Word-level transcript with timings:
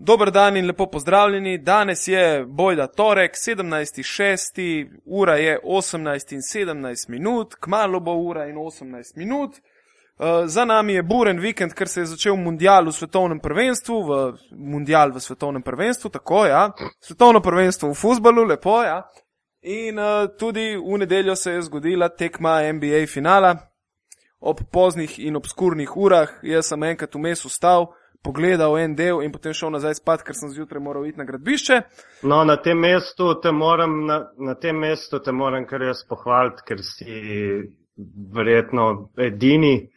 Dober 0.00 0.30
dan 0.30 0.56
in 0.56 0.66
lepo 0.66 0.86
pozdravljeni. 0.86 1.58
Danes 1.58 2.08
je 2.08 2.44
bojda 2.46 2.86
torek, 2.86 3.34
17.6. 3.34 4.88
ura 5.04 5.36
je 5.36 5.58
18 5.64 6.32
in 6.32 6.40
17 6.40 7.08
minut, 7.08 7.54
kmalo 7.60 8.00
bo 8.00 8.14
ura 8.14 8.46
in 8.46 8.56
18 8.56 9.16
minut. 9.16 9.50
Uh, 10.18 10.26
za 10.46 10.64
nami 10.64 10.92
je 10.92 11.02
buren 11.02 11.40
vikend, 11.40 11.74
ker 11.74 11.88
se 11.88 12.00
je 12.00 12.06
začel 12.06 12.36
mundial 12.36 12.86
v 12.86 12.92
svetovnem 12.92 13.40
prvenstvu, 13.40 14.02
v 14.02 14.32
mundial 14.50 15.10
v 15.10 15.20
svetovnem 15.20 15.62
prvenstvu, 15.62 16.10
tako 16.10 16.46
ja, 16.46 16.70
svetovno 17.00 17.40
prvenstvo 17.40 17.90
v 17.90 17.94
futbalu, 17.94 18.44
lepo 18.44 18.82
ja. 18.82 19.02
In 19.62 19.98
uh, 19.98 20.30
tudi 20.38 20.76
v 20.76 20.98
nedeljo 20.98 21.36
se 21.36 21.52
je 21.52 21.62
zgodila 21.62 22.08
tekma 22.08 22.72
NBA 22.72 23.06
finala 23.06 23.56
ob 24.40 24.60
poznih 24.72 25.18
in 25.18 25.36
obskurnih 25.36 25.96
urah. 25.96 26.30
Jaz 26.42 26.70
sem 26.70 26.82
enkrat 26.82 27.14
vmes 27.14 27.44
ustal, 27.44 27.90
pogledal 28.28 28.76
en 28.78 28.94
del 28.96 29.22
in 29.24 29.32
potem 29.32 29.54
šel 29.56 29.72
nazaj 29.72 29.96
spat, 30.02 30.22
ker 30.26 30.36
sem 30.36 30.52
zjutraj 30.52 30.82
moral 30.84 31.06
iti 31.08 31.16
na 31.20 31.24
gradbišče. 31.24 31.80
No, 32.28 32.42
na 32.44 32.58
tem 32.60 32.76
mestu 32.76 33.32
te 33.40 33.52
moram, 33.56 34.02
na, 34.06 34.18
na 34.36 34.54
tem 34.60 34.76
mestu 34.76 35.22
te 35.24 35.32
moram 35.32 35.64
kar 35.68 35.86
jaz 35.88 36.04
pohvaliti, 36.08 36.66
ker 36.68 36.84
si 36.84 37.22
verjetno 38.36 38.90
edini, 39.16 39.88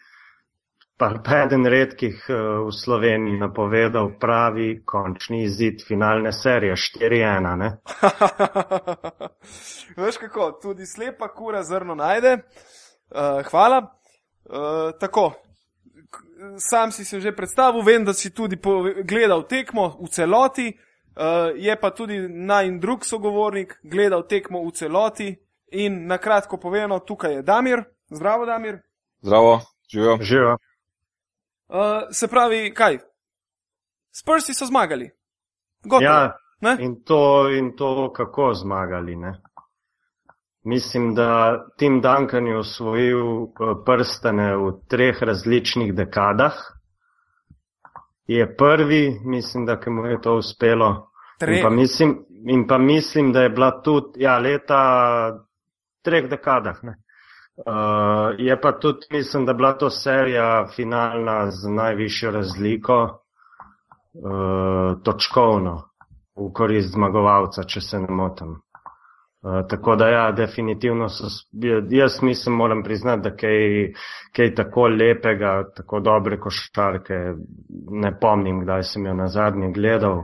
pa 1.02 1.09
eden 1.41 1.66
redkih 1.66 2.23
eh, 2.30 2.39
v 2.67 2.72
Sloveniji 2.72 3.39
napovedal 3.41 4.13
pravi 4.22 4.70
končni 4.86 5.44
izid 5.44 5.84
finalne 5.88 6.31
serije 6.31 6.75
4-1. 6.77 7.72
Veš 10.02 10.22
kako, 10.23 10.52
tudi 10.61 10.86
slepa 10.86 11.27
kura 11.36 11.63
zrno 11.63 11.95
najde. 11.95 12.38
Uh, 13.11 13.41
hvala. 13.50 13.81
Uh, 14.45 14.94
tako, 15.00 15.34
sam 16.58 16.92
si 16.92 17.06
se 17.06 17.20
že 17.20 17.36
predstavil, 17.36 17.82
vem, 17.82 18.06
da 18.06 18.14
si 18.14 18.34
tudi 18.34 18.58
gledal 19.04 19.44
tekmo 19.44 19.98
v 20.02 20.08
celoti, 20.08 20.68
uh, 20.72 21.52
je 21.56 21.76
pa 21.80 21.90
tudi 21.92 22.20
naj 22.28 22.68
in 22.68 22.80
drug 22.80 23.06
sogovornik 23.06 23.80
gledal 23.84 24.28
tekmo 24.28 24.64
v 24.66 24.72
celoti. 24.72 25.36
In 25.72 26.08
na 26.08 26.18
kratko 26.18 26.58
povedano, 26.58 27.00
tukaj 27.00 27.34
je 27.34 27.42
Damir. 27.42 27.84
Zdravo, 28.09 28.45
Damir. 28.45 28.81
Zdravo, 29.22 29.62
živijo. 29.88 30.18
Živijo. 30.22 30.58
Uh, 31.72 32.12
se 32.12 32.28
pravi, 32.28 32.73
kaj? 32.73 32.98
Spursi 34.12 34.53
so 34.53 34.66
zmagali. 34.66 35.09
Gotovo, 35.84 36.03
ja, 36.03 36.36
ne? 36.62 36.75
in 36.80 37.03
to, 37.03 37.50
in 37.50 37.75
to 37.75 38.12
kako 38.14 38.53
zmagali. 38.53 39.16
Ne? 39.16 39.42
Mislim, 40.64 41.16
da 41.16 41.59
Tim 41.78 42.02
Duncan 42.02 42.48
je 42.48 42.58
osvojil 42.58 43.44
eh, 43.44 43.48
prstane 43.86 44.56
v 44.58 44.72
treh 44.88 45.23
različnih 45.23 45.94
dekadah. 45.95 46.53
Je 48.28 48.56
prvi, 48.58 49.20
mislim, 49.26 49.66
da 49.66 49.80
mu 49.88 50.06
je 50.06 50.22
to 50.22 50.36
uspelo. 50.36 51.12
In 51.48 51.64
pa, 51.64 51.70
mislim, 51.70 52.26
in 52.48 52.68
pa 52.68 52.78
mislim, 52.78 53.31
da 53.34 53.42
je 53.42 53.50
bila 53.50 53.81
tudi 53.81 54.22
ja, 54.22 54.38
leta 54.38 54.81
treh 56.02 56.30
dekadah. 56.30 56.78
Uh, 56.84 58.34
je 58.38 58.62
pa 58.62 58.72
tudi, 58.72 59.08
mislim, 59.12 59.46
da 59.46 59.52
je 59.52 59.56
bila 59.56 59.73
to 59.73 59.90
serija 59.90 60.68
finalna 60.75 61.52
z 61.52 61.70
najvišjo 61.70 62.31
razliko, 62.31 63.22
uh, 64.14 65.02
točkovno, 65.03 65.84
v 66.36 66.53
korist 66.53 66.94
zmagovalca, 66.94 67.64
če 67.64 67.81
se 67.81 68.00
ne 68.00 68.08
motim. 68.09 68.56
Uh, 69.42 69.67
tako 69.70 69.95
da, 69.95 70.08
ja, 70.08 70.31
definitivno 70.31 71.09
so, 71.09 71.25
jaz 71.89 72.22
mislim, 72.22 72.56
moram 72.56 72.84
priznati, 72.84 73.22
da 73.22 73.36
kaj, 73.36 73.94
kaj 74.36 74.56
tako 74.56 74.88
lepega, 74.88 75.64
tako 75.75 76.00
dobre 76.00 76.38
košarke 76.39 77.17
ne 77.89 78.12
pomnim, 78.19 78.59
kdaj 78.62 78.84
sem 78.84 79.06
jo 79.06 79.14
na 79.14 79.28
zadnji 79.28 79.73
gledal. 79.73 80.23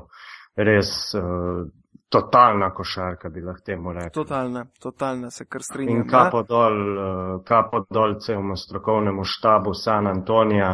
Res 0.55 0.89
uh, 1.17 1.65
totalna 2.09 2.69
košarka 2.73 3.29
bi 3.29 3.41
lahko 3.41 3.61
temu 3.65 3.93
rekel. 3.93 4.13
Totalna, 4.13 4.65
totalna 4.81 5.29
se 5.29 5.45
kar 5.45 5.63
strinjam. 5.63 5.97
In 5.97 6.07
kapo 6.09 6.43
dol, 6.43 6.77
uh, 6.97 7.43
kapo 7.45 7.85
dol 7.89 8.19
celemu 8.19 8.55
strokovnemu 8.55 9.23
štabu 9.23 9.73
San 9.73 10.07
Antonija, 10.07 10.71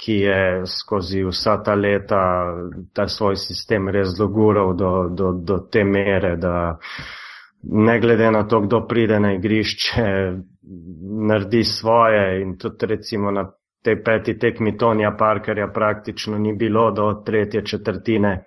ki 0.00 0.12
je 0.12 0.62
skozi 0.66 1.22
vsa 1.24 1.58
ta 1.64 1.74
leta 1.74 2.22
ta 2.92 3.08
svoj 3.08 3.36
sistem 3.36 3.88
res 3.88 4.16
dogural 4.18 4.74
do, 4.76 5.08
do, 5.08 5.32
do 5.32 5.58
te 5.72 5.84
mere, 5.84 6.36
da 6.36 6.78
ne 7.72 8.00
glede 8.00 8.30
na 8.30 8.46
to, 8.48 8.60
kdo 8.60 8.86
pride 8.86 9.20
na 9.20 9.32
igrišče, 9.34 10.32
naredi 11.28 11.64
svoje 11.64 12.42
in 12.42 12.58
tudi 12.58 12.86
recimo 12.86 13.30
na 13.30 13.50
tej 13.82 14.02
peti 14.02 14.38
tekmi 14.38 14.76
Tonija 14.78 15.14
Parkerja 15.18 15.68
praktično 15.68 16.38
ni 16.38 16.52
bilo 16.52 16.90
do 16.90 17.22
tretje 17.26 17.64
četrtine. 17.64 18.44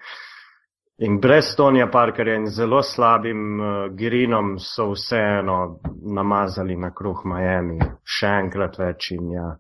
In 0.97 1.19
brez 1.19 1.56
Tonija 1.56 1.88
Parkerja 1.88 2.35
in 2.35 2.47
zelo 2.47 2.81
slabim 2.81 3.62
uh, 3.62 3.68
grinom 3.96 4.58
so 4.59 4.91
vseeno 4.91 5.79
namazali 6.16 6.75
na 6.75 6.91
kruh 6.94 7.22
Miami. 7.25 7.79
Še 8.03 8.34
enkrat 8.44 8.75
več 8.79 9.12
in 9.16 9.31
ja, 9.31 9.53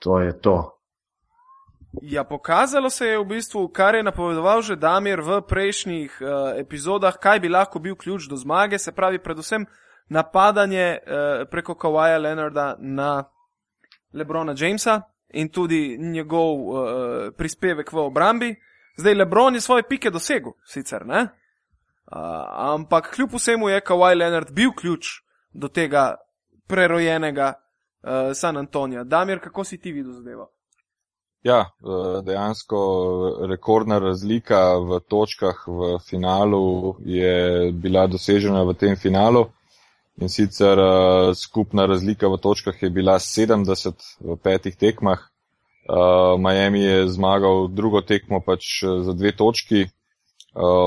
to 0.00 0.20
je 0.20 0.32
to. 0.40 0.75
Ja, 2.02 2.24
pokazalo 2.24 2.90
se 2.90 3.06
je 3.06 3.18
v 3.18 3.24
bistvu, 3.24 3.68
kar 3.68 3.94
je 3.94 4.02
napovedoval 4.02 4.62
že 4.62 4.76
Damir 4.76 5.20
v 5.20 5.40
prejšnjih 5.40 6.18
uh, 6.20 6.28
epizodah, 6.60 7.16
kaj 7.16 7.40
bi 7.40 7.48
lahko 7.48 7.78
bil 7.78 7.96
ključ 7.96 8.28
do 8.28 8.36
zmage, 8.36 8.78
se 8.78 8.92
pravi, 8.92 9.18
predvsem 9.18 9.66
napadanje 10.08 10.98
uh, 10.98 11.48
preko 11.50 11.74
Kawaja 11.74 12.18
Leonarda 12.18 12.76
na 12.78 13.24
Lebrona 14.12 14.54
Jamesa 14.56 15.02
in 15.32 15.48
tudi 15.48 15.96
njegov 15.98 16.52
uh, 16.54 16.78
prispevek 17.36 17.92
v 17.92 17.98
obrambi. 17.98 18.54
Zdaj, 18.96 19.14
Lebron 19.14 19.54
je 19.54 19.60
svoje 19.60 19.82
pike 19.88 20.10
dosegel, 20.10 20.52
sicer 20.64 21.06
ne, 21.06 21.22
uh, 21.22 22.18
ampak 22.74 23.14
kljub 23.14 23.34
vsemu 23.34 23.68
je 23.68 23.80
Kawaj 23.80 24.14
Leonard 24.14 24.52
bil 24.52 24.72
ključ 24.76 25.20
do 25.52 25.68
tega 25.68 26.14
prerojenega 26.66 27.52
uh, 27.52 28.34
San 28.34 28.56
Antonija. 28.56 29.04
Damir, 29.04 29.40
kako 29.40 29.64
si 29.64 29.80
ti 29.80 29.92
videl 29.92 30.12
zadevo? 30.12 30.55
Ja, 31.42 31.70
dejansko 32.22 32.78
rekordna 33.48 33.98
razlika 33.98 34.78
v 34.78 35.00
točkah 35.08 35.64
v 35.66 35.98
finalu 36.02 36.96
je 37.04 37.72
bila 37.72 38.06
dosežena 38.06 38.64
v 38.66 38.74
tem 38.74 38.96
finalu 38.96 39.46
in 40.20 40.28
sicer 40.28 40.80
skupna 41.34 41.86
razlika 41.86 42.28
v 42.28 42.40
točkah 42.42 42.82
je 42.82 42.90
bila 42.90 43.18
70 43.18 43.94
v 44.20 44.36
petih 44.36 44.76
tekmah. 44.76 45.22
Miami 46.38 46.80
je 46.82 47.08
zmagal 47.08 47.68
drugo 47.68 48.00
tekmo 48.02 48.40
pač 48.40 48.82
za 48.82 49.12
dve 49.12 49.30
točki, 49.36 49.86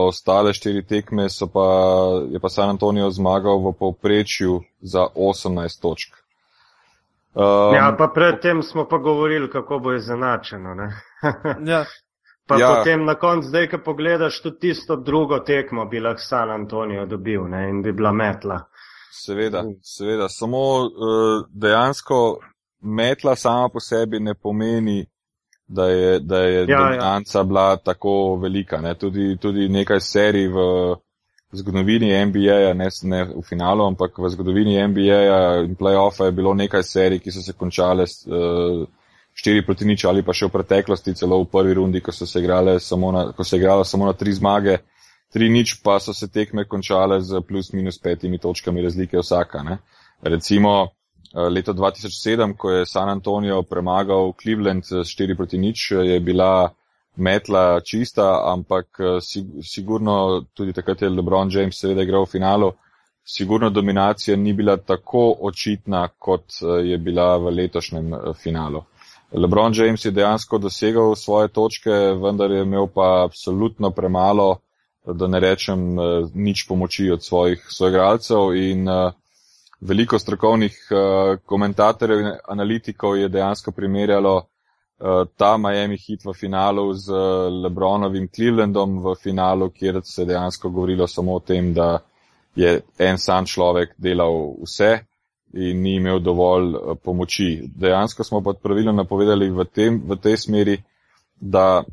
ostale 0.08 0.54
štiri 0.54 0.84
tekme 0.84 1.28
pa, 1.54 1.68
je 2.32 2.40
pa 2.40 2.50
San 2.50 2.70
Antonijo 2.70 3.12
zmagal 3.12 3.64
v 3.64 3.74
povprečju 3.80 4.60
za 4.82 5.08
18 5.16 5.82
točk. 5.82 6.19
Um, 7.34 7.76
ja, 7.76 7.96
pa 7.98 8.08
predtem 8.08 8.64
smo 8.64 8.88
pa 8.88 8.98
govorili, 8.98 9.50
kako 9.50 9.80
bo 9.80 9.94
izenačeno. 9.94 10.76
ja. 11.66 11.86
Pa 12.50 12.58
ja. 12.58 12.76
potem 12.76 13.06
na 13.06 13.14
koncu, 13.16 13.48
zdaj, 13.48 13.68
ko 13.70 13.78
pogledaš 13.86 14.42
tudi 14.42 14.60
tisto 14.60 14.96
drugo 14.96 15.38
tekmo, 15.40 15.86
bi 15.86 16.00
lahko 16.00 16.22
San 16.22 16.50
Antonijo 16.50 17.06
dobil 17.06 17.44
ne? 17.46 17.70
in 17.70 17.82
bi 17.82 17.92
bila 17.92 18.12
metla. 18.12 18.64
Seveda, 19.12 19.64
seveda. 19.82 20.30
Samo 20.30 20.62
uh, 20.82 21.46
dejansko 21.50 22.40
metla 22.82 23.36
sama 23.36 23.70
po 23.70 23.80
sebi 23.80 24.20
ne 24.20 24.34
pomeni, 24.34 25.06
da 25.68 25.86
je, 25.86 26.20
da 26.20 26.38
je 26.38 26.66
ja, 26.68 26.78
dominanca 26.78 27.40
ja. 27.40 27.44
bila 27.44 27.78
tako 27.78 28.36
velika. 28.42 28.94
Tudi, 29.00 29.38
tudi 29.38 29.70
nekaj 29.70 30.00
serij 30.00 30.48
v 30.48 30.58
zgodovini 31.52 32.26
NBA-ja, 32.26 32.74
ne, 32.74 32.90
ne 33.04 33.24
v 33.26 33.42
finalu, 33.42 33.86
ampak 33.90 34.18
v 34.18 34.30
zgodovini 34.30 34.78
NBA-ja 34.88 35.64
in 35.66 35.76
playoffa 35.76 36.30
je 36.30 36.36
bilo 36.38 36.54
nekaj 36.54 36.84
serij, 36.84 37.20
ki 37.24 37.34
so 37.34 37.42
se 37.42 37.56
končale 37.58 38.06
uh, 38.06 38.86
štiri 39.34 39.66
proti 39.66 39.88
nič 39.90 40.06
ali 40.06 40.22
pa 40.26 40.34
še 40.34 40.50
v 40.50 40.54
preteklosti, 40.54 41.16
celo 41.18 41.42
v 41.42 41.50
prvi 41.50 41.74
rundi, 41.80 42.04
ko 42.06 42.14
so 42.14 42.28
se 42.30 42.44
igrale 42.44 42.80
samo 42.80 43.12
na, 43.12 43.26
ko 43.34 43.44
se 43.44 43.58
igrala 43.58 43.86
samo 43.86 44.06
na 44.06 44.14
tri 44.14 44.34
zmage, 44.34 44.78
tri 45.34 45.50
nič 45.50 45.80
pa 45.82 45.98
so 46.00 46.14
se 46.14 46.30
tekme 46.30 46.68
končale 46.70 47.22
z 47.22 47.42
plus 47.42 47.74
minus 47.74 47.98
petimi 47.98 48.38
točkami 48.38 48.86
razlike 48.86 49.18
vsaka. 49.18 49.64
Ne. 49.66 49.80
Recimo 50.22 50.76
uh, 50.86 51.50
leto 51.50 51.74
2007, 51.74 52.54
ko 52.58 52.78
je 52.78 52.86
San 52.86 53.10
Antonio 53.10 53.64
premagal 53.66 54.36
Cleveland 54.38 54.86
s 54.86 55.02
štiri 55.10 55.34
proti 55.34 55.58
nič, 55.58 55.98
je 55.98 56.20
bila 56.22 56.70
metla 57.20 57.82
čista, 57.82 58.44
ampak 58.54 59.00
eh, 59.00 59.20
sigurno 59.64 60.46
tudi 60.54 60.74
takrat 60.74 61.02
je 61.02 61.10
LeBron 61.10 61.50
James 61.52 61.80
seveda 61.80 62.02
igral 62.02 62.26
v 62.26 62.32
finalu, 62.32 62.72
sigurno 63.24 63.70
dominacija 63.70 64.38
ni 64.38 64.54
bila 64.54 64.78
tako 64.78 65.36
očitna, 65.42 66.08
kot 66.18 66.44
eh, 66.62 66.88
je 66.90 66.98
bila 66.98 67.38
v 67.38 67.54
letošnjem 67.56 68.14
eh, 68.14 68.34
finalu. 68.34 68.84
LeBron 69.32 69.74
James 69.76 70.06
je 70.06 70.12
dejansko 70.12 70.58
dosegal 70.58 71.16
svoje 71.16 71.48
točke, 71.48 71.92
vendar 72.24 72.52
je 72.52 72.64
imel 72.64 72.88
pa 72.88 73.24
absolutno 73.26 73.92
premalo, 73.92 74.58
da 75.06 75.28
ne 75.28 75.40
rečem 75.40 75.80
nič 76.34 76.66
pomoči 76.68 77.12
od 77.12 77.24
svojih 77.24 77.62
soigralcev 77.70 78.56
in 78.58 78.90
veliko 79.82 80.20
strokovnih 80.20 80.76
komentatorjev 81.46 82.20
in 82.20 82.32
analitikov 82.48 83.18
je 83.18 83.30
dejansko 83.30 83.72
primerjalo 83.72 84.49
ta 85.36 85.58
Miami 85.58 85.98
hit 85.98 86.26
v 86.26 86.34
finalu 86.34 86.94
z 86.94 87.14
Lebronovim 87.64 88.28
Clevelandom 88.28 89.00
v 89.00 89.16
finalu, 89.16 89.70
kjer 89.70 90.02
se 90.04 90.22
je 90.22 90.26
dejansko 90.26 90.70
govorilo 90.70 91.08
samo 91.08 91.36
o 91.36 91.40
tem, 91.40 91.74
da 91.74 92.00
je 92.56 92.82
en 93.00 93.18
sam 93.18 93.46
človek 93.46 93.94
delal 93.98 94.56
vse 94.60 95.06
in 95.54 95.82
ni 95.82 95.96
imel 95.96 96.20
dovolj 96.20 96.76
uh, 96.76 96.98
pomoči. 97.04 97.64
Dejansko 97.76 98.24
smo 98.24 98.42
pa 98.44 98.54
pravilno 98.54 98.92
napovedali 98.92 99.50
v, 99.50 99.66
tem, 99.66 100.02
v 100.06 100.20
tej 100.20 100.38
smeri, 100.38 100.76
da 101.40 101.84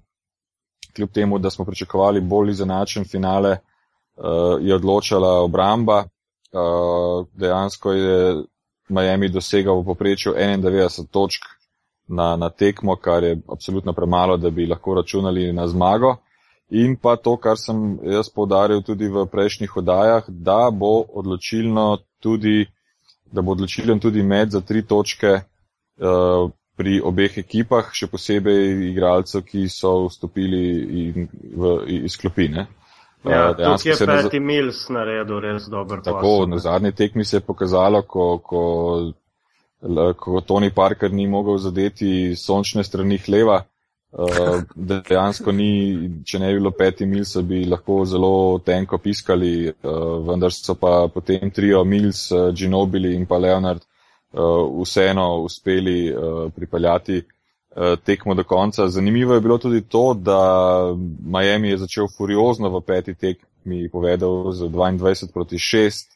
kljub 0.96 1.10
temu, 1.14 1.38
da 1.38 1.50
smo 1.50 1.64
pričakovali 1.64 2.20
bolj 2.20 2.50
izenačen 2.50 3.04
finale, 3.04 3.58
je 4.60 4.74
odločala 4.74 5.42
obramba. 5.44 6.04
Dejansko 7.32 7.92
je 7.92 8.42
Miami 8.88 9.28
dosegal 9.28 9.80
v 9.80 9.84
poprečju 9.84 10.32
91 10.32 11.06
točk 11.10 11.44
na, 12.08 12.36
na 12.36 12.50
tekmo, 12.50 12.96
kar 12.96 13.24
je 13.24 13.38
absolutno 13.52 13.92
premalo, 13.92 14.36
da 14.36 14.50
bi 14.50 14.66
lahko 14.66 14.94
računali 14.94 15.52
na 15.52 15.66
zmago. 15.68 16.16
In 16.70 16.96
pa 16.96 17.16
to, 17.16 17.36
kar 17.36 17.58
sem 17.58 17.98
jaz 18.02 18.28
povdaril 18.34 18.82
tudi 18.82 19.08
v 19.08 19.26
prejšnjih 19.30 19.76
odajah, 19.76 20.24
da 20.28 20.70
bo 20.70 21.04
odločilno 21.14 21.98
tudi, 22.22 22.66
da 23.32 23.42
bo 23.42 23.52
odločilen 23.52 24.00
tudi 24.00 24.22
med 24.22 24.50
za 24.50 24.60
tri 24.60 24.82
točke 24.82 25.32
uh, 25.36 26.50
pri 26.76 26.98
obeh 27.00 27.38
ekipah, 27.38 27.92
še 27.94 28.10
posebej 28.10 28.90
igralcev, 28.90 29.44
ki 29.46 29.68
so 29.70 30.08
vstopili 30.08 30.64
in, 31.04 31.28
v, 31.54 31.76
iz 32.02 32.18
klopine. 32.18 32.66
Ja, 33.26 33.50
uh, 33.50 33.56
tukaj 33.56 33.94
je 33.94 34.06
Peti 34.10 34.40
Mills 34.40 34.88
naredil 34.90 35.38
res 35.42 35.70
dober 35.70 36.02
posel. 36.02 36.18
Tako, 36.18 36.34
na 36.50 36.58
zadnji 36.58 36.92
tekmi 36.98 37.24
se 37.24 37.38
je 37.38 37.46
pokazalo, 37.46 38.02
ko, 38.02 38.26
ko 38.42 38.62
ko 40.18 40.40
Tony 40.40 40.70
Parker 40.70 41.12
ni 41.12 41.26
mogel 41.26 41.58
zadeti 41.58 42.36
sončne 42.36 42.84
strani 42.84 43.18
hleva, 43.18 43.62
uh, 44.12 44.62
dejansko 44.74 45.52
ni, 45.52 45.70
če 46.24 46.40
ne 46.40 46.52
bi 46.52 46.60
bilo 46.60 46.72
peti 46.72 47.06
mil, 47.06 47.24
so 47.24 47.42
bi 47.42 47.64
lahko 47.68 48.04
zelo 48.08 48.58
tenko 48.64 48.98
piskali, 48.98 49.68
uh, 49.68 50.16
vendar 50.26 50.52
so 50.52 50.74
pa 50.74 51.08
potem 51.12 51.50
trio 51.50 51.84
Mills, 51.84 52.30
uh, 52.32 52.50
Ginobili 52.54 53.14
in 53.14 53.26
pa 53.26 53.38
Leonard 53.38 53.84
uh, 54.32 54.82
vseeno 54.82 55.42
uspeli 55.44 55.98
uh, 56.12 56.52
pripeljati 56.56 57.20
uh, 57.20 57.98
tekmo 58.04 58.34
do 58.34 58.44
konca. 58.44 58.88
Zanimivo 58.88 59.34
je 59.34 59.40
bilo 59.40 59.58
tudi 59.58 59.80
to, 59.80 60.14
da 60.14 60.40
Miami 61.20 61.68
je 61.68 61.84
začel 61.84 62.08
furiozno 62.16 62.72
v 62.78 62.80
peti 62.80 63.14
tekmi 63.14 63.88
povedal 63.92 64.52
z 64.52 64.70
22 64.72 65.32
proti 65.32 65.56
6. 65.58 66.15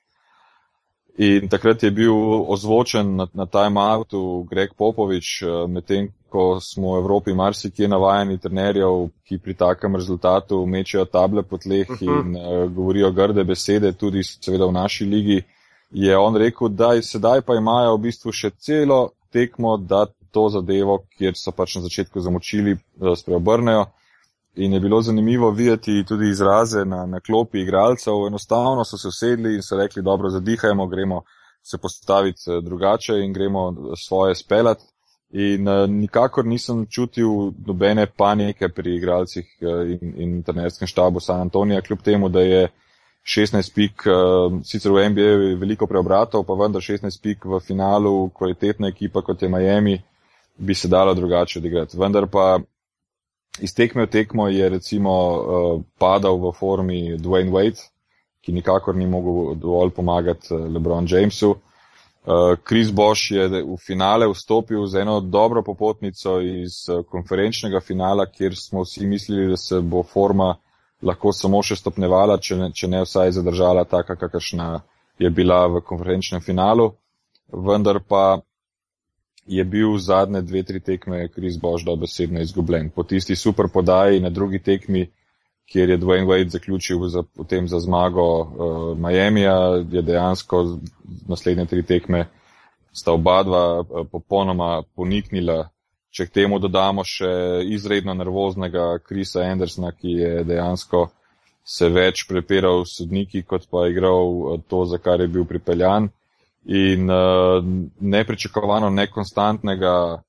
In 1.21 1.49
takrat 1.53 1.83
je 1.83 1.91
bil 1.93 2.15
ozvočen 2.49 3.17
na, 3.17 3.27
na 3.37 3.45
time-outu 3.47 4.47
Greg 4.49 4.73
Popovič, 4.79 5.43
eh, 5.43 5.67
medtem 5.69 6.09
ko 6.31 6.61
smo 6.61 6.95
v 6.95 7.03
Evropi 7.03 7.35
marsikje 7.35 7.89
navajeni 7.89 8.39
trenerjev, 8.39 9.11
ki 9.27 9.39
pri 9.43 9.55
takem 9.55 9.97
rezultatu 9.99 10.63
mečejo 10.67 11.05
table 11.05 11.43
po 11.43 11.59
tleh 11.59 11.91
uh 11.91 11.97
-huh. 11.97 12.07
in 12.07 12.37
uh, 12.37 12.73
govorijo 12.73 13.11
grde 13.11 13.45
besede, 13.45 13.93
tudi 13.93 14.23
seveda 14.23 14.67
v 14.67 14.73
naši 14.73 15.05
ligi, 15.05 15.43
je 15.91 16.19
on 16.19 16.37
rekel, 16.37 16.69
da 16.69 17.03
sedaj 17.03 17.43
pa 17.43 17.55
imajo 17.55 17.97
v 17.97 18.01
bistvu 18.01 18.33
še 18.33 18.51
celo 18.51 19.11
tekmo, 19.33 19.77
da 19.77 20.07
to 20.31 20.49
zadevo, 20.49 21.03
kjer 21.19 21.33
so 21.37 21.51
pač 21.51 21.75
na 21.75 21.83
začetku 21.83 22.21
zamočili, 22.21 22.79
da 22.97 23.17
spreobrnejo 23.17 23.87
in 24.55 24.73
je 24.73 24.81
bilo 24.81 25.03
zanimivo 25.03 25.51
videti 25.51 26.05
tudi 26.09 26.29
izraze 26.29 26.85
na, 26.85 27.07
na 27.07 27.21
klopi 27.21 27.61
igralcev. 27.61 28.27
Enostavno 28.27 28.85
so 28.85 28.99
se 28.99 29.09
usedli 29.09 29.55
in 29.55 29.63
so 29.63 29.77
rekli, 29.77 30.03
dobro, 30.03 30.31
zadihajmo, 30.31 30.87
gremo 30.87 31.23
se 31.63 31.79
postaviti 31.79 32.41
eh, 32.51 32.61
drugače 32.61 33.13
in 33.19 33.33
gremo 33.33 33.75
svoje 33.97 34.35
speljati. 34.35 34.85
In 35.33 35.69
uh, 35.69 35.89
nikakor 35.91 36.47
nisem 36.47 36.87
čutil 36.91 37.53
nobene 37.67 38.07
panike 38.07 38.69
pri 38.69 38.97
igralcih 38.97 39.47
uh, 39.63 39.91
in, 39.91 40.15
in 40.17 40.43
trenerskem 40.43 40.89
štabu 40.89 41.21
San 41.21 41.41
Antonija, 41.41 41.81
kljub 41.81 42.03
temu, 42.03 42.29
da 42.29 42.41
je 42.41 42.69
16 43.23 43.75
pik, 43.75 44.07
uh, 44.11 44.59
sicer 44.65 44.91
v 44.93 45.09
NBA 45.09 45.37
veliko 45.61 45.87
preobratov, 45.87 46.43
pa 46.45 46.57
vendar 46.59 46.83
16 46.83 47.23
pik 47.23 47.47
v 47.47 47.61
finalu, 47.63 48.31
kvalitetna 48.35 48.91
ekipa 48.91 49.23
kot 49.23 49.43
je 49.43 49.49
Miami, 49.49 50.01
bi 50.59 50.75
se 50.75 50.89
dalo 50.89 51.15
drugače 51.15 51.59
odigrati. 51.59 51.99
Vendar 51.99 52.27
pa 52.27 52.59
iz 53.59 53.75
tekme 53.75 54.07
v 54.07 54.11
tekmo 54.11 54.49
je 54.49 54.69
recimo 54.69 55.11
uh, 55.11 55.83
padal 55.99 56.39
v 56.39 56.53
formi 56.53 57.01
Dwayne 57.19 57.51
Wade, 57.51 57.83
ki 58.41 58.53
nikakor 58.53 58.97
ni 58.97 59.07
mogel 59.07 59.55
dovolj 59.59 59.91
pomagati 59.91 60.55
uh, 60.55 60.69
LeBron 60.71 61.07
Jamesu. 61.09 61.51
Uh, 62.21 62.57
Chris 62.67 62.91
Bosch 62.91 63.33
je 63.33 63.49
v 63.49 63.77
finale 63.81 64.29
vstopil 64.29 64.87
z 64.87 65.03
eno 65.03 65.21
dobro 65.21 65.63
popotnico 65.63 66.41
iz 66.41 66.85
konferenčnega 67.09 67.81
finala, 67.81 68.27
kjer 68.27 68.55
smo 68.57 68.85
vsi 68.85 69.07
mislili, 69.07 69.49
da 69.51 69.57
se 69.57 69.81
bo 69.81 70.03
forma 70.03 70.55
lahko 71.03 71.33
samo 71.33 71.63
še 71.63 71.77
stopnevala, 71.81 72.39
če 72.39 72.57
ne, 72.57 72.71
če 72.77 72.89
ne 72.89 73.03
vsaj 73.05 73.33
zadržala 73.33 73.85
taka, 73.89 74.17
kakršna 74.21 74.83
je 75.19 75.31
bila 75.31 75.67
v 75.69 75.81
konferenčnem 75.85 76.45
finalu. 76.45 76.91
Vendar 77.51 78.01
pa 78.07 78.41
je 79.51 79.65
bil 79.65 79.99
zadnje 79.99 80.43
dve, 80.43 80.63
tri 80.63 80.81
tekme 80.81 81.29
Kris 81.29 81.59
Bož 81.59 81.85
dobesedno 81.85 82.41
izgubljen. 82.41 82.91
Po 82.91 83.03
tisti 83.03 83.37
super 83.37 83.67
podaji 83.75 84.21
na 84.21 84.31
drugi 84.31 84.59
tekmi, 84.63 85.11
kjer 85.73 85.91
je 85.91 85.99
Dwayne 85.99 86.27
Wade 86.27 86.49
zaključil 86.49 87.09
za, 87.09 87.23
potem 87.23 87.69
za 87.69 87.81
zmago 87.81 88.41
uh, 88.41 88.99
Miamija, 88.99 89.85
je 89.91 90.03
dejansko 90.03 90.79
naslednje 91.29 91.67
tri 91.67 91.83
tekme 91.83 92.29
sta 92.93 93.13
oba 93.13 93.43
dva 93.43 93.81
uh, 93.81 94.07
popolnoma 94.13 94.83
poniknila. 94.95 95.69
Če 96.11 96.27
k 96.27 96.35
temu 96.35 96.59
dodamo 96.59 97.03
še 97.07 97.31
izredno 97.71 98.15
nervoznega 98.15 98.99
Krisa 98.99 99.43
Andersona, 99.47 99.91
ki 99.93 100.15
je 100.23 100.45
dejansko 100.45 101.09
se 101.65 101.89
več 101.89 102.25
prepiral 102.29 102.85
s 102.87 102.99
sodniki, 102.99 103.43
kot 103.43 103.67
pa 103.71 103.89
igral 103.91 104.31
uh, 104.31 104.63
to, 104.69 104.85
za 104.87 104.99
kar 104.99 105.21
je 105.21 105.29
bil 105.29 105.45
pripeljan 105.45 106.11
in 106.65 107.11
uh, 107.11 107.65
nepričakovano 108.01 108.91
nekonstantnega 108.91 110.23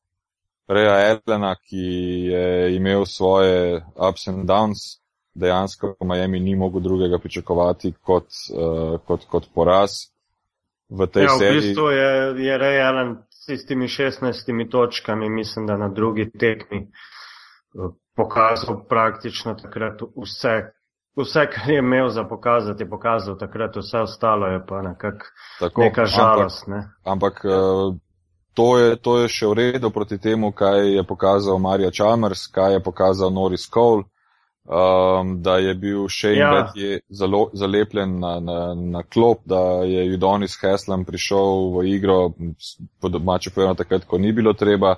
Reja 0.67 1.19
Elena, 1.27 1.55
ki 1.55 1.85
je 2.31 2.75
imel 2.75 3.05
svoje 3.05 3.81
ups 4.09 4.27
and 4.27 4.47
downs, 4.47 5.01
dejansko 5.33 5.95
v 5.99 6.05
Miami 6.05 6.39
ni 6.39 6.55
mogel 6.55 6.81
drugega 6.81 7.19
pričakovati 7.19 7.93
kot, 8.01 8.27
uh, 8.55 8.99
kot, 9.07 9.25
kot 9.27 9.49
poraz 9.55 9.91
v 10.89 11.07
tej 11.07 11.23
ja, 11.23 11.35
seriji. 11.39 11.59
V 11.59 11.63
bistvu 11.63 11.89
je, 11.89 12.11
je 12.45 12.57
Rej 12.57 12.79
Ellen 12.81 13.15
s 13.29 13.45
tistimi 13.45 13.87
16 13.87 14.71
točkami, 14.71 15.29
mislim, 15.29 15.67
da 15.67 15.77
na 15.77 15.89
drugi 15.89 16.31
tekmi 16.31 16.77
eh, 16.77 17.89
pokazal 18.15 18.83
praktično 18.89 19.55
takrat 19.55 20.01
vse, 20.15 20.71
Vse, 21.15 21.47
kar 21.51 21.69
je 21.69 21.79
imel 21.79 22.09
za 22.09 22.23
pokazati, 22.23 22.83
je 22.83 22.89
pokazal 22.89 23.37
takrat, 23.37 23.75
vse 23.75 23.99
ostalo 23.99 24.47
je 24.47 24.65
pa 24.65 24.81
nekak, 24.81 25.33
Tako, 25.59 25.81
neka 25.81 26.05
žalost. 26.05 26.67
Ne? 26.67 26.87
Ampak, 27.03 27.45
ampak 27.45 27.45
eh, 27.45 27.99
to, 28.53 28.77
je, 28.79 28.95
to 28.95 29.17
je 29.19 29.27
še 29.27 29.47
v 29.47 29.53
redu 29.53 29.91
proti 29.91 30.17
temu, 30.17 30.51
kaj 30.51 30.95
je 30.95 31.03
pokazal 31.03 31.59
Marija 31.59 31.91
Chalmers, 31.91 32.47
kaj 32.47 32.73
je 32.73 32.83
pokazal 32.83 33.31
Norris 33.33 33.67
Cole, 33.69 34.03
um, 34.63 35.35
da 35.43 35.57
je 35.57 35.75
bil 35.75 36.07
še 36.07 36.33
ja. 36.37 36.51
zalo, 37.09 37.49
zalepljen 37.53 38.19
na, 38.19 38.39
na, 38.39 38.59
na 38.75 39.03
klop, 39.03 39.43
da 39.45 39.83
je 39.83 40.05
Judonis 40.13 40.55
Heslem 40.61 41.05
prišel 41.05 41.71
v 41.75 41.85
igro, 41.91 42.31
po 43.01 43.09
domače 43.09 43.51
povedano 43.51 43.79
takrat, 43.79 44.07
ko 44.07 44.17
ni 44.17 44.31
bilo 44.31 44.53
treba 44.53 44.95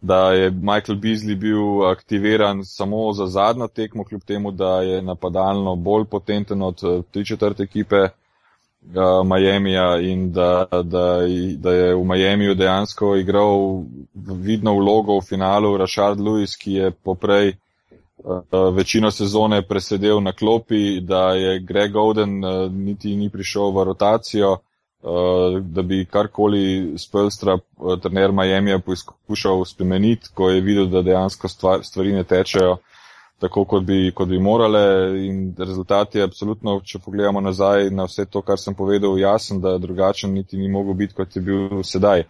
da 0.00 0.32
je 0.32 0.50
Michael 0.50 0.98
Beasley 0.98 1.34
bil 1.34 1.86
aktiviran 1.90 2.64
samo 2.64 3.12
za 3.12 3.26
zadnjo 3.26 3.68
tekmo, 3.68 4.04
kljub 4.04 4.22
temu, 4.22 4.50
da 4.50 4.80
je 4.80 5.02
napadalno 5.02 5.76
bolj 5.76 6.04
potenten 6.04 6.62
od 6.62 6.80
eh, 6.82 7.02
tri 7.10 7.24
četvrte 7.24 7.62
ekipe 7.62 7.96
uh, 8.00 9.26
Miamija 9.26 10.00
in 10.00 10.32
da, 10.32 10.66
da, 10.84 11.20
da 11.56 11.72
je 11.72 11.94
v 11.94 12.04
Miamiju 12.04 12.54
dejansko 12.54 13.16
igral 13.16 13.82
vidno 14.14 14.74
vlogo 14.74 15.18
v 15.18 15.24
finalu 15.28 15.76
Rashard 15.76 16.20
Lewis, 16.20 16.56
ki 16.62 16.72
je 16.72 16.90
poprej 16.90 17.52
uh, 18.24 18.42
večino 18.74 19.10
sezone 19.10 19.62
presedel 19.62 20.22
na 20.22 20.32
klopi, 20.32 21.00
da 21.00 21.32
je 21.32 21.58
Greg 21.60 21.96
Oden 21.96 22.44
uh, 22.44 22.72
niti 22.72 23.16
ni 23.16 23.30
prišel 23.30 23.70
v 23.70 23.84
rotacijo. 23.84 24.56
Eh, 25.02 25.60
da 25.60 25.82
bi 25.82 26.04
karkoli 26.04 26.98
Spelstra, 26.98 27.52
eh, 27.52 28.00
trener 28.02 28.32
Miami, 28.32 28.80
poskušal 28.80 29.64
spremeniti, 29.64 30.28
ko 30.34 30.50
je 30.50 30.60
videl, 30.60 30.86
da 30.86 31.02
dejansko 31.02 31.48
stvar, 31.48 31.84
stvari 31.84 32.12
ne 32.12 32.24
tečejo 32.24 32.76
tako, 33.38 33.64
kot 33.64 33.84
bi, 33.84 34.12
kot 34.14 34.28
bi 34.28 34.38
morale. 34.38 34.80
In 35.26 35.54
rezultat 35.58 36.14
je 36.14 36.22
absolutno, 36.22 36.80
če 36.84 36.98
pogledamo 36.98 37.40
nazaj 37.40 37.90
na 37.90 38.04
vse 38.04 38.26
to, 38.26 38.42
kar 38.42 38.60
sem 38.60 38.74
povedal, 38.74 39.18
jasen, 39.18 39.60
da 39.60 39.78
drugačen 39.78 40.34
niti 40.34 40.58
ni 40.58 40.68
mogel 40.68 40.94
biti, 40.94 41.14
kot 41.14 41.36
je 41.36 41.42
bil 41.42 41.82
sedaj. 41.82 42.26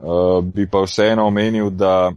Uh, 0.00 0.44
bi 0.44 0.66
pa 0.70 0.80
vseeno 0.84 1.26
omenil, 1.28 1.70
da 1.70 2.12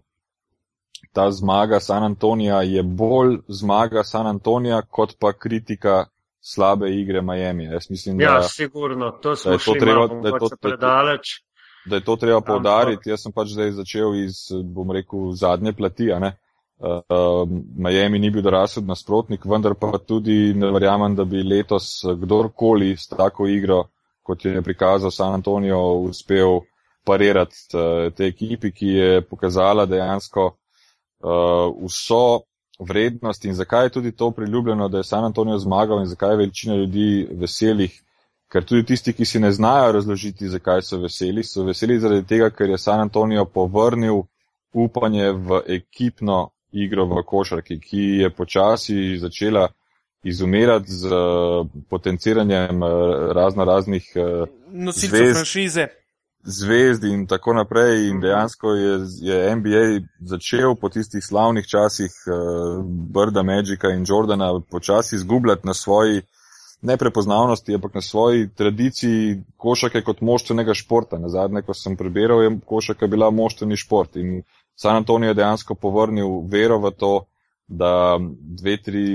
ta 1.14 1.32
zmaga 1.32 1.80
San 1.80 2.04
Antonija 2.04 2.62
je 2.62 2.84
bolj 2.84 3.38
zmaga 3.48 4.04
San 4.04 4.28
Antonija, 4.28 4.82
kot 4.82 5.16
pa 5.20 5.34
kritika 5.34 6.06
slabe 6.44 6.92
igre 6.92 7.22
Miami. 7.22 7.64
Jaz 7.64 7.90
mislim, 7.90 8.22
ja, 8.22 8.34
da, 8.34 8.44
sigurno, 8.44 9.12
to 9.12 9.36
smo 9.36 9.58
šli 9.58 9.80
treba, 9.80 10.08
malo, 10.08 10.22
da 10.22 10.30
je 10.30 10.40
to 10.40 10.50
predaleč. 10.62 11.44
da 11.86 11.96
je 11.96 12.04
to 12.04 12.16
treba 12.16 12.42
povdariti. 12.42 13.10
Jaz 13.10 13.24
sem 13.24 13.32
pač 13.32 13.56
zdaj 13.56 13.72
začel 13.72 14.16
iz, 14.16 14.48
bom 14.64 14.92
rekel, 14.92 15.32
zadnje 15.36 15.74
plati. 15.74 16.12
Uh, 16.14 17.48
Miami 17.78 18.20
ni 18.20 18.32
bil 18.32 18.44
dorasel 18.44 18.84
nasprotnik, 18.84 19.46
vendar 19.46 19.76
pa 19.80 19.98
tudi 20.08 20.54
ne 20.56 20.72
verjamem, 20.72 21.16
da 21.16 21.24
bi 21.24 21.44
letos 21.44 22.02
kdorkoli 22.20 22.96
s 22.98 23.08
tako 23.08 23.48
igro, 23.48 23.86
kot 24.24 24.46
je 24.46 24.62
prikazal 24.62 25.12
San 25.12 25.34
Antonijo, 25.34 25.80
uspel 26.10 26.60
parirati 27.06 27.56
uh, 27.76 28.10
te 28.16 28.28
ekipi, 28.28 28.72
ki 28.72 28.88
je 28.88 29.22
pokazala 29.28 29.86
dejansko 29.86 30.50
uh, 30.50 31.86
vso 31.86 32.44
vrednost 32.80 33.46
in 33.46 33.54
zakaj 33.54 33.86
je 33.86 33.90
tudi 33.90 34.12
to 34.12 34.32
priljubljeno, 34.32 34.88
da 34.90 34.98
je 34.98 35.04
San 35.04 35.26
Antonijo 35.26 35.58
zmagal 35.58 36.00
in 36.00 36.06
zakaj 36.06 36.32
je 36.32 36.38
večina 36.38 36.76
ljudi 36.76 37.28
veselih. 37.32 38.02
Ker 38.52 38.66
tudi 38.66 38.86
tisti, 38.86 39.14
ki 39.14 39.26
si 39.26 39.40
ne 39.40 39.52
znajo 39.52 39.92
razložiti, 39.92 40.50
zakaj 40.50 40.82
so 40.82 40.98
veseli, 40.98 41.44
so 41.44 41.64
veseli 41.64 42.00
zaradi 42.00 42.28
tega, 42.28 42.50
ker 42.50 42.70
je 42.70 42.78
San 42.78 43.00
Antonijo 43.00 43.46
povrnil 43.46 44.22
upanje 44.74 45.32
v 45.32 45.62
ekipno 45.68 46.50
igro 46.72 47.06
v 47.06 47.24
košarki, 47.26 47.80
ki 47.80 48.04
je 48.22 48.30
počasi 48.30 49.18
začela 49.18 49.68
izumirati 50.24 50.92
z 50.92 51.10
potenciranjem 51.90 52.84
razno 53.34 53.66
raznih 53.66 54.12
nosilcev 54.68 55.34
franšize 55.34 55.88
zvezd 56.44 57.04
in 57.04 57.28
tako 57.28 57.54
naprej. 57.54 58.10
In 58.10 58.20
dejansko 58.22 58.74
je, 58.74 59.00
je 59.22 59.56
NBA 59.56 59.86
začel 60.20 60.76
po 60.76 60.90
tistih 60.90 61.24
slavnih 61.24 61.68
časih 61.68 62.12
uh, 62.28 62.86
Brda, 62.86 63.44
Magica 63.44 63.90
in 63.90 64.06
Jordana 64.08 64.60
počasi 64.72 65.16
izgubljati 65.16 65.68
na 65.68 65.74
svoji 65.74 66.22
neprepoznavnosti, 66.82 67.76
ampak 67.76 67.94
na 67.94 68.02
svoji 68.02 68.50
tradiciji 68.56 69.44
košake 69.58 70.02
kot 70.02 70.22
moštvenega 70.22 70.74
športa. 70.74 71.18
Na 71.18 71.30
zadnje, 71.30 71.62
ko 71.62 71.74
sem 71.74 71.96
prebiral, 71.98 72.44
je 72.44 72.60
košaka 72.66 73.08
bila 73.08 73.32
moštveni 73.32 73.78
šport 73.78 74.16
in 74.16 74.44
San 74.76 74.96
Antonijo 74.96 75.30
je 75.30 75.34
dejansko 75.34 75.76
povrnil 75.76 76.42
vero 76.52 76.80
v 76.80 76.92
to, 76.92 77.26
da 77.68 78.20
dve, 78.40 78.78
tri 78.78 79.06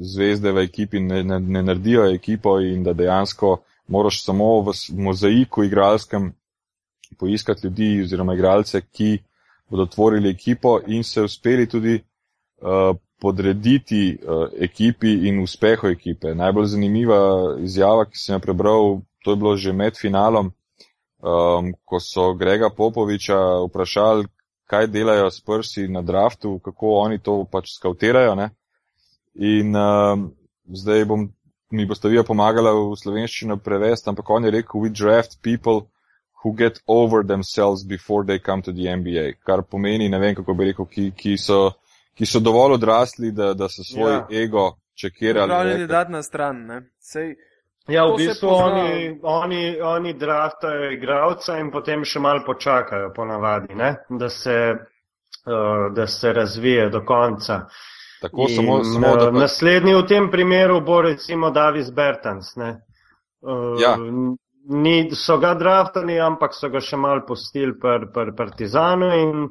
zvezde 0.00 0.52
v 0.52 0.62
ekipi 0.68 1.00
ne, 1.00 1.22
ne, 1.24 1.38
ne 1.40 1.62
naredijo 1.62 2.04
ekipo 2.12 2.58
in 2.60 2.82
da 2.84 2.92
dejansko 2.92 3.56
moraš 3.88 4.24
samo 4.24 4.60
v 4.60 4.74
mozaiku 4.92 5.64
igralskem 5.64 6.34
poiskati 7.18 7.66
ljudi 7.66 8.02
oziroma 8.02 8.34
igralce, 8.34 8.80
ki 8.92 9.18
bodo 9.70 9.86
tvorili 9.86 10.30
ekipo 10.30 10.78
in 10.86 11.04
se 11.04 11.22
uspeli 11.22 11.68
tudi 11.68 11.94
uh, 11.96 12.96
podrediti 13.20 14.18
uh, 14.22 14.48
ekipi 14.60 15.12
in 15.28 15.40
uspehu 15.42 15.88
ekipe. 15.88 16.34
Najbolj 16.34 16.66
zanimiva 16.66 17.20
izjava, 17.60 18.04
ki 18.04 18.18
sem 18.18 18.36
jo 18.36 18.40
prebral, 18.40 19.00
to 19.24 19.32
je 19.32 19.36
bilo 19.36 19.56
že 19.56 19.72
med 19.72 19.96
finalom, 20.00 20.52
um, 21.22 21.72
ko 21.84 22.00
so 22.00 22.34
Grega 22.34 22.70
Popoviča 22.70 23.38
vprašali, 23.68 24.26
kaj 24.66 24.86
delajo 24.86 25.30
s 25.30 25.40
prsi 25.40 25.88
na 25.88 26.02
draftu, 26.02 26.58
kako 26.58 26.98
oni 27.00 27.18
to 27.18 27.44
pač 27.50 27.72
skautirajo. 27.78 28.34
Ne? 28.34 28.50
In 29.34 29.76
um, 29.76 30.30
zdaj 30.68 31.04
bom, 31.04 31.28
mi 31.70 31.86
boste 31.86 32.08
vi 32.08 32.22
pomagala 32.24 32.72
v 32.74 32.94
slovenščino 32.98 33.58
prevesti, 33.58 34.10
ampak 34.10 34.30
on 34.30 34.44
je 34.44 34.50
rekel, 34.50 34.80
we 34.80 34.90
draft 34.90 35.38
people 35.42 35.86
who 36.46 36.54
get 36.54 36.80
over 36.86 37.24
themselves 37.24 37.84
before 37.84 38.24
they 38.24 38.38
come 38.38 38.62
to 38.62 38.72
the 38.72 38.86
NBA. 38.86 39.32
Kar 39.44 39.62
pomeni, 39.62 40.08
ne 40.08 40.18
vem 40.18 40.34
kako 40.34 40.54
bi 40.54 40.64
rekel, 40.64 40.86
ki, 40.86 41.10
ki, 41.16 41.36
so, 41.36 41.72
ki 42.14 42.26
so 42.26 42.40
dovolj 42.40 42.76
odrasli, 42.76 43.32
da, 43.32 43.52
da 43.54 43.68
so 43.68 43.82
svoj 43.82 44.12
ja. 44.12 44.26
ego 44.30 44.76
čekirali. 44.94 45.48
Pravljeni 45.48 45.86
dati 45.86 46.12
na 46.12 46.22
stran, 46.22 46.62
ne. 46.66 46.80
Sej, 47.02 47.34
ja, 47.88 48.06
v 48.06 48.16
bistvu 48.16 48.52
oni, 48.52 49.18
oni, 49.22 49.80
oni 49.80 50.14
draftajo 50.14 50.92
igralca 50.94 51.58
in 51.58 51.72
potem 51.74 52.06
še 52.06 52.22
malo 52.22 52.46
počakajo 52.46 53.10
ponavadi, 53.16 53.74
ne, 53.74 53.92
da 54.08 54.30
se, 54.30 54.56
uh, 54.70 55.90
da 55.98 56.06
se 56.06 56.32
razvije 56.32 56.88
do 56.94 57.02
konca. 57.06 57.64
Tako 58.22 58.46
in, 58.48 58.56
samo, 58.56 58.80
samo 58.84 59.12
uh, 59.12 59.18
pa... 59.18 59.30
Naslednji 59.34 59.98
v 59.98 60.06
tem 60.06 60.30
primeru 60.30 60.78
bo 60.80 61.02
recimo 61.02 61.50
Davis 61.50 61.90
Bertans, 61.90 62.54
ne. 62.56 62.76
Uh, 63.42 63.80
ja 63.82 63.96
ni, 64.68 65.10
so 65.14 65.38
ga 65.38 65.54
draftali, 65.54 66.18
ampak 66.20 66.54
so 66.54 66.68
ga 66.70 66.80
še 66.82 66.98
mal 66.98 67.22
postili 67.26 67.74
per, 67.78 68.08
per 68.14 68.32
Partizanu 68.36 69.10
in 69.14 69.44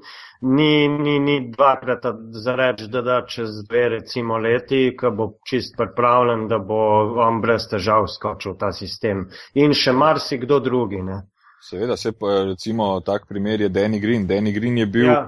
ni, 0.56 0.88
ni, 0.88 1.20
ni 1.20 1.38
dvakrat 1.52 2.08
zareč, 2.44 2.86
da 2.92 3.02
da 3.02 3.22
čez 3.28 3.62
dve 3.68 3.88
recimo 3.98 4.38
leti, 4.38 4.90
ko 4.98 5.12
bo 5.12 5.30
čist 5.48 5.78
pripravljen, 5.78 6.48
da 6.52 6.60
bo 6.60 6.82
on 7.28 7.40
brez 7.42 7.70
težav 7.72 8.10
skočil 8.12 8.56
v 8.56 8.60
ta 8.60 8.74
sistem. 8.76 9.26
In 9.54 9.74
še 9.74 9.96
marsikdo 9.96 10.60
drugi. 10.60 11.02
Ne. 11.06 11.22
Seveda, 11.66 11.98
se 11.98 12.12
pa 12.12 12.44
recimo 12.52 13.00
tak 13.06 13.26
primer 13.28 13.62
je 13.62 13.70
Danny 13.70 14.00
Green. 14.00 14.28
Danny 14.28 14.54
Green 14.54 14.78
je 14.78 14.86
bil. 14.86 15.10
Ja. 15.14 15.26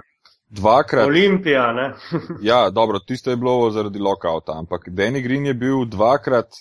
Dvakrat. 0.48 1.10
Olimpija, 1.10 1.74
ne? 1.76 1.90
ja, 2.50 2.70
dobro, 2.72 3.02
tisto 3.04 3.34
je 3.34 3.36
bilo 3.36 3.68
zaradi 3.76 4.00
lokauta, 4.00 4.54
ampak 4.56 4.86
Danny 4.96 5.20
Green 5.20 5.46
je 5.46 5.54
bil 5.54 5.84
dvakrat 5.92 6.56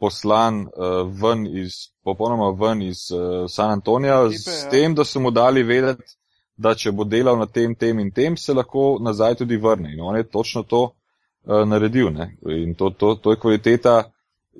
poslan 0.00 0.62
uh, 0.64 1.02
ven 1.22 1.44
iz, 1.46 1.74
popolnoma 2.04 2.50
ven 2.56 2.82
iz 2.82 3.10
uh, 3.12 3.44
San 3.48 3.70
Antonija, 3.70 4.22
Tipe, 4.28 4.38
s 4.38 4.64
ja. 4.64 4.70
tem, 4.70 4.94
da 4.94 5.04
so 5.04 5.20
mu 5.20 5.30
dali 5.30 5.62
vedeti, 5.62 6.16
da 6.56 6.74
če 6.74 6.92
bo 6.92 7.04
delal 7.04 7.38
na 7.40 7.46
tem, 7.46 7.74
tem 7.74 8.00
in 8.00 8.10
tem, 8.12 8.36
se 8.36 8.54
lahko 8.56 8.94
nazaj 9.00 9.40
tudi 9.42 9.56
vrne. 9.60 9.94
In 9.94 10.00
on 10.04 10.16
je 10.16 10.28
točno 10.28 10.62
to 10.62 10.82
uh, 10.84 11.62
naredil. 11.68 12.10
Ne? 12.12 12.32
In 12.64 12.74
to, 12.74 12.90
to, 12.90 13.14
to 13.14 13.36
je 13.36 13.40
kvaliteta 13.40 14.02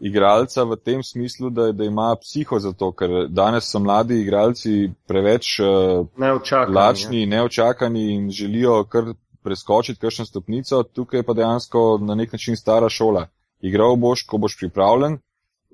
igralca 0.00 0.64
v 0.64 0.76
tem 0.76 1.02
smislu, 1.04 1.50
da, 1.50 1.73
da 1.73 1.85
ima 1.85 2.14
psiho 2.20 2.59
za 2.61 2.73
to, 2.73 2.92
ker 2.97 3.26
danes 3.28 3.68
so 3.73 3.80
mladi 3.80 4.20
igralci 4.20 4.90
preveč 5.09 5.59
uh, 5.61 6.06
neočakani, 6.16 6.76
lačni, 6.76 7.25
ja. 7.25 7.30
neočakani 7.37 8.06
in 8.14 8.30
želijo 8.30 8.85
kar 8.85 9.12
preskočiti 9.42 10.00
kakšno 10.00 10.25
stopnico, 10.25 10.82
tukaj 10.82 11.23
pa 11.23 11.32
dejansko 11.32 11.99
na 12.02 12.14
nek 12.14 12.32
način 12.32 12.56
stara 12.56 12.88
šola. 12.88 13.26
Igral 13.61 13.97
boš, 13.97 14.25
ko 14.28 14.38
boš 14.38 14.56
pripravljen, 14.59 15.18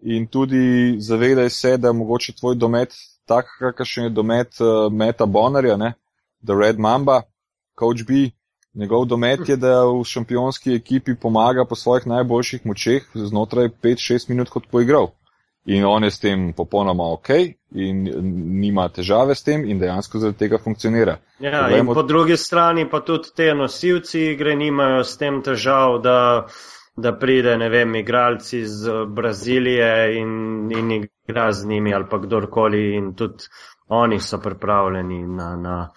in 0.07 0.27
tudi 0.27 0.97
zavedaj 0.99 1.51
se, 1.51 1.77
da 1.77 1.89
je 1.89 1.99
mogoče 1.99 2.33
tvoj 2.39 2.55
domet 2.55 2.95
tak, 3.27 3.47
kakršen 3.59 4.05
je 4.05 4.11
domet 4.11 4.61
uh, 4.61 4.93
Meta 4.93 5.27
Bonnerja, 5.27 5.77
ne? 5.77 5.93
The 6.47 6.55
Red 6.55 6.79
Mamba, 6.79 7.23
Coach 7.79 8.07
B. 8.07 8.31
Njegov 8.75 9.05
domet 9.05 9.49
je, 9.49 9.57
da 9.57 9.85
v 9.85 10.05
šampionski 10.05 10.75
ekipi 10.75 11.15
pomaga 11.23 11.65
po 11.65 11.75
svojih 11.75 12.07
najboljših 12.07 12.67
močeh 12.67 13.07
znotraj 13.15 13.69
5-6 13.83 14.29
minut 14.29 14.49
kot 14.49 14.69
poigral. 14.71 15.09
In 15.67 15.85
on 15.85 16.05
je 16.05 16.11
s 16.11 16.21
tem 16.21 16.53
popolnoma 16.53 17.09
ok 17.13 17.29
in 17.75 18.05
nima 18.61 18.89
težave 18.89 19.35
s 19.35 19.43
tem 19.43 19.65
in 19.65 19.81
dejansko 19.81 20.19
zaradi 20.19 20.39
tega 20.39 20.59
funkcionira. 20.63 21.17
Ja, 21.41 21.65
Povemo, 21.65 21.91
in 21.91 21.95
po 21.95 22.03
drugi 22.03 22.37
strani 22.37 22.87
pa 22.91 23.01
tudi 23.01 23.33
te 23.37 23.55
nosilci 23.55 24.21
igre 24.33 24.55
nimajo 24.57 25.05
s 25.05 25.17
tem 25.19 25.43
težav, 25.43 25.99
da 26.03 26.47
da 26.97 27.13
pride, 27.17 27.57
ne 27.57 27.69
vem, 27.69 27.95
igralci 27.95 28.59
iz 28.59 28.85
Brazilije 29.09 30.19
in, 30.19 30.31
in 30.73 31.05
igra 31.29 31.53
z 31.53 31.69
njimi 31.69 31.95
ali 31.95 32.05
pa 32.11 32.19
kdorkoli 32.19 32.95
in 32.97 33.15
tudi 33.15 33.45
oni 33.89 34.21
so 34.21 34.39
pripravljeni 34.39 35.27
na, 35.27 35.57
na 35.57 35.91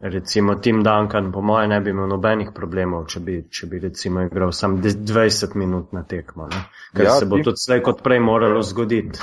recimo 0.00 0.54
Tim 0.54 0.82
Duncan, 0.82 1.32
po 1.32 1.40
moje 1.40 1.68
ne 1.68 1.80
bi 1.80 1.90
imel 1.90 2.06
nobenih 2.08 2.50
problemov, 2.54 3.06
če 3.06 3.20
bi, 3.20 3.40
če 3.50 3.66
bi 3.66 3.80
recimo 3.82 4.22
igral 4.22 4.52
sam 4.52 4.78
20 4.82 5.56
minut 5.56 5.92
na 5.92 6.04
tekmo, 6.06 6.46
ne? 6.46 6.62
ker 6.94 7.04
ja, 7.04 7.16
se 7.18 7.26
bo 7.26 7.40
tudi 7.42 7.64
slej 7.64 7.82
kot 7.82 8.02
prej 8.02 8.20
moralo 8.20 8.62
zgoditi. 8.62 9.18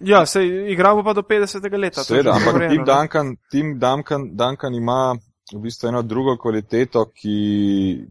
Ja, 0.00 0.26
se 0.26 0.46
igramo 0.46 1.04
pa 1.04 1.12
do 1.12 1.22
50. 1.22 1.78
leta. 1.78 2.04
Seveda, 2.04 2.32
ampak 2.32 2.70
Tim 2.70 2.84
Duncan, 2.84 3.36
Tim 3.50 3.78
Duncan, 3.78 4.30
Duncan 4.36 4.74
ima 4.74 5.14
v 5.50 5.58
bistvu 5.58 5.88
eno 5.88 6.02
drugo 6.02 6.36
kvaliteto, 6.36 7.04
ki, 7.14 7.38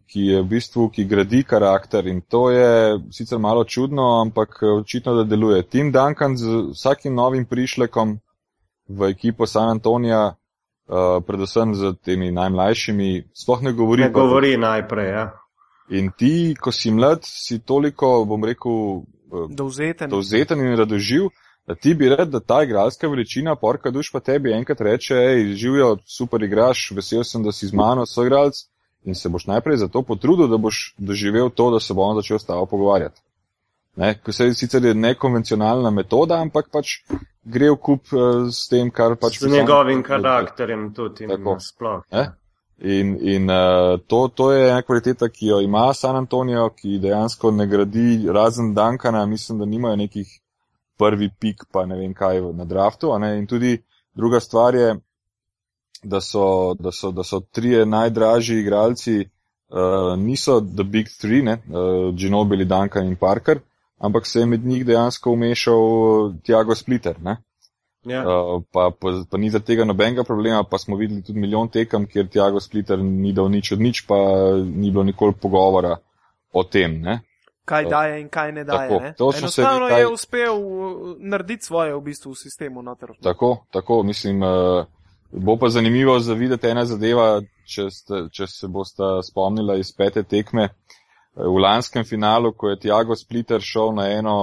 ki 0.07 0.25
je 0.25 0.41
v 0.41 0.47
bistvu, 0.47 0.89
ki 0.89 1.05
gradi 1.05 1.43
karakter 1.43 2.07
in 2.07 2.21
to 2.21 2.49
je 2.49 2.99
sicer 3.11 3.39
malo 3.39 3.63
čudno, 3.63 4.21
ampak 4.21 4.59
očitno, 4.63 5.15
da 5.15 5.23
deluje. 5.23 5.63
Tim 5.63 5.91
Duncan 5.91 6.37
z 6.37 6.73
vsakim 6.73 7.15
novim 7.15 7.45
prišlekom 7.45 8.19
v 8.89 9.09
ekipo 9.09 9.45
San 9.45 9.69
Antonija, 9.69 10.35
uh, 10.35 11.23
predvsem 11.27 11.75
z 11.75 11.93
temi 12.03 12.31
najmlajšimi, 12.31 13.31
sploh 13.33 13.61
ne 13.61 13.73
govori. 13.73 14.03
Ne 14.03 14.11
govori 14.11 14.53
pa, 14.55 14.61
najprej, 14.67 15.09
ja. 15.09 15.29
In 15.89 16.11
ti, 16.17 16.55
ko 16.59 16.71
si 16.71 16.91
mlad, 16.91 17.23
si 17.23 17.59
toliko, 17.59 18.25
bom 18.25 18.43
rekel, 18.43 19.03
uh, 19.31 19.47
dovzeten. 19.49 20.09
dovzeten 20.09 20.59
in 20.59 20.75
radoživ, 20.77 21.31
da 21.71 21.75
ti 21.75 21.93
bi 21.95 22.09
rekel, 22.09 22.25
da 22.25 22.39
ta 22.39 22.63
igralska 22.63 23.07
veličina, 23.07 23.55
porka 23.55 23.91
duš 23.91 24.11
pa 24.11 24.19
tebi 24.19 24.51
enkrat 24.53 24.81
reče, 24.81 25.15
hej, 25.15 25.53
živijo, 25.55 25.95
super 26.17 26.43
igraš, 26.43 26.89
vesel 26.95 27.23
sem, 27.23 27.43
da 27.43 27.51
si 27.51 27.67
z 27.67 27.73
mano 27.73 28.05
soigralec 28.05 28.65
in 29.03 29.15
se 29.15 29.29
boš 29.29 29.47
najprej 29.47 29.77
za 29.77 29.87
to 29.87 30.01
potrudil, 30.03 30.47
da 30.51 30.57
boš 30.57 30.93
doživel 30.97 31.49
to, 31.49 31.69
da 31.71 31.79
se 31.79 31.93
bo 31.93 32.03
on 32.03 32.19
začel 32.19 32.39
s 32.39 32.45
tabo 32.45 32.65
pogovarjati. 32.65 33.21
Ne, 33.95 34.13
ko 34.23 34.31
se 34.31 34.53
sicer 34.53 34.85
je 34.85 34.93
nekonvencionalna 34.93 35.89
metoda, 35.91 36.41
ampak 36.41 36.67
pač 36.71 36.97
gre 37.43 37.71
v 37.71 37.79
kup 37.79 38.13
uh, 38.13 38.51
s 38.51 38.67
tem, 38.71 38.91
kar 38.91 39.15
pač. 39.15 39.39
S 39.39 39.47
njegovim 39.51 40.03
karakterjem 40.03 40.91
tudi 40.93 41.23
in 41.23 41.49
sploh. 41.59 42.03
Ja. 42.11 42.27
In, 42.81 43.15
in 43.21 43.49
uh, 43.49 43.99
to, 44.07 44.27
to 44.35 44.51
je 44.51 44.69
ena 44.69 44.81
kvaliteta, 44.81 45.29
ki 45.29 45.51
jo 45.53 45.59
ima 45.61 45.93
San 45.93 46.15
Antonijo, 46.15 46.69
ki 46.75 46.99
dejansko 46.99 47.51
ne 47.51 47.67
gradi 47.67 48.27
razen 48.27 48.73
Dankana, 48.73 49.25
mislim, 49.25 49.59
da 49.59 49.65
nimajo 49.65 49.95
nekih 49.95 50.39
prvi 51.01 51.31
pik, 51.39 51.65
pa 51.73 51.87
ne 51.89 51.97
vem 51.97 52.13
kaj 52.13 52.43
na 52.53 52.67
draftu. 52.69 53.09
In 53.17 53.47
tudi 53.49 53.79
Druga 54.13 54.39
stvar 54.39 54.75
je, 54.75 54.95
da 56.03 56.21
so, 56.21 56.73
da 56.73 56.91
so, 56.91 57.11
da 57.11 57.23
so 57.23 57.39
trije 57.39 57.85
najdražji 57.85 58.59
igralci, 58.59 59.19
uh, 59.19 60.19
niso 60.19 60.59
The 60.61 60.83
Big 60.83 61.07
Three, 61.21 61.41
ne, 61.41 61.53
uh, 61.53 62.15
Ginobili, 62.15 62.65
Duncan 62.65 63.07
in 63.07 63.15
Parker, 63.15 63.59
ampak 63.97 64.27
se 64.27 64.39
je 64.39 64.45
med 64.45 64.65
njih 64.65 64.85
dejansko 64.85 65.31
umešal 65.31 65.79
Tiago 66.43 66.75
Splitter. 66.75 67.15
Ne. 67.21 67.37
Ja. 68.03 68.21
Uh, 68.27 68.63
pa, 68.71 68.91
pa, 68.99 69.13
pa 69.31 69.37
ni 69.37 69.49
za 69.49 69.59
tega 69.59 69.85
nobenega 69.85 70.23
problema, 70.23 70.63
pa 70.63 70.77
smo 70.77 70.97
videli 70.97 71.23
tudi 71.23 71.39
milijon 71.39 71.69
tekem, 71.69 72.07
kjer 72.07 72.27
Tiago 72.27 72.59
Splitter 72.59 72.99
ni 72.99 73.33
dal 73.33 73.49
nič 73.49 73.71
od 73.71 73.81
nič, 73.81 74.05
pa 74.07 74.17
ni 74.65 74.91
bilo 74.91 75.03
nikoli 75.03 75.33
pogovora 75.41 75.95
o 76.53 76.63
tem. 76.63 77.01
Ne 77.01 77.19
kaj 77.71 77.89
daje 77.89 78.21
in 78.21 78.29
kaj 78.29 78.51
ne 78.51 78.63
daje. 78.63 78.89
Tako, 78.89 79.03
ne? 79.03 79.13
Enostavno 79.39 79.87
kaj... 79.87 79.99
je 79.99 80.07
uspel 80.07 80.57
uh, 80.57 81.15
narediti 81.19 81.65
svoje 81.65 81.95
v 81.95 82.01
bistvu 82.01 82.31
v 82.31 82.41
sistemu. 82.43 82.81
Noter. 82.81 83.15
Tako, 83.23 83.57
tako, 83.71 84.03
mislim, 84.03 84.43
uh, 84.43 84.85
bo 85.31 85.57
pa 85.57 85.69
zanimivo 85.69 86.19
zavideti 86.19 86.67
ena 86.67 86.85
zadeva, 86.85 87.41
če, 87.65 87.89
ste, 87.91 88.25
če 88.31 88.47
se 88.47 88.67
boste 88.67 89.15
spomnila 89.31 89.79
iz 89.79 89.93
pete 89.97 90.23
tekme. 90.23 90.69
V 91.31 91.61
lanskem 91.63 92.03
finalu, 92.03 92.49
ko 92.59 92.73
je 92.73 92.79
Tiago 92.83 93.15
Splitter 93.15 93.61
šel 93.63 93.93
na 93.95 94.09
eno 94.11 94.33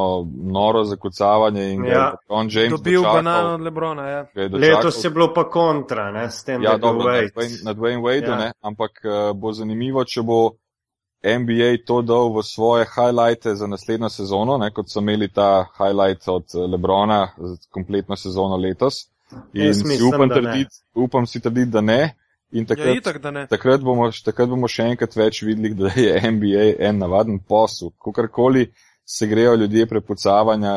noro 0.52 0.86
zakucavanje 0.88 1.66
in 1.74 1.84
ja, 1.84 1.92
je 1.92 2.32
on 2.32 2.48
James 2.48 2.72
dobil 2.72 3.02
banan 3.04 3.50
od 3.58 3.60
Lebrona. 3.60 4.06
Ja. 4.08 4.22
Dočakal, 4.24 4.60
Letos 4.60 5.02
je 5.04 5.10
bilo 5.10 5.26
pa 5.34 5.44
kontra, 5.52 6.06
ne, 6.12 6.30
s 6.30 6.48
tem, 6.48 6.64
ja, 6.64 6.78
dobro, 6.80 7.10
Wade. 7.12 7.60
nad 7.64 7.76
Wayne 7.76 8.00
Wade, 8.00 8.32
ja. 8.32 8.52
ampak 8.64 9.04
uh, 9.04 9.36
bo 9.36 9.52
zanimivo, 9.52 10.06
če 10.08 10.24
bo 10.24 10.38
NBA 11.22 11.82
to 11.86 12.02
dal 12.02 12.30
v 12.30 12.42
svoje 12.42 12.86
highlighte 12.86 13.54
za 13.54 13.66
naslednjo 13.66 14.08
sezono, 14.08 14.58
ne, 14.58 14.70
kot 14.70 14.90
so 14.90 15.00
imeli 15.00 15.28
ta 15.28 15.66
highlight 15.78 16.28
od 16.28 16.44
eh, 16.54 16.58
Lebrona 16.58 17.28
za 17.38 17.56
kompletno 17.70 18.16
sezono 18.16 18.56
letos. 18.56 19.08
In 19.52 19.74
si 19.74 20.02
upam, 20.02 20.28
trdit, 20.28 20.68
upam 20.94 21.26
si 21.26 21.40
trditi, 21.40 21.70
da 21.70 21.80
ne. 21.80 22.14
In 22.50 22.66
takrat, 22.66 22.86
ja, 22.86 22.94
itak, 22.94 23.18
da 23.22 23.30
ne. 23.30 23.46
Takrat, 23.46 23.82
bomo, 23.84 24.10
takrat 24.24 24.48
bomo 24.48 24.68
še 24.68 24.86
enkrat 24.94 25.16
več 25.16 25.42
videli, 25.42 25.74
da 25.76 25.90
je 25.96 26.14
NBA 26.32 26.70
en 26.88 27.02
navaden 27.02 27.42
posel. 27.44 27.90
Kakorkoli 27.98 28.70
se 29.04 29.26
grejo 29.26 29.54
ljudje 29.54 29.86
prepucavanja, 29.86 30.72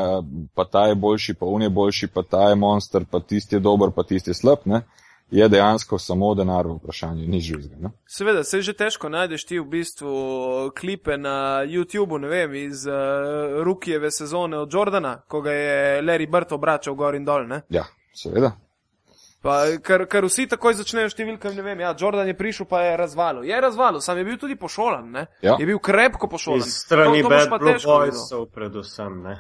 pa 0.55 0.65
ta 0.65 0.88
je 0.88 0.95
boljši, 0.95 1.33
pa 1.39 1.45
on 1.45 1.62
je 1.62 1.69
boljši, 1.69 2.07
pa 2.07 2.24
ta 2.24 2.50
je 2.50 2.55
monster, 2.55 3.05
pa 3.12 3.19
tisti 3.19 3.55
je 3.55 3.63
dober, 3.63 3.91
pa 3.95 4.03
tisti 4.03 4.31
je 4.31 4.39
slab. 4.41 4.65
Ne 4.65 4.81
je 5.32 5.50
dejansko 5.50 6.00
samo 6.00 6.34
denar 6.36 6.68
v 6.68 6.76
vprašanju, 6.76 7.28
ni 7.28 7.40
živega. 7.40 7.92
Seveda, 8.08 8.44
se 8.44 8.62
že 8.62 8.74
težko 8.74 9.10
najdeš 9.10 9.46
ti 9.46 9.60
v 9.60 9.66
bistvu 9.66 10.72
klipe 10.80 11.18
na 11.18 11.64
YouTubu, 11.64 12.20
ne 12.20 12.28
vem, 12.28 12.56
iz 12.56 12.86
uh, 12.88 13.64
Rukijeve 13.64 14.12
sezone 14.12 14.60
od 14.60 14.74
Jordana, 14.74 15.22
ko 15.28 15.42
ga 15.42 15.52
je 15.52 16.02
Larry 16.02 16.28
Bird 16.32 16.52
obračal 16.52 16.96
gor 16.96 17.16
in 17.16 17.26
dol. 17.26 17.48
Ne? 17.48 17.62
Ja, 17.70 17.86
seveda. 18.14 18.52
Pa, 19.42 19.64
ker, 19.82 20.04
ker 20.06 20.26
vsi 20.28 20.46
takoj 20.52 20.76
začnejo 20.78 21.10
številkami, 21.10 21.56
ne 21.58 21.64
vem, 21.66 21.80
ja, 21.82 21.96
Jordan 21.98 22.28
je 22.30 22.36
prišel, 22.38 22.68
pa 22.70 22.84
je 22.86 22.98
razvalil. 23.00 23.48
Je 23.50 23.62
razvalil, 23.62 24.04
sam 24.06 24.20
je 24.20 24.26
bil 24.28 24.38
tudi 24.38 24.58
pošolan, 24.60 25.08
ne? 25.16 25.24
Ja. 25.42 25.56
Je 25.58 25.66
bil 25.66 25.80
krepko 25.82 26.30
pošolan. 26.30 26.62
Iz 26.62 26.76
strani 26.84 27.24
Bad 27.26 27.50
Blue 27.56 27.80
Boysov 27.82 28.52
predvsem, 28.54 29.18
ne? 29.24 29.40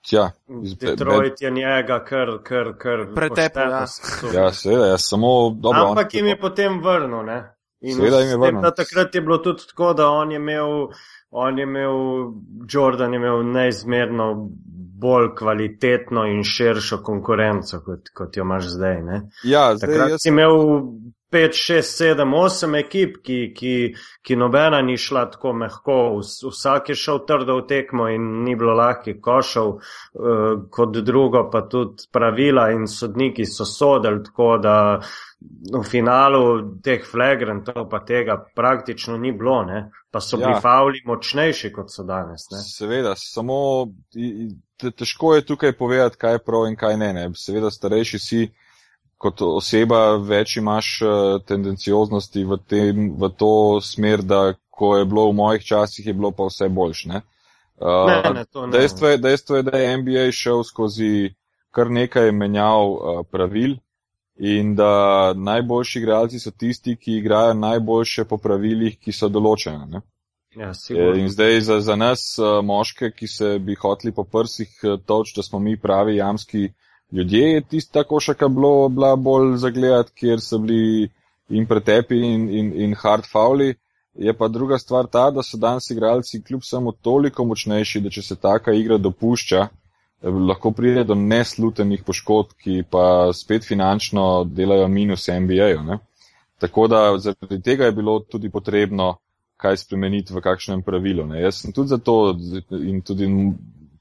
Tja, 0.00 0.30
Detroit 0.80 1.42
je 1.42 1.50
njega, 1.50 2.04
kar, 2.04 2.28
kar, 2.42 2.72
kar 2.78 3.06
pretepel. 3.14 3.70
Ja, 3.70 3.86
ja 4.34 4.52
seveda, 4.52 4.86
jaz 4.86 5.08
samo 5.08 5.50
dobro. 5.50 5.88
Ampak 5.88 6.14
jim 6.14 6.26
je 6.26 6.40
potem 6.40 6.80
vrnil, 6.82 7.24
ne? 7.26 7.38
Seveda 7.94 8.20
jim 8.20 8.30
je 8.30 8.36
vrnil. 8.36 8.70
Takrat 8.76 9.14
je 9.14 9.20
bilo 9.20 9.38
tudi 9.38 9.66
tako, 9.68 9.92
da 9.94 10.08
on 10.08 10.32
je 10.32 10.36
imel, 10.36 10.88
on 11.30 11.58
je 11.58 11.62
imel, 11.62 11.94
Jordan 12.70 13.12
je 13.12 13.16
imel 13.16 13.42
neizmerno 13.52 14.48
bolj 15.00 15.34
kvalitetno 15.38 16.24
in 16.26 16.42
širšo 16.44 17.02
konkurenco, 17.02 17.80
kot, 17.84 18.08
kot 18.14 18.36
jo 18.36 18.42
imaš 18.42 18.66
zdaj, 18.74 19.02
ne? 19.02 19.20
Ja, 19.44 19.76
zdaj 19.76 19.88
takrat 19.88 20.10
jaz... 20.10 20.22
si 20.22 20.28
imel 20.28 20.56
5, 21.30 21.54
6, 21.54 21.82
7, 21.82 22.34
8 22.34 22.78
ekip, 22.78 23.18
ki, 23.24 23.38
ki, 23.56 23.74
ki 24.24 24.36
nobena 24.36 24.80
ni 24.82 24.96
šla 24.96 25.26
tako 25.32 25.52
mehko, 25.60 25.98
vsak 26.22 26.88
je 26.88 26.96
šel 26.96 27.24
trdo 27.28 27.58
v 27.60 27.66
tekmo 27.68 28.08
in 28.08 28.28
ni 28.44 28.56
bilo 28.56 28.76
lahkih 28.78 29.18
košov, 29.22 29.74
uh, 29.78 30.46
kot 30.72 31.00
drugo 31.04 31.48
pa 31.52 31.66
tudi 31.68 32.08
pravila 32.12 32.70
in 32.72 32.86
sodniki 32.88 33.46
so 33.46 33.68
sodeli 33.68 34.24
tako, 34.24 34.56
da 34.62 34.76
v 35.72 35.82
finalu 35.86 36.80
teh 36.82 37.04
flagrantov 37.04 37.86
pa 37.90 38.00
tega 38.04 38.38
praktično 38.54 39.18
ni 39.18 39.32
bilo, 39.32 39.62
ne? 39.64 39.90
pa 40.10 40.20
so 40.20 40.36
bili 40.36 40.54
ja. 40.56 40.60
fauli 40.60 41.02
močnejši, 41.04 41.70
kot 41.72 41.92
so 41.92 42.02
danes. 42.08 42.48
Ne? 42.50 42.62
Seveda, 42.64 43.12
samo 43.16 43.58
težko 44.96 45.34
je 45.34 45.44
tukaj 45.46 45.76
povedati, 45.76 46.16
kaj 46.16 46.38
je 46.38 46.44
prav 46.46 46.66
in 46.70 46.76
kaj 46.76 46.96
ne. 46.96 47.12
ne. 47.12 47.28
Seveda, 47.36 47.70
starejši 47.70 48.18
si 48.18 48.40
kot 49.18 49.42
oseba 49.42 50.16
več 50.22 50.56
imaš 50.56 50.92
uh, 51.02 51.10
tendencioznosti 51.46 52.44
v, 52.44 52.58
tem, 52.70 53.08
v 53.18 53.30
to 53.34 53.80
smer, 53.82 54.22
da 54.22 54.54
ko 54.70 54.94
je 54.96 55.08
bilo 55.10 55.26
v 55.30 55.36
mojih 55.40 55.64
časih, 55.64 56.06
je 56.06 56.14
bilo 56.14 56.30
pa 56.30 56.46
vse 56.46 56.68
boljš. 56.70 57.04
Ne? 57.10 57.22
Uh, 57.82 58.06
ne, 58.06 58.18
ne, 58.22 58.44
ne. 58.44 58.70
Dejstvo, 58.74 59.08
je, 59.08 59.18
dejstvo 59.18 59.56
je, 59.56 59.66
da 59.66 59.78
je 59.78 59.96
NBA 59.98 60.30
šel 60.34 60.62
skozi 60.66 61.34
kar 61.74 61.90
nekaj 61.90 62.32
menjav 62.32 62.92
uh, 62.92 63.20
pravil 63.30 63.76
in 64.38 64.76
da 64.78 65.34
najboljši 65.34 65.98
igralci 65.98 66.38
so 66.38 66.50
tisti, 66.50 66.94
ki 66.96 67.18
igrajo 67.18 67.54
najboljše 67.58 68.24
po 68.24 68.38
pravilih, 68.38 68.94
ki 69.02 69.12
so 69.12 69.28
določene. 69.28 70.02
Ja, 70.56 70.70
in 71.18 71.28
zdaj 71.28 71.60
za, 71.66 71.80
za 71.82 71.96
nas, 71.98 72.22
uh, 72.38 72.60
moške, 72.64 73.10
ki 73.10 73.26
se 73.26 73.56
bi 73.58 73.74
hoteli 73.74 74.14
po 74.14 74.24
prsih 74.24 74.70
uh, 74.84 74.94
toč, 75.06 75.34
da 75.36 75.42
smo 75.42 75.58
mi 75.58 75.74
pravi 75.76 76.16
jamski 76.16 76.68
ljudje 77.12 77.52
je 77.52 77.60
tista 77.60 78.04
košaka 78.04 78.48
bilo, 78.48 78.88
bila 78.88 79.16
bolj 79.16 79.56
zagledati, 79.56 80.12
kjer 80.14 80.40
so 80.40 80.58
bili 80.58 81.08
in 81.48 81.66
pretepi 81.66 82.16
in, 82.16 82.48
in, 82.50 82.72
in 82.82 82.94
hard 82.94 83.24
fauli. 83.32 83.74
Je 84.14 84.32
pa 84.36 84.48
druga 84.48 84.78
stvar 84.78 85.06
ta, 85.06 85.30
da 85.30 85.42
so 85.42 85.56
danes 85.56 85.90
igralci 85.90 86.42
kljub 86.42 86.60
samo 86.64 86.92
toliko 86.92 87.44
močnejši, 87.44 88.00
da 88.00 88.10
če 88.10 88.22
se 88.22 88.36
taka 88.36 88.72
igra 88.72 88.98
dopušča, 88.98 89.60
eh, 90.22 90.28
lahko 90.28 90.72
pride 90.72 91.04
do 91.04 91.14
neslutenih 91.14 92.02
poškodb, 92.04 92.56
ki 92.58 92.82
pa 92.90 93.30
spet 93.32 93.64
finančno 93.64 94.44
delajo 94.44 94.88
minus 94.88 95.28
NBA-ju. 95.28 95.98
Tako 96.58 96.88
da 96.88 97.18
zaradi 97.18 97.62
tega 97.62 97.84
je 97.84 97.92
bilo 97.92 98.18
tudi 98.20 98.50
potrebno 98.50 99.16
kaj 99.56 99.76
spremeniti 99.76 100.34
v 100.34 100.40
kakšnem 100.42 100.82
pravilu. 100.82 101.26
Ne. 101.26 101.42
Jaz 101.42 101.62
sem 101.62 101.72
tudi 101.72 101.88
zato 101.94 102.34
in 102.78 103.00
tudi 103.02 103.26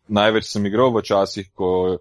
največ 0.07 0.49
sem 0.49 0.65
igral 0.65 0.93
v 0.93 1.03
časih, 1.05 1.49
ko 1.53 1.97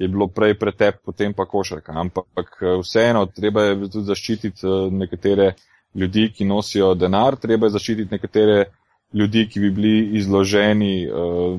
je 0.00 0.08
bilo 0.08 0.28
prej 0.28 0.54
pretep, 0.58 1.02
potem 1.04 1.34
pa 1.36 1.44
košarka. 1.46 1.92
Ampak 1.92 2.62
eh, 2.62 2.78
vseeno, 2.80 3.26
treba 3.26 3.68
je 3.68 3.90
tudi 3.90 4.06
zaščititi 4.08 4.66
eh, 4.66 4.90
nekatere 5.04 5.52
ljudi, 5.94 6.30
ki 6.32 6.46
nosijo 6.48 6.94
denar, 6.94 7.36
treba 7.36 7.68
je 7.68 7.76
zaščititi 7.76 8.14
nekatere 8.14 8.64
ljudi, 9.12 9.44
ki 9.50 9.60
bi 9.60 9.70
bili 9.74 9.92
izloženi 10.20 11.08
uh, 11.10 11.56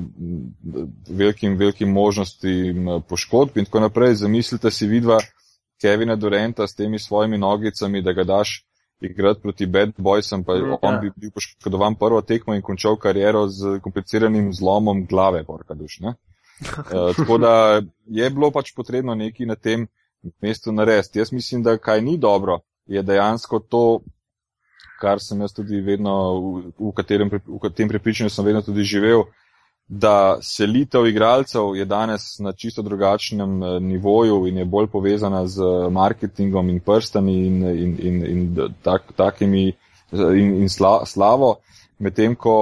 velikim, 1.08 1.58
velikim 1.60 1.90
možnostim 1.92 2.86
poškodb 3.08 3.58
in 3.60 3.68
tako 3.68 3.82
naprej. 3.84 4.14
Zamislite 4.22 4.70
si 4.72 4.88
vidva 4.88 5.18
Kevina 5.82 6.16
Durenta 6.16 6.66
s 6.66 6.74
temi 6.74 6.98
svojimi 6.98 7.38
nogicami, 7.38 8.02
da 8.02 8.12
ga 8.16 8.24
daš 8.24 8.62
igrati 9.00 9.42
proti 9.42 9.66
Bad 9.66 9.92
Boysom, 9.98 10.44
pa 10.44 10.54
mm, 10.54 10.78
on 10.82 10.94
ja. 10.94 11.00
bi 11.00 11.10
bil 11.16 11.30
poškodovan 11.30 11.94
prvo 12.00 12.22
tekmo 12.22 12.54
in 12.54 12.62
končal 12.62 12.96
kariero 12.96 13.44
z 13.48 13.78
kompliciranim 13.84 14.52
zlomom 14.54 15.06
glave, 15.06 15.44
porka 15.44 15.74
duš. 15.74 16.00
Ne? 16.00 16.14
Uh, 16.60 17.16
tako 17.16 17.38
da 17.38 17.82
je 18.06 18.30
bilo 18.30 18.50
pač 18.50 18.74
potrebno 18.76 19.14
nekaj 19.14 19.46
na 19.46 19.54
tem 19.54 19.86
mestu 20.40 20.72
narediti. 20.72 21.18
Jaz 21.18 21.32
mislim, 21.32 21.62
da 21.62 21.78
kaj 21.78 22.00
ni 22.00 22.16
dobro, 22.18 22.60
je 22.86 23.02
dejansko 23.02 23.58
to, 23.58 24.00
kar 25.00 25.20
sem 25.20 25.40
jaz 25.40 25.52
tudi 25.52 25.80
vedno, 25.80 26.14
v, 26.38 26.72
v, 26.78 26.92
katerem, 26.96 27.30
v 27.30 27.70
tem 27.74 27.88
prepričanju 27.88 28.30
sem 28.30 28.44
vedno 28.46 28.62
tudi 28.62 28.84
živel, 28.86 29.24
da 29.88 30.38
selitev 30.42 31.06
igralcev 31.06 31.74
je 31.76 31.84
danes 31.84 32.38
na 32.38 32.52
čisto 32.52 32.82
drugačnem 32.82 33.62
eh, 33.62 33.80
nivoju 33.80 34.46
in 34.46 34.62
je 34.62 34.64
bolj 34.64 34.86
povezana 34.92 35.46
z 35.46 35.62
marketingom 35.90 36.70
in 36.70 36.80
prstami 36.80 37.34
in, 37.46 37.62
in, 37.68 37.96
in, 37.98 38.24
in 38.26 38.72
tak, 38.82 39.12
takimi 39.16 39.72
in, 40.12 40.54
in 40.62 40.68
sla, 40.68 41.02
slavo, 41.06 41.56
medtem 41.98 42.36
ko 42.36 42.54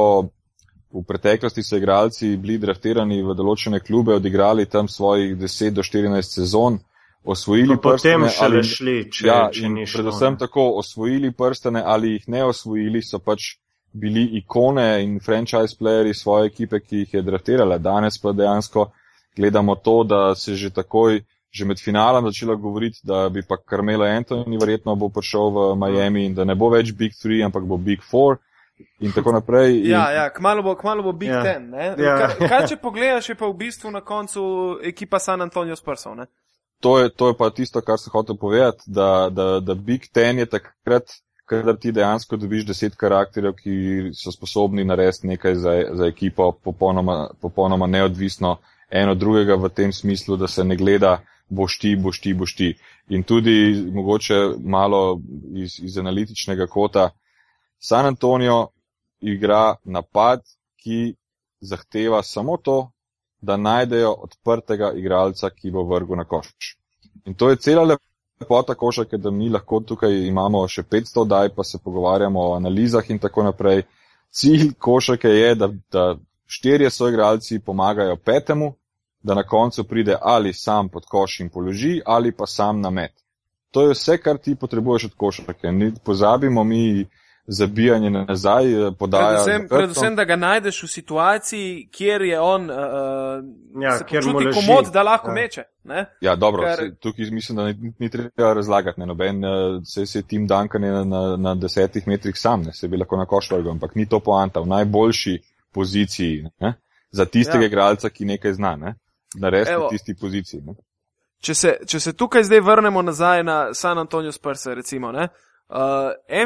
v 0.92 1.02
preteklosti 1.06 1.62
so 1.62 1.76
igralci 1.76 2.36
bili 2.36 2.58
draftirani 2.58 3.22
v 3.22 3.34
določene 3.38 3.80
klube, 3.80 4.16
odigrali 4.18 4.66
tam 4.66 4.88
svojih 4.88 5.36
10 5.38 5.76
do 5.76 5.82
14 5.86 6.34
sezon, 6.40 6.78
osvojili 7.22 7.76
no, 7.76 7.80
prstane. 7.80 8.30
Ali, 8.40 8.62
šli, 8.66 8.96
če, 9.12 9.26
ja, 9.26 9.40
če 9.54 9.70
predvsem 9.70 10.34
šlo, 10.34 10.40
tako 10.40 10.68
osvojili 10.82 11.32
prstane 11.36 11.82
ali 11.86 12.16
jih 12.16 12.28
ne 12.34 12.44
osvojili, 12.50 13.02
so 13.06 13.22
pač 13.22 13.54
bili 13.92 14.24
ikone 14.38 15.02
in 15.04 15.18
franchise 15.22 15.76
playeri 15.78 16.14
svoje 16.14 16.50
ekipe, 16.50 16.80
ki 16.80 17.04
jih 17.04 17.14
je 17.14 17.22
draftirala. 17.26 17.78
Danes 17.78 18.18
pa 18.18 18.32
dejansko 18.32 18.90
gledamo 19.36 19.74
to, 19.74 20.02
da 20.04 20.34
se 20.34 20.54
že 20.54 20.70
takoj, 20.74 21.22
že 21.50 21.64
med 21.66 21.78
finalom 21.82 22.26
začela 22.26 22.54
govoriti, 22.54 23.00
da 23.02 23.28
bi 23.28 23.42
pa 23.42 23.56
Carmelo 23.70 24.06
Anthony 24.06 24.58
verjetno 24.58 24.94
bo 24.96 25.08
prišel 25.08 25.50
v 25.50 25.74
Miami 25.78 26.26
in 26.26 26.34
da 26.34 26.44
ne 26.44 26.54
bo 26.54 26.70
več 26.70 26.92
Big 26.94 27.14
Three, 27.14 27.42
ampak 27.42 27.66
bo 27.66 27.78
Big 27.78 28.02
Four 28.02 28.38
in 29.00 29.12
tako 29.12 29.32
naprej. 29.32 29.78
In... 29.78 29.90
Ja, 29.90 30.10
ja, 30.10 30.30
kmalo 30.30 30.62
bo, 30.62 30.74
kmalo 30.74 31.02
bo 31.02 31.12
Big 31.12 31.30
ja. 31.30 31.42
Ten. 31.42 31.72
Ja. 31.74 32.16
Kaj, 32.18 32.48
kaj 32.48 32.66
če 32.68 32.76
pogledaš, 32.76 33.28
je 33.28 33.38
pa 33.38 33.48
v 33.48 33.56
bistvu 33.56 33.90
na 33.90 34.00
koncu 34.00 34.42
ekipa 34.82 35.18
San 35.18 35.42
Antonio 35.42 35.76
Spursov. 35.76 36.16
to, 36.80 36.98
je, 36.98 37.10
to 37.10 37.28
je 37.28 37.34
pa 37.38 37.50
tisto, 37.50 37.80
kar 37.80 37.98
sem 37.98 38.12
hotel 38.12 38.36
povedati, 38.36 38.84
da, 38.86 39.28
da, 39.30 39.60
da 39.60 39.74
Big 39.74 40.08
Ten 40.12 40.38
je 40.38 40.46
takrat, 40.46 41.12
kadar 41.44 41.76
ti 41.76 41.92
dejansko 41.92 42.36
dobiš 42.36 42.66
deset 42.66 42.96
karakterjev, 42.96 43.54
ki 43.58 44.12
so 44.14 44.32
sposobni 44.32 44.84
narediti 44.84 45.26
nekaj 45.26 45.54
za, 45.54 45.74
za 45.92 46.06
ekipo 46.06 46.52
popolnoma, 46.52 47.28
popolnoma 47.40 47.86
neodvisno 47.86 48.56
eno 48.90 49.14
drugega 49.14 49.54
v 49.54 49.68
tem 49.68 49.92
smislu, 49.92 50.36
da 50.36 50.48
se 50.48 50.64
ne 50.64 50.76
gleda 50.76 51.18
boš 51.50 51.78
ti, 51.78 51.96
boš 51.96 52.20
ti, 52.20 52.34
boš 52.34 52.54
ti. 52.56 52.74
In 53.08 53.22
tudi 53.22 53.86
mogoče 53.92 54.34
malo 54.64 55.20
iz, 55.54 55.80
iz 55.82 55.98
analitičnega 55.98 56.66
kota. 56.66 57.10
San 57.80 58.06
Antonijo 58.06 58.68
igra 59.20 59.76
napad, 59.84 60.40
ki 60.76 61.14
zahteva 61.60 62.22
samo 62.22 62.56
to, 62.56 62.90
da 63.40 63.56
najdejo 63.56 64.12
odprtega 64.12 64.92
igralca, 64.96 65.50
ki 65.50 65.70
bo 65.70 65.84
vrgel 65.88 66.16
na 66.16 66.24
koš. 66.24 66.76
In 67.24 67.34
to 67.34 67.50
je 67.50 67.56
cela 67.56 67.96
lepota 68.40 68.74
košarke, 68.74 69.16
da 69.16 69.30
mi 69.30 69.48
lahko 69.48 69.80
tukaj 69.80 70.26
imamo 70.26 70.66
še 70.68 70.82
500 70.82 71.26
daj, 71.26 71.54
pa 71.56 71.64
se 71.64 71.78
pogovarjamo 71.84 72.40
o 72.40 72.54
analizah 72.56 73.10
in 73.10 73.18
tako 73.18 73.42
naprej. 73.48 73.82
Cilj 74.30 74.74
košarke 74.78 75.28
je, 75.28 75.54
da, 75.54 75.68
da 75.92 76.04
štirje 76.46 76.90
soigralci 76.90 77.60
pomagajo 77.64 78.16
petemu, 78.16 78.74
da 79.22 79.34
na 79.34 79.42
koncu 79.42 79.84
pride 79.84 80.16
ali 80.20 80.52
sam 80.52 80.88
pod 80.88 81.04
koš 81.08 81.40
in 81.40 81.48
položi, 81.48 82.00
ali 82.06 82.32
pa 82.32 82.46
sam 82.46 82.80
na 82.80 82.90
met. 82.90 83.12
To 83.70 83.82
je 83.82 83.94
vse, 83.94 84.18
kar 84.18 84.38
ti 84.38 84.54
potrebuješ 84.54 85.04
od 85.04 85.14
košarke. 85.16 85.72
Ni 85.72 85.92
pozabimo 86.04 86.64
mi 86.64 87.06
zabijanje 87.46 88.10
nazaj, 88.10 88.64
podaja. 88.98 89.44
Predvsem, 89.44 89.68
predvsem, 89.68 90.16
da 90.16 90.24
ga 90.24 90.36
najdeš 90.36 90.82
v 90.82 90.88
situaciji, 90.88 91.88
kjer 91.92 92.22
je 92.22 92.40
on, 92.40 92.70
uh, 92.70 92.76
ja, 93.82 93.98
se 93.98 94.04
kjer 94.04 94.24
počuti 94.24 94.54
komod, 94.54 94.92
da 94.92 95.02
lahko 95.02 95.30
ja. 95.30 95.34
meče. 95.34 95.64
Ne? 95.84 96.04
Ja, 96.20 96.36
dobro, 96.36 96.62
Ker... 96.62 96.76
se, 96.76 96.94
tukaj 97.00 97.30
mislim, 97.30 97.56
da 97.56 97.64
ni, 97.64 97.92
ni 97.98 98.10
treba 98.10 98.52
razlagati, 98.54 99.00
ne 99.00 99.06
noben, 99.06 99.42
se, 99.84 100.06
se 100.06 100.22
tim 100.22 100.46
Duncan 100.46 100.84
je 100.84 100.92
na, 100.92 101.04
na, 101.04 101.36
na 101.36 101.54
desetih 101.54 102.08
metrih 102.08 102.38
sam, 102.38 102.62
ne, 102.62 102.72
se 102.72 102.88
bi 102.88 102.96
lahko 102.96 103.16
na 103.16 103.26
koš 103.26 103.50
vrgel, 103.50 103.70
ampak 103.70 103.94
ni 103.94 104.06
to 104.08 104.20
poanta, 104.20 104.60
v 104.60 104.66
najboljši 104.66 105.38
poziciji, 105.72 106.44
ne? 106.60 106.74
za 107.10 107.24
tistega 107.24 107.64
ja. 107.64 107.66
igralca, 107.66 108.08
ki 108.08 108.24
nekaj 108.24 108.52
zna. 108.52 108.76
Ne? 108.76 108.94
narediti 109.34 109.76
v 109.76 109.88
tisti 109.90 110.14
poziciji. 110.14 110.62
Če 111.40 111.54
se, 111.54 111.76
če 111.86 112.00
se 112.00 112.12
tukaj 112.12 112.44
zdaj 112.44 112.60
vrnemo 112.60 113.02
nazaj 113.02 113.44
na 113.44 113.58
San 113.74 113.98
Antonijo 113.98 114.32
Spurse, 114.32 114.74
recimo, 114.74 115.12
ne, 115.12 115.24
uh, 115.24 115.49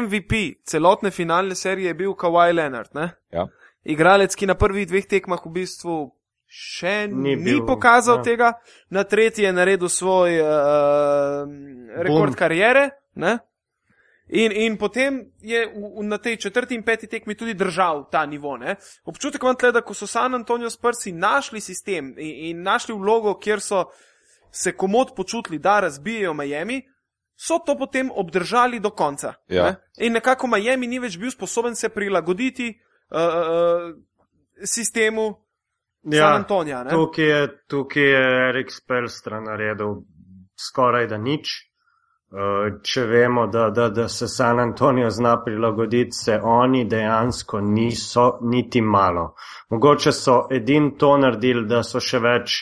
MVP 0.01 0.61
celotne 0.63 1.11
finalne 1.11 1.55
serije 1.55 1.87
je 1.87 1.93
bil 1.93 2.13
Kawhi 2.13 2.53
Leonard. 2.53 2.89
Ja. 3.31 3.47
Igralec, 3.83 4.35
ki 4.35 4.45
na 4.45 4.55
prvih 4.55 4.87
dveh 4.87 5.07
tekmah 5.09 5.41
v 5.45 5.51
bistvu 5.59 5.95
še 6.45 7.07
ni, 7.07 7.35
ni 7.35 7.43
bil, 7.43 7.65
pokazal 7.65 8.21
ja. 8.21 8.23
tega, 8.23 8.53
na 8.89 9.03
tretji 9.03 9.45
je 9.45 9.51
naredil 9.53 9.89
svoj 9.89 10.39
uh, 10.41 11.43
rekord 11.97 12.33
Boom. 12.33 12.39
karijere. 12.39 12.89
Ne? 13.15 13.37
In, 14.27 14.51
in 14.51 14.77
potem 14.77 15.19
je 15.41 15.65
v, 15.69 16.05
na 16.05 16.17
tej 16.17 16.37
četrti 16.47 16.73
in 16.75 16.83
peti 16.83 17.07
tekmi 17.07 17.35
tudi 17.37 17.53
držal 17.53 18.07
ta 18.11 18.25
nivo. 18.25 18.57
Ne? 18.57 18.75
Občutek 19.05 19.43
imam 19.43 19.57
tle, 19.57 19.71
da 19.71 19.83
ko 19.85 19.93
so 19.93 20.07
San 20.09 20.33
Antonijo 20.33 20.69
sprsi 20.69 21.13
našli 21.13 21.61
sistem 21.61 22.15
in, 22.17 22.33
in 22.49 22.63
našli 22.65 22.95
vlogo, 22.97 23.35
kjer 23.37 23.61
so 23.61 23.85
se 24.51 24.73
komod 24.73 25.13
počutili, 25.15 25.59
da 25.59 25.79
razbijajo 25.79 26.33
Miami, 26.33 26.81
so 27.35 27.59
to 27.65 27.77
potem 27.77 28.11
obdržali 28.11 28.79
do 28.79 28.91
konca. 28.91 29.33
Ja. 29.47 29.63
Ne? 29.63 29.75
In 29.97 30.13
nekako 30.13 30.47
Miami 30.47 30.87
ni 30.87 30.99
več 30.99 31.17
bil 31.19 31.31
sposoben 31.31 31.75
se 31.75 31.89
prilagoditi 31.89 32.69
uh, 32.71 33.19
uh, 33.19 33.95
sistemu 34.63 35.29
ja, 36.03 36.27
San 36.27 36.41
Antonija. 36.41 36.83
Tukaj 36.89 37.25
je, 37.25 37.47
tukaj 37.67 38.03
je 38.03 38.49
Erik 38.49 38.71
Spelstra 38.71 39.41
naredil 39.41 40.03
skoraj 40.55 41.07
da 41.07 41.17
nič. 41.17 41.71
Eh, 42.35 42.79
če 42.83 43.03
vemo, 43.05 43.45
da, 43.47 43.69
da, 43.69 43.89
da 43.89 44.07
se 44.09 44.27
San 44.27 44.59
Antonijo 44.59 45.09
zna 45.09 45.37
prilagoditi, 45.43 46.11
se 46.11 46.39
oni 46.43 46.83
dejansko 46.89 47.61
niso 47.61 48.39
niti 48.41 48.81
malo. 48.81 49.35
Mogoče 49.69 50.11
so 50.11 50.47
edin 50.51 50.97
to 50.97 51.13
naredili, 51.17 51.67
da 51.69 51.83
so 51.83 52.01
še 52.03 52.19
več 52.19 52.57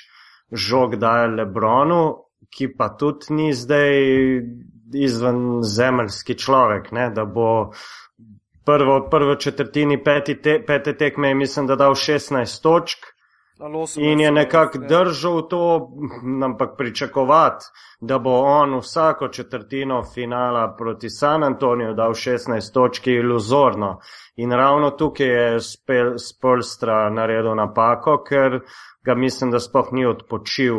žog 0.52 0.98
dajali 1.02 1.40
Lebronu, 1.40 2.04
ki 2.58 2.74
pa 2.78 2.90
tudi 2.98 3.34
ni 3.34 3.54
zdaj 3.54 4.02
izven 4.94 5.64
zemeljski 5.64 6.38
človek, 6.38 6.92
ne, 6.92 7.10
da 7.10 7.26
bo 7.26 7.72
prvo, 8.66 9.08
prvo 9.10 9.36
četrtini 9.36 10.04
peti 10.04 10.42
te, 10.42 10.64
pete 10.68 10.98
tekme, 10.98 11.34
mislim, 11.36 11.68
da 11.68 11.76
dal 11.76 11.92
16 11.92 12.62
točk. 12.64 13.14
In 13.98 14.20
je 14.20 14.32
nekako 14.32 14.78
držal 14.78 15.48
to, 15.48 15.90
ampak 16.44 16.70
pričakovati, 16.78 17.66
da 18.02 18.20
bo 18.20 18.30
on 18.30 18.78
vsako 18.78 19.28
četrtino 19.28 20.04
finala 20.14 20.76
proti 20.78 21.10
San 21.10 21.44
Antoniju 21.44 21.94
dal 21.94 22.12
16 22.12 22.74
točk, 22.74 23.08
je 23.08 23.20
iluzorno. 23.20 24.00
In 24.36 24.52
ravno 24.52 24.90
tukaj 24.90 25.28
je 25.28 25.60
Spolstra 26.18 27.10
naredil 27.10 27.56
napako, 27.56 28.24
ker 28.30 28.60
ga 29.06 29.16
mislim, 29.16 29.52
da 29.52 29.60
spoh 29.60 29.88
ni 29.92 30.06
odpočil 30.06 30.76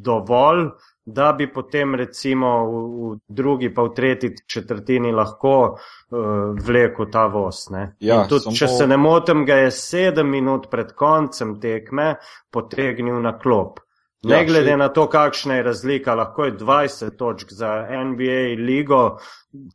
dovolj 0.00 0.68
da 1.12 1.32
bi 1.32 1.52
potem 1.52 1.94
recimo 1.94 2.66
v, 2.66 3.10
v 3.10 3.18
drugi 3.28 3.74
pa 3.74 3.82
v 3.82 3.94
tretji 3.94 4.34
četrtini 4.46 5.12
lahko 5.12 5.54
uh, 5.76 6.18
vlekel 6.66 7.10
ta 7.10 7.26
voz. 7.26 7.66
Ja, 8.00 8.24
tudi, 8.28 8.54
če 8.56 8.66
po... 8.66 8.72
se 8.72 8.86
ne 8.86 8.96
motim, 8.96 9.44
ga 9.46 9.60
je 9.64 9.70
sedem 9.74 10.30
minut 10.30 10.70
pred 10.70 10.92
koncem 10.94 11.58
tekme 11.60 12.14
potegnil 12.50 13.20
na 13.22 13.36
klop. 13.38 13.80
Ne 14.28 14.42
ja, 14.42 14.44
glede 14.44 14.74
še... 14.74 14.76
na 14.76 14.88
to, 14.92 15.06
kakšna 15.08 15.58
je 15.58 15.66
razlika, 15.70 16.14
lahko 16.14 16.44
je 16.44 16.56
20 16.60 17.16
točk 17.16 17.52
za 17.56 17.72
NBA 17.88 18.56
ligo, 18.60 19.18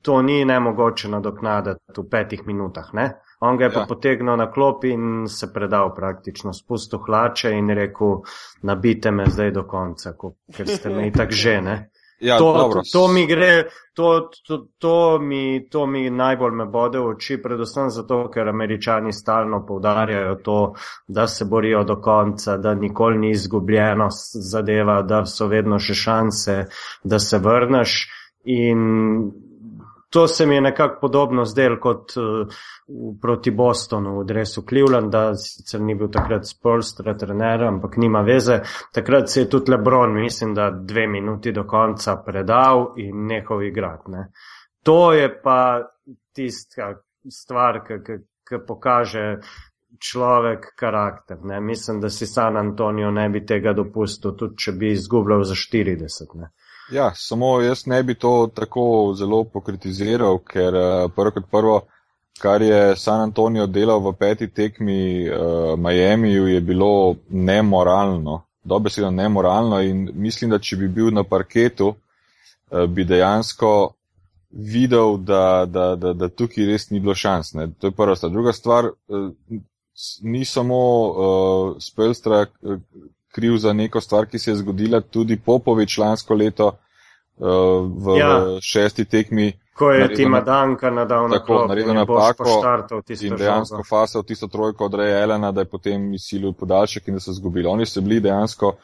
to 0.05 0.21
ni 0.21 0.43
nemogoče 0.45 1.09
nadoknaditi 1.09 1.97
v 1.97 2.09
petih 2.09 2.45
minutah. 2.45 2.93
Ne? 2.93 3.09
On 3.45 3.58
ga 3.58 3.65
je 3.65 3.71
ja. 3.71 3.73
pa 3.79 3.86
potegnil 3.89 4.38
na 4.38 4.49
klop 4.51 4.84
in 4.89 5.27
se 5.27 5.51
predal 5.53 5.93
praktično, 5.95 6.53
spustil 6.53 6.99
hlače 7.05 7.51
in 7.58 7.69
rekel, 7.69 8.21
nabite 8.62 9.12
me 9.12 9.29
zdaj 9.29 9.51
do 9.51 9.63
konca, 9.69 10.13
ko, 10.17 10.36
ker 10.55 10.67
ste 10.67 10.89
me 10.89 11.08
itak 11.08 11.31
žene. 11.31 11.77
Ja, 12.19 12.38
to, 12.38 12.71
to, 12.73 12.81
to 12.93 13.08
mi 13.08 13.25
gre, 13.27 13.63
to, 13.93 14.29
to, 14.47 14.58
to, 14.77 15.19
mi, 15.19 15.67
to 15.69 15.86
mi 15.88 16.10
najbolj 16.10 16.53
me 16.55 16.65
bode 16.65 16.99
v 16.99 17.10
oči, 17.12 17.41
predvsem 17.43 17.89
zato, 17.91 18.21
ker 18.31 18.47
američani 18.47 19.12
stalno 19.13 19.65
povdarjajo 19.67 20.36
to, 20.43 20.60
da 21.08 21.27
se 21.27 21.45
borijo 21.45 21.84
do 21.84 21.99
konca, 22.01 22.55
da 22.58 22.73
nikoli 22.73 23.17
ni 23.17 23.31
izgubljeno 23.36 24.08
zadeva, 24.51 25.01
da 25.01 25.25
so 25.25 25.49
vedno 25.51 25.79
še 25.79 25.93
šanse, 25.93 26.55
da 27.03 27.19
se 27.19 27.39
vrneš. 27.43 27.97
In 28.45 28.79
to 30.10 30.27
se 30.27 30.45
mi 30.45 30.55
je 30.55 30.62
nekako 30.62 30.99
podobno 31.01 31.45
zdelo 31.45 31.79
kot 31.81 32.15
uh, 32.17 32.47
proti 33.21 33.52
Bostonu 33.52 34.19
v 34.19 34.26
dresu 34.26 34.62
Clevelanda, 34.62 35.34
sicer 35.36 35.82
ni 35.82 35.95
bil 35.95 36.10
takrat 36.13 36.45
Spolstra 36.45 37.15
trener, 37.17 37.63
ampak 37.63 37.98
nima 37.98 38.21
veze. 38.21 38.62
Takrat 38.93 39.30
se 39.30 39.41
je 39.41 39.50
tudi 39.50 39.71
Lebron, 39.71 40.13
mislim, 40.13 40.54
da 40.54 40.69
dve 40.69 41.08
minuti 41.08 41.52
do 41.52 41.63
konca 41.63 42.15
predal 42.26 42.93
in 42.98 43.26
nehal 43.26 43.63
igrati. 43.63 44.12
Ne. 44.12 44.28
To 44.84 45.13
je 45.13 45.41
pa 45.41 45.82
tista 46.36 46.93
stvar, 47.32 47.82
ki 47.86 48.62
pokaže 48.67 49.39
človek 50.00 50.76
karakter. 50.78 51.38
Ne. 51.43 51.62
Mislim, 51.62 52.02
da 52.02 52.10
si 52.10 52.28
San 52.28 52.58
Antonijo 52.58 53.12
ne 53.12 53.30
bi 53.30 53.45
tega 53.45 53.74
dopustil, 53.74 54.36
tudi 54.38 54.58
če 54.58 54.71
bi 54.71 54.91
izgubljal 54.91 55.43
za 55.43 55.56
40. 55.56 56.36
Ne. 56.36 56.52
Ja, 56.91 57.10
samo 57.15 57.62
jaz 57.62 57.88
ne 57.89 58.04
bi 58.04 58.13
to 58.13 58.52
tako 58.54 59.15
zelo 59.17 59.43
pokritiziral, 59.54 60.38
ker 60.45 60.76
uh, 60.76 61.12
prvo 61.15 61.32
kot 61.32 61.48
prvo, 61.52 61.80
kar 62.39 62.62
je 62.62 62.95
San 62.95 63.21
Antonijo 63.21 63.67
delal 63.67 64.00
v 64.00 64.13
peti 64.19 64.48
tekmi 64.48 65.30
uh, 65.30 65.80
Miamiju, 65.80 66.48
je 66.48 66.62
bilo 66.62 67.15
nemoralno, 67.30 68.41
dobesedno 68.63 69.12
nemoralno 69.12 69.82
in 69.82 70.10
mislim, 70.13 70.50
da 70.50 70.60
če 70.60 70.76
bi 70.76 70.88
bil 70.88 71.13
na 71.13 71.24
parketu, 71.24 71.88
uh, 71.88 72.86
bi 72.89 73.06
dejansko 73.06 73.93
videl, 74.52 75.17
da, 75.17 75.65
da, 75.67 75.95
da, 75.95 76.13
da 76.13 76.30
tukaj 76.30 76.65
res 76.65 76.89
ni 76.89 77.00
bilo 77.00 77.15
šans. 77.15 77.54
Ne. 77.54 77.69
To 77.80 77.88
je 77.88 77.95
prva 77.95 78.15
stvar. 78.15 78.32
Druga 78.32 78.54
stvar, 78.54 78.86
uh, 78.86 79.32
ni 80.21 80.45
samo 80.45 80.80
uh, 81.08 81.76
Spelstra. 81.80 82.45
Kriv 83.36 83.58
za 83.60 83.74
neko 83.74 84.00
stvar, 84.02 84.30
ki 84.32 84.39
se 84.39 84.52
je 84.52 84.56
zgodila 84.56 85.02
tudi 85.02 85.36
Popovič 85.36 85.98
lansko 85.98 86.36
leto 86.39 86.67
uh, 86.71 87.48
v 87.84 88.15
ja. 88.19 88.30
šesti 88.63 89.06
tekmi. 89.06 89.50
Ko 89.77 89.91
je 89.91 90.15
Tima 90.15 90.41
Danka 90.41 90.89
nadal 90.89 91.27
na 91.27 91.39
tako, 91.39 91.65
naredil 91.67 91.93
napako 91.93 92.43
in 93.21 93.35
dejansko 93.35 93.83
fasal 93.89 94.23
tisto 94.23 94.47
trojko 94.47 94.85
od 94.85 94.93
Reja 94.93 95.23
Elena, 95.23 95.51
da 95.51 95.61
je 95.61 95.65
potem 95.65 96.13
izsilil 96.13 96.53
podaljšek 96.53 97.07
in 97.07 97.13
da 97.13 97.19
so 97.19 97.33
zgubili. 97.33 97.67
Oni 97.67 97.85
so 97.85 98.01
bili 98.01 98.19
dejansko 98.19 98.67
uh, 98.67 98.75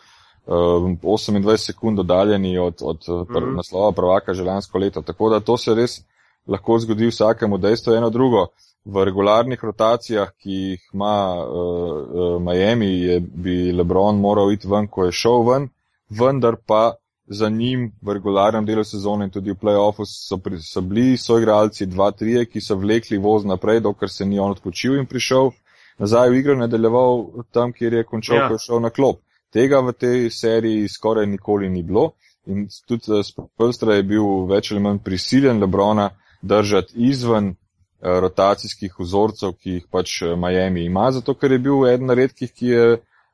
eh, 0.47 0.97
28 1.03 1.57
sekund 1.57 1.99
oddaljeni 1.99 2.57
od, 2.57 2.75
od 2.81 2.97
mm 3.07 3.33
-hmm. 3.33 3.55
naslova 3.55 3.91
prvaka 3.91 4.33
že 4.33 4.43
lansko 4.43 4.77
leto. 4.77 5.01
Tako 5.01 5.29
da 5.29 5.39
to 5.39 5.57
se 5.57 5.75
res 5.75 6.01
lahko 6.47 6.79
zgodi 6.79 7.07
vsakemu. 7.07 7.57
Dejstvo 7.57 7.93
je 7.93 7.97
eno 7.97 8.09
drugo. 8.09 8.47
V 8.85 9.05
regularnih 9.05 9.63
rotacijah, 9.63 10.29
ki 10.37 10.51
jih 10.51 10.89
ima 10.93 11.35
uh, 11.37 11.51
uh, 11.51 12.41
Miami, 12.41 12.99
je, 12.99 13.19
bi 13.19 13.71
Lebron 13.71 14.19
moral 14.19 14.51
iti 14.51 14.67
ven, 14.67 14.87
ko 14.87 15.05
je 15.05 15.11
šel 15.11 15.43
ven, 15.51 15.69
vendar 16.09 16.55
pa 16.65 16.93
za 17.31 17.49
njim 17.49 17.91
v 18.01 18.13
regularnem 18.13 18.65
delu 18.65 18.83
sezone 18.83 19.25
in 19.25 19.31
tudi 19.31 19.53
v 19.53 19.59
playoffu 19.61 20.05
so, 20.05 20.39
so 20.59 20.81
bili 20.81 21.17
soigralci 21.17 21.87
2-3, 21.87 22.45
ki 22.51 22.61
so 22.61 22.75
vlekli 22.75 23.17
voz 23.17 23.45
naprej, 23.47 23.79
dokler 23.79 24.11
se 24.11 24.25
ni 24.25 24.39
on 24.39 24.51
odpočil 24.51 24.99
in 24.99 25.07
prišel 25.07 25.51
nazaj 25.99 26.29
v 26.29 26.41
igro, 26.41 26.55
nadaljeval 26.59 27.25
tam, 27.51 27.71
kjer 27.73 27.93
je 27.93 28.03
končal, 28.03 28.35
ja. 28.35 28.47
ko 28.47 28.59
je 28.59 28.65
šel 28.65 28.81
na 28.83 28.89
klop. 28.89 29.21
Tega 29.51 29.79
v 29.79 29.93
tej 29.93 30.29
seriji 30.31 30.89
skoraj 30.89 31.27
nikoli 31.27 31.69
ni 31.69 31.83
bilo 31.83 32.11
in 32.45 32.67
tudi 32.87 33.11
eh, 33.11 33.23
Spolstra 33.23 33.95
je 33.95 34.03
bil 34.03 34.45
več 34.49 34.71
ali 34.71 34.81
manj 34.81 34.99
prisiljen 35.05 35.59
Lebrona 35.61 36.09
držati 36.41 36.93
izven 37.09 37.51
eh, 37.51 38.19
rotacijskih 38.25 38.95
vzorcev, 38.99 39.53
ki 39.59 39.77
jih 39.77 39.87
pač 39.91 40.21
eh, 40.21 40.35
Miami 40.35 40.85
ima, 40.85 41.11
zato 41.11 41.35
ker 41.35 41.51
je 41.51 41.59
bil 41.59 41.87
eden 41.87 42.09
redkih, 42.09 42.51
ki 42.51 42.67
je 42.67 42.85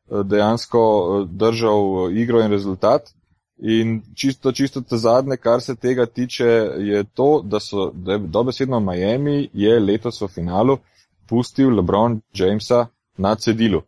dejansko 0.08 0.82
držal 1.28 2.12
igro 2.16 2.40
in 2.40 2.52
rezultat. 2.52 3.10
In 3.60 4.02
čisto, 4.16 4.52
čisto 4.52 4.82
te 4.82 4.98
zadnje, 4.98 5.38
kar 5.38 5.62
se 5.62 5.76
tega 5.76 6.06
tiče, 6.06 6.46
je 6.78 7.04
to, 7.04 7.42
da 7.44 7.60
so 7.60 7.92
dobesedno 8.20 8.80
Miami 8.80 9.50
je 9.54 9.80
letos 9.80 10.22
v 10.22 10.28
finalu 10.28 10.78
pustil 11.28 11.76
LeBron 11.76 12.22
Jamesa 12.34 12.88
na 13.18 13.36
cedilu. 13.36 13.82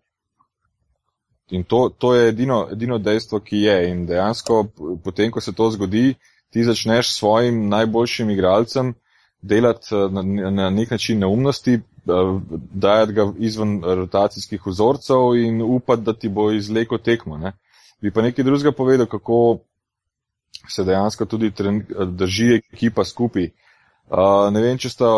In 1.49 1.63
to, 1.63 1.89
to 1.97 2.13
je 2.15 2.29
edino, 2.29 2.67
edino 2.71 2.97
dejstvo, 2.97 3.39
ki 3.39 3.57
je. 3.57 3.77
In 3.89 4.05
dejansko, 4.05 4.65
potem, 5.03 5.31
ko 5.31 5.41
se 5.41 5.53
to 5.53 5.69
zgodi, 5.71 6.15
ti 6.49 6.63
začneš 6.63 7.09
s 7.09 7.17
svojim 7.19 7.67
najboljšim 7.69 8.29
igralcem 8.29 8.93
delati 9.41 9.95
na, 10.11 10.21
na 10.51 10.69
nek 10.69 10.91
način 10.91 11.19
neumnosti, 11.19 11.79
dajati 12.73 13.13
ga 13.13 13.31
izven 13.37 13.81
rotacijskih 13.83 14.61
vzorcev 14.65 15.35
in 15.35 15.61
upati, 15.61 16.01
da 16.01 16.13
ti 16.13 16.29
bo 16.29 16.51
izleko 16.51 16.97
tekmo. 16.97 17.37
Ne? 17.37 17.53
Bi 18.01 18.11
pa 18.11 18.21
nekaj 18.21 18.45
drugega 18.45 18.71
povedal, 18.71 19.05
kako 19.05 19.59
se 20.69 20.83
dejansko 20.83 21.25
tudi 21.25 21.51
drži 22.07 22.61
ekipa 22.73 23.03
skupaj. 23.03 23.49
Uh, 24.09 24.49
ne 24.51 24.61
vem, 24.61 24.77
če 24.77 24.89
sta 24.89 25.09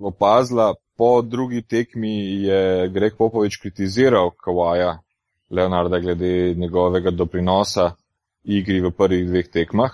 opazila, 0.00 0.74
po 0.96 1.22
drugi 1.22 1.62
tekmi 1.62 2.44
je 2.44 2.88
Greg 2.88 3.16
Popovič 3.16 3.56
kritiziral 3.60 4.30
Kawaja 4.36 4.98
Leonarda 5.50 5.98
glede 5.98 6.54
njegovega 6.54 7.10
doprinosa 7.10 7.90
igri 8.44 8.80
v 8.80 8.90
prvih 8.90 9.26
dveh 9.28 9.48
tekmah, 9.52 9.92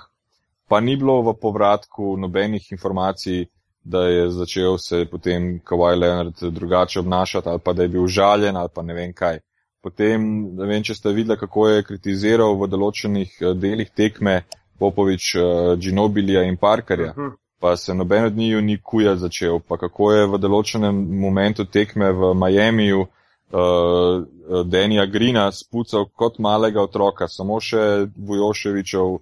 pa 0.69 0.81
ni 0.81 0.97
bilo 0.97 1.21
v 1.23 1.35
povratku 1.41 2.17
nobenih 2.19 2.73
informacij, 2.73 3.47
da 3.87 4.03
je 4.11 4.31
začel 4.31 4.79
se 4.79 5.05
potem 5.11 5.61
Kawaj 5.65 5.99
Leonard 5.99 6.43
drugače 6.43 7.01
obnašati 7.01 7.49
ali 7.49 7.61
pa 7.65 7.73
da 7.73 7.83
je 7.83 7.89
bil 7.89 8.07
žaljen 8.07 8.57
ali 8.57 8.69
pa 8.75 8.83
ne 8.83 8.95
vem 8.95 9.13
kaj. 9.13 9.39
Potem, 9.87 10.23
ne 10.59 10.67
vem, 10.67 10.83
če 10.83 10.97
ste 10.99 11.13
videli, 11.15 11.39
kako 11.39 11.69
je 11.71 11.83
kritiziral 11.87 12.57
v 12.59 12.67
določenih 12.67 13.35
eh, 13.39 13.53
delih 13.55 13.91
tekme 13.95 14.41
Popovič 14.83 15.27
uh, 15.39 15.45
Ginobilija 15.81 16.43
in 16.45 16.57
Parkerja, 16.59 17.13
uh 17.15 17.19
mhm. 17.21 17.29
-huh. 17.29 17.37
pa 17.63 17.77
se 17.77 17.95
noben 17.95 18.25
od 18.25 18.37
njiju 18.37 18.63
ni 18.63 18.81
kuja 18.83 19.15
začel, 19.17 19.61
pa 19.69 19.77
kako 19.79 20.13
je 20.13 20.27
v 20.27 20.39
določenem 20.39 20.97
momentu 21.21 21.65
tekme 21.65 22.11
v 22.13 22.35
Miamiju 22.35 23.01
uh, 23.01 24.67
Denija 24.67 25.07
Grina 25.07 25.53
spucal 25.53 26.09
kot 26.13 26.39
malega 26.39 26.83
otroka, 26.83 27.29
samo 27.29 27.61
še 27.61 28.09
Vujoševičev 28.17 29.07
uh, 29.07 29.21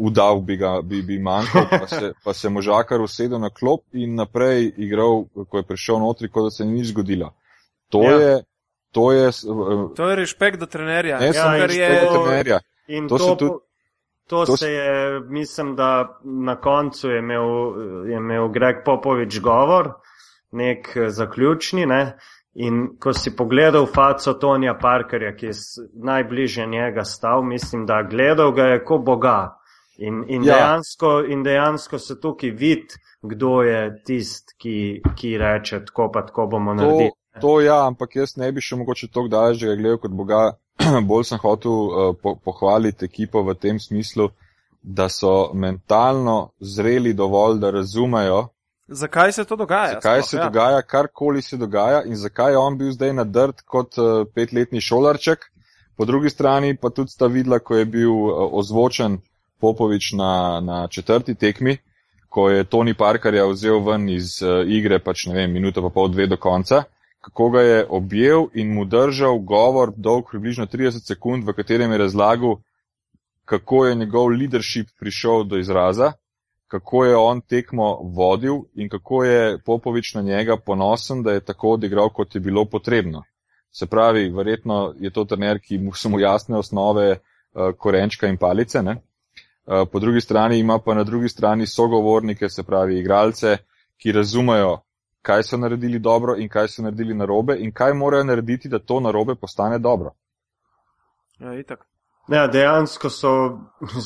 udav 0.00 0.40
bi 0.40 0.56
ga 0.56 0.80
bi, 0.82 1.02
bi 1.02 1.18
manjkal, 1.18 1.68
pa 1.70 1.86
se, 1.86 2.12
pa 2.24 2.34
se 2.34 2.48
možakar 2.48 3.00
usedel 3.00 3.38
na 3.38 3.50
klop 3.50 3.84
in 3.92 4.14
naprej 4.14 4.72
igral, 4.76 5.24
ko 5.48 5.56
je 5.56 5.62
prišel 5.62 5.98
notri, 5.98 6.28
kot 6.28 6.44
da 6.44 6.50
se 6.50 6.64
ni 6.64 6.80
nič 6.80 6.90
zgodilo. 6.90 7.30
To 7.88 8.02
ja. 8.02 8.18
je 8.20 8.42
to 8.94 9.12
je. 9.12 9.28
Uh, 9.28 9.90
to 9.96 10.08
je 10.10 10.16
respekt 10.16 10.60
do 10.60 10.66
trenerja. 10.66 11.18
Ne, 11.18 11.26
ja, 11.26 11.32
samo 11.32 11.66
respekt 11.66 12.02
je... 12.02 12.08
do 12.08 12.22
trenerja. 12.22 12.60
In 12.86 13.08
to, 13.08 13.18
to, 13.18 13.24
se, 13.24 13.36
tudi, 13.38 13.58
to, 14.26 14.44
to 14.44 14.56
se 14.56 14.70
je, 14.70 15.20
mislim, 15.20 15.74
da 15.76 16.18
na 16.24 16.56
koncu 16.60 17.10
je 17.10 17.18
imel, 17.18 17.48
je 18.08 18.16
imel 18.16 18.48
Greg 18.48 18.84
Popovič 18.84 19.40
govor, 19.40 19.92
nek 20.52 20.96
eh, 20.96 21.10
zaključni. 21.10 21.86
Ne? 21.86 22.18
In 22.54 22.86
ko 23.00 23.12
si 23.12 23.34
pogledal 23.36 23.86
faco 23.86 24.36
Tonija 24.38 24.76
Parkerja, 24.78 25.34
ki 25.36 25.46
je 25.46 25.52
najbližje 25.94 26.66
njega 26.66 27.04
stal, 27.04 27.42
mislim, 27.42 27.86
da 27.86 28.02
gledal 28.10 28.52
ga 28.52 28.62
je 28.62 28.84
kot 28.84 29.04
Boga. 29.04 29.58
In, 29.98 30.24
in, 30.28 30.44
ja. 30.44 30.54
dejansko, 30.54 31.24
in 31.28 31.42
dejansko 31.42 31.98
se 31.98 32.20
tukaj 32.20 32.50
vidi, 32.50 32.98
kdo 33.22 33.62
je 33.62 34.02
tisti, 34.06 34.54
ki, 34.58 34.78
ki 35.16 35.36
reče, 35.38 35.84
tako 35.84 36.10
pa 36.12 36.26
tako 36.26 36.46
bomo 36.46 36.74
to, 36.74 36.82
naredili. 36.82 37.10
To 37.40 37.60
ja, 37.60 37.86
ampak 37.86 38.16
jaz 38.16 38.36
ne 38.36 38.50
bi 38.52 38.62
še 38.62 38.76
mogoče 38.78 39.08
tako 39.10 39.28
daleč, 39.28 39.58
da 39.62 39.72
ga 39.72 39.80
gledal 39.80 39.98
kot 40.02 40.14
Boga. 40.14 40.42
Bolj 41.10 41.28
sem 41.30 41.38
hotel 41.42 41.72
uh, 41.72 42.08
po, 42.18 42.34
pohvaliti 42.38 43.06
ekipo 43.06 43.42
v 43.46 43.54
tem 43.58 43.78
smislu, 43.78 44.28
da 44.82 45.08
so 45.08 45.50
mentalno 45.54 46.50
zreli 46.60 47.14
dovolj, 47.14 47.58
da 47.62 47.70
razumejo. 47.74 48.48
Zakaj 48.88 49.32
se 49.32 49.44
to 49.48 49.56
dogaja? 49.56 49.96
Zakaj 49.96 50.20
sploh, 50.20 50.30
se 50.30 50.36
ja. 50.36 50.48
dogaja, 50.48 50.82
karkoli 50.82 51.42
se 51.42 51.56
dogaja 51.56 52.02
in 52.04 52.18
zakaj 52.20 52.52
je 52.52 52.58
on 52.58 52.78
bil 52.78 52.92
zdaj 52.92 53.14
nadrt 53.16 53.62
kot 53.66 53.98
uh, 53.98 54.26
petletni 54.34 54.82
šolarček. 54.82 55.48
Po 55.96 56.04
drugi 56.04 56.30
strani 56.30 56.74
pa 56.76 56.90
tudi 56.90 57.14
sta 57.14 57.30
videla, 57.30 57.58
ko 57.58 57.78
je 57.78 57.86
bil 57.86 58.12
uh, 58.12 58.44
ozvočen 58.52 59.18
Popovič 59.62 60.12
na, 60.18 60.60
na 60.60 60.86
četrti 60.88 61.34
tekmi, 61.34 61.78
ko 62.28 62.50
je 62.50 62.64
Tony 62.64 62.94
Parkerja 62.98 63.46
vzel 63.46 63.78
ven 63.86 64.08
iz 64.10 64.42
uh, 64.42 64.66
igre, 64.66 64.98
pač 64.98 65.26
ne 65.30 65.38
vem, 65.38 65.54
minuto 65.54 65.82
pa 65.82 65.94
pol 65.94 66.10
dve 66.12 66.26
do 66.26 66.36
konca 66.36 66.84
kako 67.24 67.50
ga 67.50 67.60
je 67.60 67.86
objel 67.88 68.46
in 68.54 68.74
mu 68.74 68.84
držal 68.84 69.38
govor 69.38 69.92
dolg 69.96 70.24
približno 70.30 70.66
30 70.66 71.06
sekund, 71.06 71.48
v 71.48 71.52
katerem 71.56 71.92
je 71.92 71.98
razlagal, 71.98 72.56
kako 73.44 73.86
je 73.86 73.94
njegov 73.94 74.28
leadership 74.28 74.88
prišel 75.00 75.44
do 75.44 75.58
izraza, 75.58 76.12
kako 76.68 77.04
je 77.04 77.16
on 77.16 77.40
tekmo 77.40 77.98
vodil 78.16 78.54
in 78.74 78.88
kako 78.88 79.24
je 79.24 79.58
Popovič 79.64 80.14
na 80.14 80.22
njega 80.22 80.56
ponosen, 80.56 81.22
da 81.22 81.32
je 81.32 81.40
tako 81.40 81.70
odigral, 81.70 82.08
kot 82.08 82.34
je 82.34 82.40
bilo 82.40 82.64
potrebno. 82.64 83.22
Se 83.70 83.86
pravi, 83.86 84.28
verjetno 84.30 84.94
je 85.00 85.10
to 85.10 85.24
trener, 85.24 85.60
ki 85.60 85.78
mu 85.78 85.92
so 85.92 86.08
mu 86.08 86.20
jasne 86.20 86.56
osnove 86.56 87.10
uh, 87.10 87.72
korenčka 87.78 88.26
in 88.26 88.36
palice. 88.36 88.82
Ne? 88.82 88.92
Uh, 88.92 89.88
po 89.92 89.98
drugi 89.98 90.20
strani 90.20 90.58
ima 90.58 90.78
pa 90.78 90.94
na 90.94 91.04
drugi 91.04 91.28
strani 91.28 91.66
sogovornike, 91.66 92.48
se 92.48 92.62
pravi 92.62 92.98
igralce, 92.98 93.56
ki 93.96 94.12
razumejo, 94.12 94.78
kaj 95.24 95.42
so 95.42 95.56
naredili 95.56 95.98
dobro 95.98 96.36
in 96.36 96.48
kaj 96.48 96.68
so 96.68 96.82
naredili 96.82 97.14
narobe 97.14 97.56
in 97.58 97.72
kaj 97.72 97.94
morajo 97.94 98.24
narediti, 98.24 98.68
da 98.68 98.78
to 98.78 99.00
narobe 99.00 99.34
postane 99.34 99.78
dobro. 99.78 100.12
Ja, 101.38 101.54
itak. 101.54 101.86
Ja, 102.28 102.46
dejansko 102.46 103.10
so, 103.10 103.32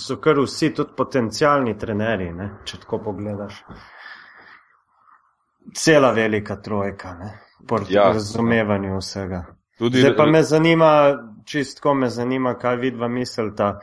so 0.07 0.17
kar 0.23 0.39
vsi 0.43 0.73
tudi 0.75 0.95
potencijalni 0.97 1.77
trenerji, 1.79 2.33
ne? 2.35 2.49
če 2.65 2.81
tako 2.83 2.99
pogledaš. 3.11 3.61
Cela 5.77 6.11
velika 6.17 6.57
trojka, 6.63 7.15
po 7.69 7.79
ja, 7.89 8.09
razumevanju 8.15 8.99
vsega. 8.99 9.45
Tudi, 9.79 10.01
Zdaj 10.01 10.17
pa 10.17 10.27
me 10.27 10.43
zanima, 10.43 10.91
čistko 11.47 11.95
me 11.95 12.09
zanima, 12.11 12.55
kaj 12.59 12.77
vidva 12.77 13.09
mislita 13.09 13.79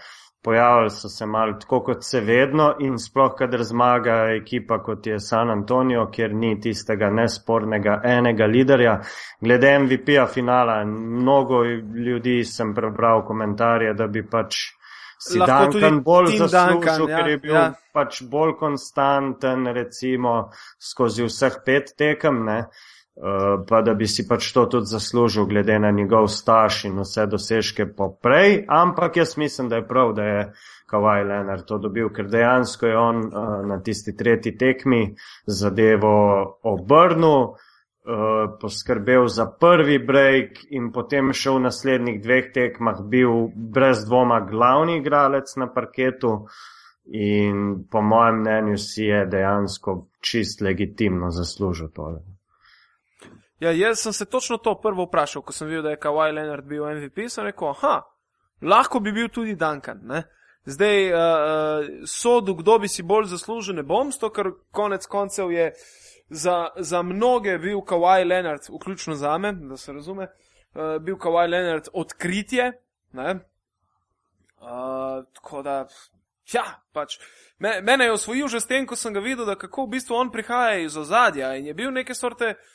pojavili 0.46 0.90
so 0.90 1.10
se 1.10 1.26
malo 1.26 1.54
tako 1.62 1.80
kot 1.84 2.04
se 2.04 2.22
vedno 2.22 2.68
in 2.80 3.00
sploh, 3.00 3.34
kadar 3.38 3.64
zmaga 3.64 4.16
ekipa 4.38 4.78
kot 4.84 5.08
je 5.08 5.20
San 5.20 5.50
Antonijo, 5.50 6.06
kjer 6.12 6.34
ni 6.34 6.60
tistega 6.62 7.10
nespornega 7.10 8.00
enega 8.04 8.46
liderja. 8.46 9.00
Glede 9.42 9.80
MVP-a 9.80 10.28
finala, 10.28 10.84
mnogo 10.86 11.64
ljudi 12.06 12.44
sem 12.44 12.74
prebral 12.76 13.26
komentarje, 13.26 13.94
da 13.94 14.08
bi 14.08 14.24
pač 14.30 14.62
si 15.20 15.40
Duncan 15.40 16.04
bolj 16.04 16.38
zaslužil, 16.38 16.80
Duncan, 16.80 17.10
ja, 17.10 17.18
ker 17.18 17.30
je 17.30 17.38
bil 17.38 17.56
ja. 17.56 17.66
pač 17.94 18.22
bolj 18.30 18.54
konstanten, 18.60 19.68
recimo 19.74 20.36
skozi 20.80 21.26
vseh 21.26 21.62
pet 21.66 21.96
tekem. 21.98 22.44
Ne? 22.46 22.60
Eh, 23.18 23.64
pa 23.68 23.82
da 23.82 23.94
bi 23.94 24.08
si 24.08 24.26
pač 24.28 24.50
to 24.54 24.66
tudi 24.68 24.92
zaslužil, 24.92 25.46
glede 25.48 25.78
na 25.80 25.92
njegov 25.92 26.28
staž 26.28 26.82
in 26.90 26.98
vse 27.00 27.24
dosežke 27.32 27.86
poprej. 27.96 28.66
Ampak 28.68 29.18
jaz 29.18 29.38
mislim, 29.38 29.70
da 29.70 29.76
je 29.76 29.88
prav, 29.88 30.12
da 30.14 30.24
je 30.24 30.42
Kawhi 30.92 31.24
Leonard 31.24 31.64
to 31.66 31.78
dobil, 31.78 32.10
ker 32.12 32.28
dejansko 32.28 32.86
je 32.86 32.98
on 32.98 33.24
uh, 33.24 33.64
na 33.70 33.80
tisti 33.84 34.18
tretji 34.18 34.58
tekmi 34.58 35.16
zadevo 35.48 36.12
obrnil, 36.64 37.56
uh, 37.56 38.52
poskrbel 38.60 39.32
za 39.32 39.48
prvi 39.48 39.98
break 40.04 40.68
in 40.76 40.92
potem 40.92 41.32
še 41.32 41.56
v 41.56 41.66
naslednjih 41.70 42.22
dveh 42.22 42.52
tekmah 42.52 43.00
bil 43.00 43.48
brez 43.56 44.04
dvoma 44.04 44.44
glavni 44.44 45.00
igralec 45.00 45.56
na 45.56 45.72
parketu. 45.72 46.42
In 47.16 47.86
po 47.88 48.02
mojem 48.02 48.44
mnenju 48.44 48.78
si 48.78 49.08
je 49.08 49.26
dejansko 49.26 50.02
čist 50.20 50.62
legitimno 50.62 51.32
zaslužil 51.32 51.94
to. 51.96 52.18
Ja, 53.60 53.72
jaz 53.72 54.00
sem 54.00 54.14
se 54.14 54.26
točno 54.26 54.58
to 54.58 54.76
prvo 54.82 55.06
vprašal, 55.06 55.42
ko 55.42 55.54
sem 55.54 55.68
videl, 55.68 55.84
da 55.84 55.90
je 55.90 56.00
Kawhi 56.00 56.34
Leonard 56.34 56.66
bil 56.66 56.84
MVP. 56.84 57.30
Sem 57.30 57.46
rekel, 57.46 57.70
aha, 57.70 58.02
lahko 58.62 59.00
bi 59.00 59.12
bil 59.12 59.30
tudi 59.30 59.56
Duncan. 59.56 60.02
Ne? 60.04 60.24
Zdaj, 60.66 61.14
uh, 61.14 61.20
sodu, 62.08 62.56
kdo 62.56 62.80
bi 62.80 62.88
si 62.88 63.04
bolj 63.04 63.30
zaslužil, 63.32 63.76
ne 63.76 63.84
bom, 63.84 64.12
to, 64.12 64.30
ker 64.34 64.52
konec 64.72 65.06
koncev 65.08 65.52
je 65.52 65.72
za, 66.30 66.70
za 66.76 67.02
mnoge 67.02 67.58
bil 67.58 67.80
Kawhi 67.80 68.28
Leonard, 68.28 68.68
vključno 68.70 69.16
za 69.16 69.38
me, 69.38 69.54
da 69.54 69.78
se 69.78 69.94
razume, 69.94 70.28
uh, 70.28 70.98
bil 71.00 71.16
Kawhi 71.16 71.48
Leonard 71.50 71.88
odkritje. 71.94 72.72
Ne? 73.14 73.40
Uh, 74.60 75.24
tako 75.34 75.62
da, 75.62 75.88
ja, 76.52 76.66
pač. 76.92 77.20
Me, 77.60 77.80
mene 77.82 78.10
je 78.10 78.12
osvojil 78.12 78.48
že 78.48 78.60
s 78.60 78.68
tem, 78.68 78.88
ko 78.88 78.96
sem 79.00 79.14
ga 79.14 79.24
videl, 79.24 79.46
da 79.46 79.56
kako 79.56 79.86
v 79.86 79.96
bistvu 79.96 80.16
on 80.16 80.32
prihaja 80.32 80.82
iz 80.84 80.98
ozadja 80.98 81.56
in 81.56 81.70
je 81.70 81.74
bil 81.74 81.94
neke 81.94 82.14
sorte, 82.18 82.58
uh, 82.58 82.75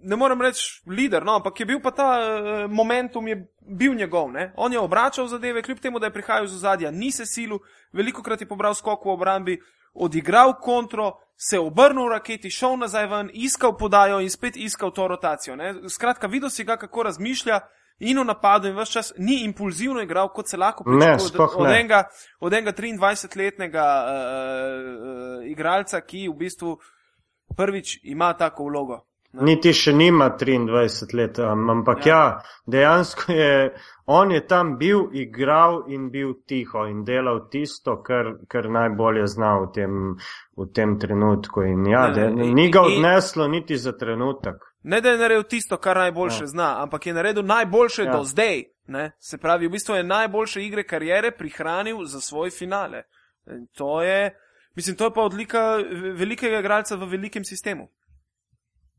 ne 0.00 0.16
morem 0.16 0.40
reči, 0.40 0.80
lider, 0.86 1.24
no, 1.24 1.34
ampak 1.36 1.60
je 1.60 1.66
bil 1.66 1.80
pa 1.84 1.90
ta 1.90 2.08
uh, 2.16 2.70
momentum, 2.70 3.28
je 3.28 3.36
bil 3.60 3.94
njegov, 3.94 4.30
ne. 4.32 4.52
On 4.56 4.72
je 4.72 4.80
obračal 4.80 5.28
zadeve, 5.28 5.62
kljub 5.62 5.78
temu, 5.78 5.98
da 5.98 6.08
je 6.08 6.12
prihajal 6.12 6.44
iz 6.44 6.54
ozadja, 6.54 6.90
ni 6.90 7.12
se 7.12 7.26
silu, 7.26 7.60
veliko 7.92 8.22
krat 8.22 8.40
je 8.40 8.48
pobral 8.48 8.74
skok 8.74 9.04
v 9.04 9.12
obrambi, 9.12 9.58
odigral 9.94 10.54
kontro, 10.60 11.12
se 11.36 11.58
obrnil 11.58 12.06
v 12.06 12.14
raketi, 12.14 12.50
šel 12.50 12.78
nazaj 12.80 13.06
ven, 13.06 13.30
iskal 13.34 13.76
podajo 13.76 14.20
in 14.20 14.30
spet 14.30 14.56
iskal 14.56 14.90
to 14.90 15.08
rotacijo. 15.08 15.56
Ne? 15.56 15.74
Skratka, 15.88 16.26
videl 16.26 16.50
si 16.50 16.64
ga, 16.64 16.76
kako 16.76 17.02
razmišlja 17.10 17.60
in 18.00 18.18
v 18.18 18.24
napadu 18.24 18.70
in 18.70 18.76
vse 18.78 18.92
čas 18.92 19.12
ni 19.18 19.42
impulzivno 19.44 20.00
igral, 20.00 20.32
kot 20.32 20.48
se 20.48 20.56
lahko 20.56 20.84
pričakuje 20.84 21.44
od, 21.44 21.60
od 21.60 21.70
enega, 21.70 22.04
od 22.40 22.52
enega 22.52 22.72
23-letnega 22.72 23.86
uh, 24.00 24.10
uh, 24.10 25.46
igralca, 25.50 26.00
ki 26.00 26.28
v 26.28 26.36
bistvu 26.40 26.76
prvič 27.56 27.98
ima 28.02 28.32
tako 28.32 28.70
vlogo. 28.70 29.02
Niti 29.32 29.72
še 29.72 29.94
nima 29.96 30.26
23 30.36 31.14
let, 31.16 31.38
ampak 31.40 32.06
ja. 32.06 32.16
ja, 32.16 32.24
dejansko 32.66 33.32
je, 33.32 33.52
on 34.12 34.32
je 34.32 34.40
tam 34.46 34.74
bil, 34.76 35.06
igral 35.16 35.86
in 35.88 36.10
bil 36.12 36.34
tiho 36.46 36.84
in 36.90 37.00
delal 37.04 37.46
tisto, 37.48 37.96
kar, 38.04 38.34
kar 38.48 38.68
najbolje 38.68 39.24
zna 39.32 39.54
v 39.62 39.70
tem, 39.72 39.94
v 40.56 40.66
tem 40.76 40.98
trenutku. 41.00 41.64
In 41.64 41.88
ja, 41.88 42.10
de, 42.12 42.28
ni 42.30 42.68
ga 42.70 42.84
odneslo 42.90 43.48
niti 43.48 43.78
za 43.80 43.94
trenutek. 43.96 44.60
Ne, 44.82 45.00
da 45.00 45.14
je 45.14 45.22
naredil 45.22 45.48
tisto, 45.48 45.80
kar 45.80 45.96
najboljše 45.96 46.44
ja. 46.44 46.52
zna, 46.52 46.68
ampak 46.82 47.06
je 47.06 47.16
naredil 47.16 47.46
najboljše 47.46 48.04
ja. 48.04 48.12
do 48.12 48.24
zdaj. 48.28 48.64
Ne? 48.92 49.10
Se 49.18 49.38
pravi, 49.38 49.66
v 49.66 49.78
bistvu 49.78 49.96
je 49.96 50.04
najboljše 50.04 50.60
igre 50.60 50.84
karijere 50.84 51.30
prihranil 51.30 52.04
za 52.04 52.20
svoj 52.20 52.50
finale. 52.50 53.06
In 53.48 53.66
to 53.72 54.02
je, 54.02 54.34
mislim, 54.76 54.96
to 54.96 55.08
je 55.08 55.14
pa 55.14 55.22
odlika 55.24 55.64
velikega 56.20 56.60
igralca 56.60 57.00
v 57.00 57.08
velikem 57.16 57.44
sistemu. 57.44 57.88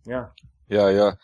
Ja, 0.05 0.33
ja. 0.69 0.89
ja. 0.89 1.15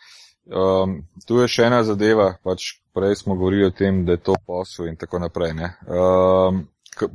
Um, 0.50 1.04
tu 1.28 1.38
je 1.44 1.48
še 1.52 1.68
ena 1.70 1.84
zadeva, 1.86 2.32
pač 2.44 2.80
prej 2.96 3.20
smo 3.22 3.36
govorili 3.38 3.68
o 3.68 3.74
tem, 3.76 4.02
da 4.06 4.16
je 4.16 4.24
to 4.32 4.36
posel 4.46 4.88
in 4.90 4.98
tako 4.98 5.20
naprej. 5.22 5.54
Um, 5.86 6.64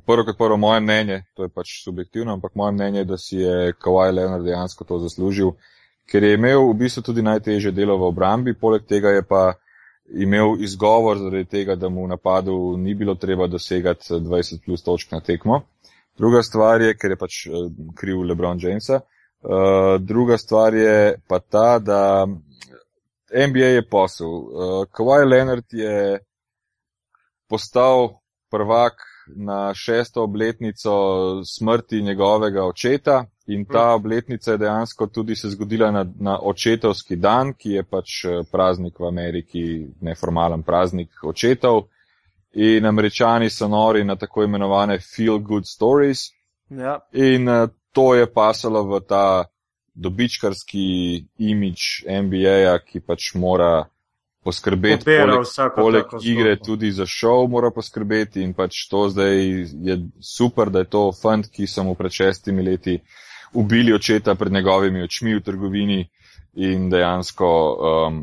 prvo 0.06 0.24
kot 0.28 0.38
prvo, 0.38 0.56
moje 0.56 0.80
mnenje, 0.80 1.24
to 1.34 1.48
je 1.48 1.50
pač 1.50 1.80
subjektivno, 1.84 2.36
ampak 2.38 2.54
moje 2.54 2.76
mnenje 2.76 3.02
je, 3.02 3.08
da 3.10 3.18
si 3.18 3.36
je 3.42 3.74
Kawhi 3.74 4.14
Leonard 4.14 4.46
dejansko 4.46 4.86
to 4.86 5.00
zaslužil, 5.02 5.56
ker 6.10 6.22
je 6.22 6.38
imel 6.38 6.68
v 6.70 6.78
bistvu 6.84 7.02
tudi 7.02 7.24
najtežje 7.26 7.72
delo 7.74 7.98
v 7.98 8.08
obrambi, 8.12 8.54
poleg 8.54 8.86
tega 8.86 9.16
je 9.16 9.26
pa 9.26 9.54
imel 10.14 10.60
izgovor 10.62 11.18
zaradi 11.18 11.48
tega, 11.50 11.74
da 11.74 11.88
mu 11.88 12.04
v 12.04 12.12
napadu 12.14 12.76
ni 12.76 12.94
bilo 12.94 13.14
treba 13.14 13.46
dosegati 13.46 14.14
20 14.14 14.64
plus 14.64 14.82
točk 14.82 15.12
na 15.12 15.20
tekmo. 15.20 15.62
Druga 16.18 16.42
stvar 16.42 16.82
je, 16.82 16.94
ker 16.94 17.10
je 17.10 17.18
pač 17.18 17.46
eh, 17.46 17.68
kriv 17.98 18.22
LeBron 18.22 18.60
Jamesa. 18.60 19.00
Uh, 19.44 20.00
druga 20.00 20.38
stvar 20.38 20.74
je 20.74 21.18
pa 21.28 21.38
ta, 21.38 21.78
da 21.78 22.26
NBA 23.48 23.66
je 23.66 23.88
posel. 23.88 24.28
Uh, 24.28 24.44
Kawhi 24.92 25.28
Leonard 25.30 25.64
je 25.70 26.18
postal 27.48 28.08
prvak 28.50 28.92
na 29.36 29.74
šesto 29.74 30.22
obletnico 30.22 30.90
smrti 31.44 32.02
njegovega 32.02 32.64
očeta 32.64 33.24
in 33.46 33.64
ta 33.64 33.88
hm. 33.88 33.94
obletnica 33.94 34.50
je 34.50 34.58
dejansko 34.58 35.06
tudi 35.06 35.36
se 35.36 35.48
zgodila 35.48 35.90
na, 35.90 36.06
na 36.20 36.38
očetovski 36.42 37.16
dan, 37.16 37.52
ki 37.52 37.70
je 37.70 37.82
pač 37.82 38.24
uh, 38.24 38.46
praznik 38.52 38.98
v 39.00 39.06
Ameriki, 39.06 39.86
neformalen 40.00 40.62
praznik 40.62 41.10
očetov. 41.22 41.82
In 42.52 42.86
američani 42.86 43.50
so 43.50 43.68
nori 43.68 44.04
na 44.04 44.16
tako 44.16 44.42
imenovane 44.42 44.98
feel 44.98 45.38
good 45.38 45.64
stories. 45.66 46.18
Ja. 46.70 47.00
In 47.12 47.48
uh, 47.48 47.68
to 47.94 48.14
je 48.18 48.26
pasalo 48.26 48.82
v 48.90 49.00
ta 49.06 49.46
dobičkarski 49.94 50.86
imič 51.38 52.04
NBA-ja, 52.10 52.78
ki 52.82 53.00
pač 53.00 53.34
mora 53.38 53.86
poskrbeti 54.44 55.04
poleg, 55.06 55.46
poleg 55.76 56.16
igre 56.26 56.56
tudi 56.60 56.90
za 56.92 57.06
šov, 57.08 57.46
mora 57.48 57.70
poskrbeti 57.72 58.42
in 58.44 58.52
pač 58.52 58.84
to 58.90 59.06
zdaj 59.08 59.38
je 59.88 59.96
super, 60.20 60.68
da 60.74 60.82
je 60.84 60.90
to 60.92 61.04
fant, 61.16 61.48
ki 61.48 61.70
so 61.70 61.86
mu 61.86 61.94
pred 61.96 62.12
šestimi 62.12 62.66
leti 62.66 62.98
ubili 63.54 63.94
očeta 63.94 64.34
pred 64.34 64.52
njegovimi 64.52 65.02
očmi 65.06 65.34
v 65.38 65.42
trgovini 65.46 66.00
in 66.66 66.90
dejansko 66.90 67.48
um, 67.48 68.20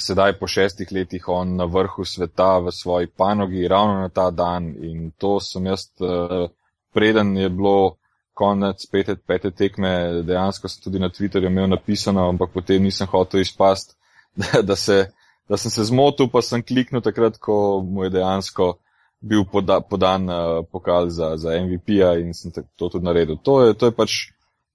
sedaj 0.00 0.38
po 0.40 0.48
šestih 0.48 0.88
letih 0.92 1.28
on 1.28 1.56
na 1.56 1.64
vrhu 1.64 2.04
sveta 2.04 2.58
v 2.58 2.72
svoji 2.72 3.06
panogi 3.06 3.68
ravno 3.68 4.00
na 4.00 4.08
ta 4.08 4.30
dan 4.30 4.72
in 4.80 5.10
to 5.18 5.38
sem 5.40 5.66
jaz, 5.66 5.90
uh, 6.00 6.48
preden 6.92 7.36
je 7.36 7.48
bilo 7.48 7.99
konec 8.40 8.86
pete, 8.88 9.16
pete 9.28 9.50
tekme, 9.52 10.22
dejansko 10.24 10.68
sem 10.68 10.84
tudi 10.84 11.00
na 11.02 11.10
Twitterju 11.12 11.50
imel 11.52 11.68
napisano, 11.68 12.24
ampak 12.32 12.54
potem 12.54 12.82
nisem 12.88 13.08
hotel 13.10 13.44
izpast, 13.44 13.96
da, 14.40 14.62
da, 14.64 14.76
se, 14.76 15.02
da 15.48 15.60
sem 15.60 15.72
se 15.74 15.84
zmotil, 15.90 16.30
pa 16.32 16.42
sem 16.44 16.64
kliknil 16.64 17.04
takrat, 17.04 17.36
ko 17.36 17.82
mu 17.84 18.06
je 18.06 18.14
dejansko 18.16 18.72
bil 19.20 19.44
poda, 19.44 19.80
podan 19.84 20.28
uh, 20.32 20.60
pokal 20.72 21.10
za, 21.12 21.34
za 21.36 21.52
MVP-ja 21.60 22.14
in 22.22 22.32
sem 22.34 22.52
to 22.52 22.88
tudi 22.88 23.04
naredil. 23.04 23.36
To 23.44 23.60
je, 23.66 23.74
to 23.76 23.90
je 23.90 23.96
pač, 23.96 24.16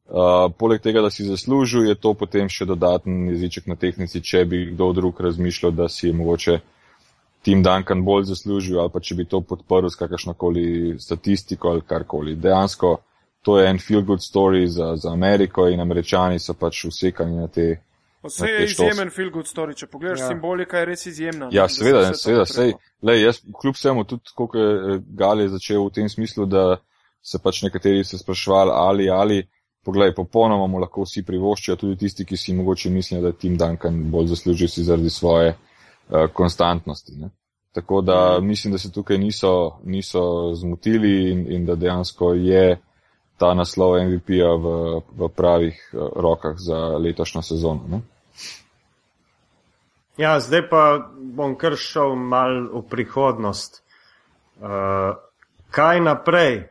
uh, 0.06 0.52
poleg 0.54 0.84
tega, 0.86 1.02
da 1.02 1.10
si 1.10 1.26
zaslužil, 1.26 1.88
je 1.90 1.98
to 1.98 2.14
potem 2.14 2.52
še 2.52 2.68
dodaten 2.70 3.32
jeziček 3.34 3.72
na 3.72 3.80
tehnici, 3.82 4.22
če 4.22 4.46
bi 4.46 4.62
kdo 4.76 4.92
drug 4.94 5.22
razmišljal, 5.26 5.74
da 5.74 5.90
si 5.90 6.12
je 6.12 6.14
mogoče 6.14 6.60
Tim 7.46 7.64
Duncan 7.66 8.02
bolj 8.06 8.30
zaslužil 8.30 8.80
ali 8.82 8.90
pa 8.90 9.02
če 9.06 9.16
bi 9.18 9.26
to 9.30 9.42
podprl 9.46 9.90
s 9.90 10.00
kakršnokoli 10.00 10.96
statistiko 11.02 11.74
ali 11.74 11.84
karkoli. 11.86 12.38
Dejansko 12.42 12.96
to 13.46 13.60
je 13.60 13.70
en 13.70 13.80
feel 13.80 14.02
good 14.02 14.20
story 14.20 14.66
za, 14.68 14.96
za 14.96 15.12
Ameriko 15.12 15.68
in 15.70 15.80
američani 15.80 16.40
so 16.40 16.54
pač 16.54 16.86
usekani 16.86 17.36
na 17.38 17.48
te. 17.48 17.82
Vse 18.24 18.48
je 18.48 18.64
izjemen 18.66 19.12
feel 19.14 19.30
good 19.30 19.46
story, 19.46 19.76
če 19.78 19.86
pogledaš 19.88 20.24
ja. 20.24 20.30
simbolika, 20.32 20.80
je 20.82 20.86
res 20.90 21.06
izjemna. 21.06 21.50
Ja, 21.54 21.68
seveda, 21.70 22.08
seveda, 22.18 22.48
sej, 22.50 22.74
lej, 23.06 23.22
jaz 23.22 23.42
kljub 23.62 23.78
vsemu 23.78 24.04
tudi, 24.10 24.34
koliko 24.36 24.64
je 24.64 24.96
eh, 24.96 25.04
Gali 25.20 25.46
začel 25.50 25.84
v 25.86 25.92
tem 25.94 26.10
smislu, 26.10 26.48
da 26.50 26.64
se 27.22 27.38
pač 27.44 27.62
nekateri 27.68 28.02
se 28.04 28.18
sprašvali 28.18 28.74
ali 28.74 29.10
ali, 29.10 29.38
poglej, 29.86 30.16
popolnoma 30.18 30.66
mu 30.68 30.82
lahko 30.82 31.06
vsi 31.06 31.22
privoščijo, 31.30 31.78
tudi 31.84 32.00
tisti, 32.02 32.26
ki 32.26 32.38
si 32.38 32.58
mogoče 32.58 32.90
mislijo, 32.90 33.22
da 33.22 33.30
je 33.30 33.40
Tim 33.46 33.60
Duncan 33.62 34.02
bolj 34.12 34.34
zaslužil 34.34 34.74
si 34.74 34.88
zaradi 34.90 35.14
svoje 35.14 35.54
uh, 35.54 36.26
konstantnosti. 36.34 37.14
Ne? 37.22 37.30
Tako 37.78 38.02
da 38.02 38.18
mhm. 38.40 38.48
mislim, 38.48 38.74
da 38.74 38.82
se 38.82 38.92
tukaj 38.92 39.22
niso, 39.22 39.54
niso 39.84 40.26
zmotili 40.56 41.32
in, 41.32 41.46
in 41.52 41.66
da 41.70 41.76
dejansko 41.76 42.34
je 42.34 42.80
ta 43.38 43.54
naslov 43.54 44.00
MVP-ja 44.00 44.56
v, 44.56 44.66
v 45.12 45.30
pravih 45.30 45.76
eh, 45.76 45.98
rokah 46.16 46.56
za 46.58 46.98
letošnjo 46.98 47.42
sezono. 47.42 47.84
Ne? 47.88 48.00
Ja, 50.18 50.40
zdaj 50.40 50.70
pa 50.72 51.12
bom 51.12 51.58
kar 51.60 51.76
šel 51.76 52.16
mal 52.16 52.72
v 52.72 52.82
prihodnost. 52.88 53.84
Uh, 54.56 55.20
kaj 55.76 56.00
naprej? 56.00 56.70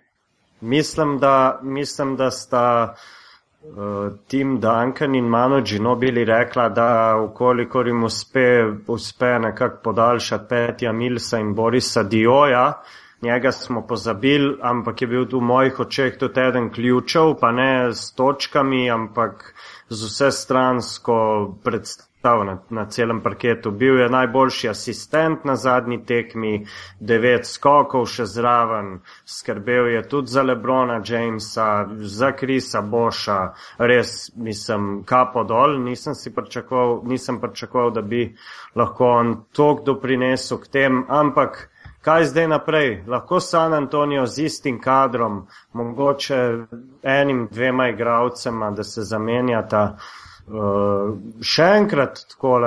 Mislim, 0.64 1.18
da, 1.20 1.60
mislim, 1.60 2.16
da 2.16 2.30
sta 2.32 2.94
uh, 2.96 4.16
Tim 4.32 4.56
Duncan 4.60 5.14
in 5.14 5.28
Mano 5.28 5.60
Ginobili 5.60 6.24
rekla, 6.24 6.68
da 6.68 7.20
ukolikor 7.20 7.86
jim 7.86 8.04
uspe, 8.04 8.64
uspe 8.88 9.36
nekako 9.38 9.82
podaljšati 9.84 10.48
Petja 10.48 10.92
Milsa 10.92 11.38
in 11.38 11.52
Borisa 11.54 12.02
Dioja, 12.02 12.68
uh, 12.68 13.03
njega 13.22 13.52
smo 13.52 13.86
pozabili, 13.86 14.56
ampak 14.62 15.02
je 15.02 15.08
bil 15.08 15.26
v 15.32 15.40
mojih 15.40 15.80
očeh 15.80 16.18
tudi 16.18 16.40
eden 16.40 16.70
ključev, 16.72 17.34
pa 17.40 17.52
ne 17.52 17.92
s 17.92 18.12
točkami, 18.14 18.90
ampak 18.90 19.54
z 19.88 20.04
vse 20.04 20.30
stransko 20.30 21.16
predstav 21.64 22.44
na, 22.44 22.58
na 22.70 22.86
celem 22.86 23.20
parketu. 23.22 23.70
Bil 23.70 24.00
je 24.00 24.08
najboljši 24.08 24.68
asistent 24.68 25.44
na 25.44 25.56
zadnji 25.56 26.00
tekmi, 26.06 26.66
devet 27.00 27.46
skokov 27.46 28.06
še 28.06 28.26
zraven, 28.26 28.98
skrbel 29.24 29.92
je 29.94 30.02
tudi 30.08 30.32
za 30.32 30.42
Lebrona 30.42 31.00
Jamesa, 31.04 31.86
za 32.00 32.32
Krisa 32.32 32.80
Boša, 32.80 33.38
res 33.78 34.32
nisem 34.36 35.04
kapo 35.04 35.44
dol, 35.44 35.78
nisem 35.84 36.14
si 36.14 36.34
pričakoval, 36.34 37.02
nisem 37.04 37.40
pričakoval, 37.40 37.90
da 37.90 38.02
bi 38.02 38.26
lahko 38.74 39.12
on 39.20 39.36
tok 39.52 39.84
doprinesel 39.84 40.58
k 40.64 40.72
tem, 40.78 41.04
ampak 41.08 41.68
kaj 42.04 42.24
zdaj 42.24 42.48
naprej? 42.48 43.04
Lahko 43.06 43.40
San 43.40 43.74
Antonijo 43.74 44.26
z 44.26 44.44
istim 44.44 44.80
kadrom, 44.80 45.46
mogoče 45.72 46.58
enim, 47.02 47.48
dvema 47.50 47.88
igravcema, 47.88 48.70
da 48.70 48.84
se 48.84 49.02
zamenjata. 49.02 49.96
Uh, 50.44 51.14
še 51.40 51.64
enkrat 51.78 52.18
tako 52.28 52.58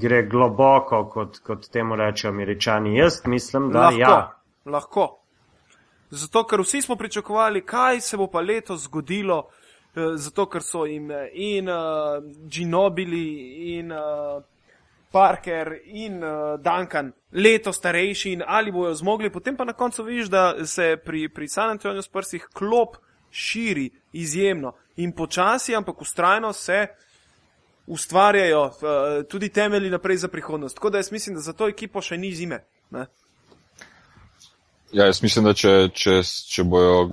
gre 0.00 0.22
globoko, 0.22 1.02
kot, 1.12 1.42
kot 1.44 1.66
temu 1.68 1.96
rečejo 1.96 2.30
američani. 2.32 2.96
Jaz 2.96 3.20
mislim, 3.26 3.68
da 3.72 3.90
lahko, 3.90 4.00
ja. 4.00 4.14
Lahko. 4.64 5.08
Zato, 6.10 6.44
ker 6.48 6.62
vsi 6.64 6.80
smo 6.82 6.96
pričakovali, 6.96 7.60
kaj 7.68 8.00
se 8.00 8.16
bo 8.16 8.30
pa 8.32 8.40
letos 8.40 8.86
zgodilo, 8.86 9.42
uh, 9.44 10.14
zato, 10.16 10.46
ker 10.48 10.64
so 10.64 10.86
jim 10.88 11.12
in 11.32 11.68
uh, 11.68 12.24
Ginobili 12.48 13.26
in 13.76 13.92
uh, 13.92 14.40
Parker 15.12 15.78
in 15.84 16.24
uh, 16.24 16.60
Duncan 16.60 17.12
leto 17.32 17.72
starejši 17.72 18.32
in 18.32 18.42
ali 18.46 18.72
bojo 18.72 18.94
zmogli, 18.94 19.30
potem 19.30 19.56
pa 19.56 19.64
na 19.64 19.72
koncu 19.72 20.02
vidiš, 20.02 20.28
da 20.28 20.66
se 20.66 20.96
pri, 21.04 21.28
pri 21.28 21.48
San 21.48 21.70
Antoniju 21.70 22.02
sprsih 22.02 22.48
klop 22.52 22.96
širi 23.30 23.90
izjemno 24.12 24.72
in 24.96 25.12
počasi, 25.12 25.76
ampak 25.76 26.00
ustrajno 26.00 26.52
se 26.52 26.86
ustvarjajo 27.86 28.64
uh, 28.64 28.72
tudi 29.28 29.48
temelji 29.48 29.90
naprej 29.90 30.16
za 30.16 30.28
prihodnost. 30.28 30.74
Tako 30.74 30.90
da 30.90 30.98
jaz 30.98 31.12
mislim, 31.12 31.34
da 31.34 31.40
za 31.40 31.52
to 31.52 31.68
ekipo 31.68 32.00
še 32.00 32.16
ni 32.16 32.34
zime. 32.34 32.64
Ne? 32.90 33.06
Ja, 34.92 35.06
jaz 35.06 35.22
mislim, 35.22 35.44
da 35.44 35.54
če, 35.54 35.88
če, 35.94 36.20
če 36.22 36.64
bojo. 36.64 37.10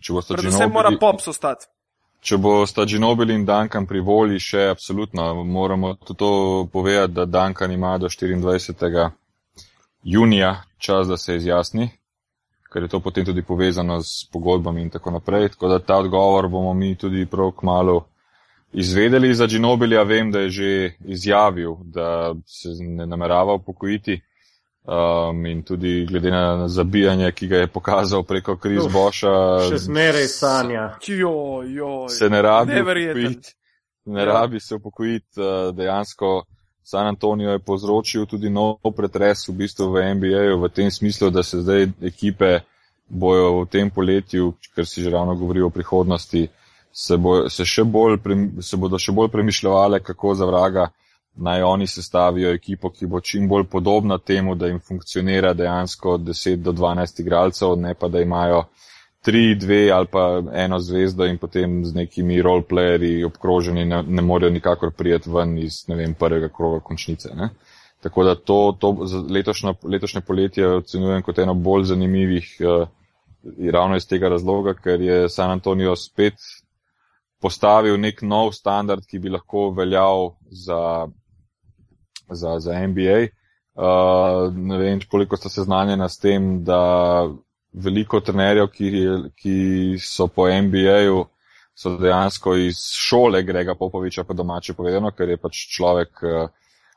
Če 0.00 0.12
bo 0.12 0.22
Predvsem 0.28 0.72
mora 0.72 0.92
Pops 1.00 1.28
ostati. 1.28 1.66
Če 2.20 2.36
bo 2.36 2.66
sta 2.66 2.84
Ginobili 2.84 3.32
in 3.34 3.46
Duncan 3.48 3.86
pri 3.88 4.02
volji, 4.04 4.38
še 4.44 4.66
absolutno 4.74 5.24
moramo 5.44 5.94
tudi 5.96 6.18
to 6.18 6.32
povedati, 6.72 7.14
da 7.16 7.24
Duncan 7.24 7.72
ima 7.72 7.94
do 7.98 8.08
24. 8.12 9.08
junija 10.02 10.50
čas, 10.78 11.08
da 11.08 11.16
se 11.16 11.36
izjasni, 11.36 11.88
ker 12.72 12.82
je 12.82 12.88
to 12.88 13.00
potem 13.00 13.24
tudi 13.24 13.42
povezano 13.42 14.02
s 14.02 14.28
pogodbami 14.32 14.82
in 14.82 14.90
tako 14.90 15.10
naprej. 15.16 15.48
Tako 15.56 15.68
da 15.68 15.78
ta 15.78 15.96
odgovor 15.96 16.48
bomo 16.48 16.74
mi 16.74 16.94
tudi 16.94 17.26
prav 17.26 17.54
k 17.56 17.62
malu 17.62 18.02
izvedeli. 18.72 19.34
Za 19.34 19.46
Ginobilija 19.46 20.02
vem, 20.02 20.30
da 20.30 20.44
je 20.44 20.50
že 20.50 20.92
izjavil, 21.00 21.76
da 21.84 22.34
se 22.46 22.68
ne 22.80 23.06
namerava 23.06 23.54
upokojiti. 23.54 24.20
Um, 24.84 25.46
in 25.46 25.62
tudi 25.62 26.06
glede 26.08 26.30
na 26.30 26.68
zabijanje, 26.68 27.32
ki 27.32 27.46
ga 27.46 27.56
je 27.56 27.66
pokazal 27.66 28.22
preko 28.22 28.56
Kris 28.56 28.86
Boša. 28.92 29.32
Še 29.68 29.78
zmeraj 29.78 30.28
sanja. 30.32 30.86
Jo, 31.06 31.60
jo, 31.68 32.08
se 32.08 32.30
ne 32.30 32.40
rabi 32.42 32.80
upokojiti. 32.80 33.54
Ne 34.04 34.24
ja. 34.24 34.26
rabi 34.26 34.60
se 34.60 34.74
upokojiti. 34.74 35.36
Uh, 35.36 35.74
dejansko 35.76 36.44
San 36.82 37.06
Antonijo 37.06 37.52
je 37.52 37.58
povzročil 37.58 38.26
tudi 38.26 38.50
nov 38.50 38.80
pretres 38.96 39.48
v 39.48 39.52
bistvu 39.52 39.92
v 39.92 40.14
NBA-ju 40.14 40.56
v 40.58 40.68
tem 40.74 40.90
smislu, 40.90 41.30
da 41.30 41.42
se 41.42 41.60
zdaj 41.60 41.86
ekipe 42.02 42.60
bojo 43.08 43.60
v 43.60 43.66
tem 43.70 43.90
poletju, 43.90 44.54
ker 44.74 44.86
si 44.86 45.02
že 45.02 45.10
ravno 45.10 45.34
govori 45.34 45.62
o 45.62 45.70
prihodnosti, 45.70 46.48
se, 46.92 47.16
bojo, 47.16 47.50
se, 47.50 47.64
še 47.64 47.84
bolj, 47.84 48.18
se 48.62 48.76
bodo 48.76 48.98
še 48.98 49.12
bolj 49.12 49.28
premišljale, 49.30 50.00
kako 50.00 50.34
za 50.34 50.46
vraga 50.46 50.88
naj 51.40 51.62
oni 51.62 51.86
sestavijo 51.86 52.52
ekipo, 52.54 52.90
ki 52.90 53.06
bo 53.06 53.20
čim 53.20 53.48
bolj 53.48 53.64
podobna 53.64 54.18
temu, 54.18 54.54
da 54.54 54.66
jim 54.66 54.80
funkcionira 54.80 55.52
dejansko 55.54 56.18
10 56.18 56.56
do 56.56 56.72
12 56.72 57.20
igralcev, 57.20 57.76
ne 57.76 57.94
pa 57.94 58.08
da 58.08 58.20
imajo 58.20 58.64
3, 59.26 59.56
2 59.60 59.92
ali 59.94 60.06
pa 60.06 60.42
eno 60.52 60.78
zvezdo 60.78 61.26
in 61.26 61.38
potem 61.38 61.84
z 61.84 61.94
nekimi 61.94 62.42
roleplayerji 62.42 63.24
obkroženi 63.24 63.84
ne, 63.84 64.02
ne 64.02 64.22
morejo 64.22 64.52
nikakor 64.52 64.92
prijeti 64.96 65.30
ven 65.30 65.58
iz 65.58 65.84
vem, 65.88 66.14
prvega 66.14 66.48
kroga 66.48 66.80
končnice. 66.80 67.28
Ne? 67.34 67.50
Tako 68.00 68.24
da 68.24 68.34
to, 68.34 68.76
to 68.80 68.96
letošnjo, 69.30 69.74
letošnje 69.82 70.20
poletje 70.20 70.68
ocenjujem 70.76 71.22
kot 71.22 71.38
eno 71.38 71.54
bolj 71.54 71.84
zanimivih 71.84 72.56
uh, 72.60 72.88
ravno 73.72 73.96
iz 73.96 74.08
tega 74.08 74.28
razloga, 74.28 74.74
ker 74.74 75.00
je 75.00 75.28
San 75.28 75.50
Antonijo 75.50 75.96
spet 75.96 76.34
postavil 77.40 78.00
nek 78.00 78.22
nov 78.22 78.52
standard, 78.52 79.06
ki 79.08 79.18
bi 79.18 79.32
lahko 79.32 79.70
veljal 79.76 80.34
za 80.50 81.08
za, 82.34 82.58
za 82.60 82.86
NBA. 82.86 83.20
Uh, 83.74 84.50
ne 84.54 84.78
vem, 84.78 85.00
koliko 85.10 85.36
ste 85.36 85.48
seznanjeni 85.48 86.08
s 86.08 86.18
tem, 86.18 86.64
da 86.64 86.80
veliko 87.72 88.20
trenerjev, 88.20 88.66
ki, 88.74 88.90
ki 89.38 89.56
so 90.02 90.26
po 90.26 90.48
NBA-ju, 90.50 91.24
so 91.74 91.94
dejansko 91.96 92.56
iz 92.56 92.80
šole 92.98 93.42
Grega 93.42 93.74
Popoviča, 93.74 94.24
pa 94.24 94.34
domače 94.34 94.74
povedano, 94.74 95.12
ker 95.16 95.28
je 95.28 95.38
pač 95.40 95.62
človek 95.76 96.24
uh, 96.26 96.50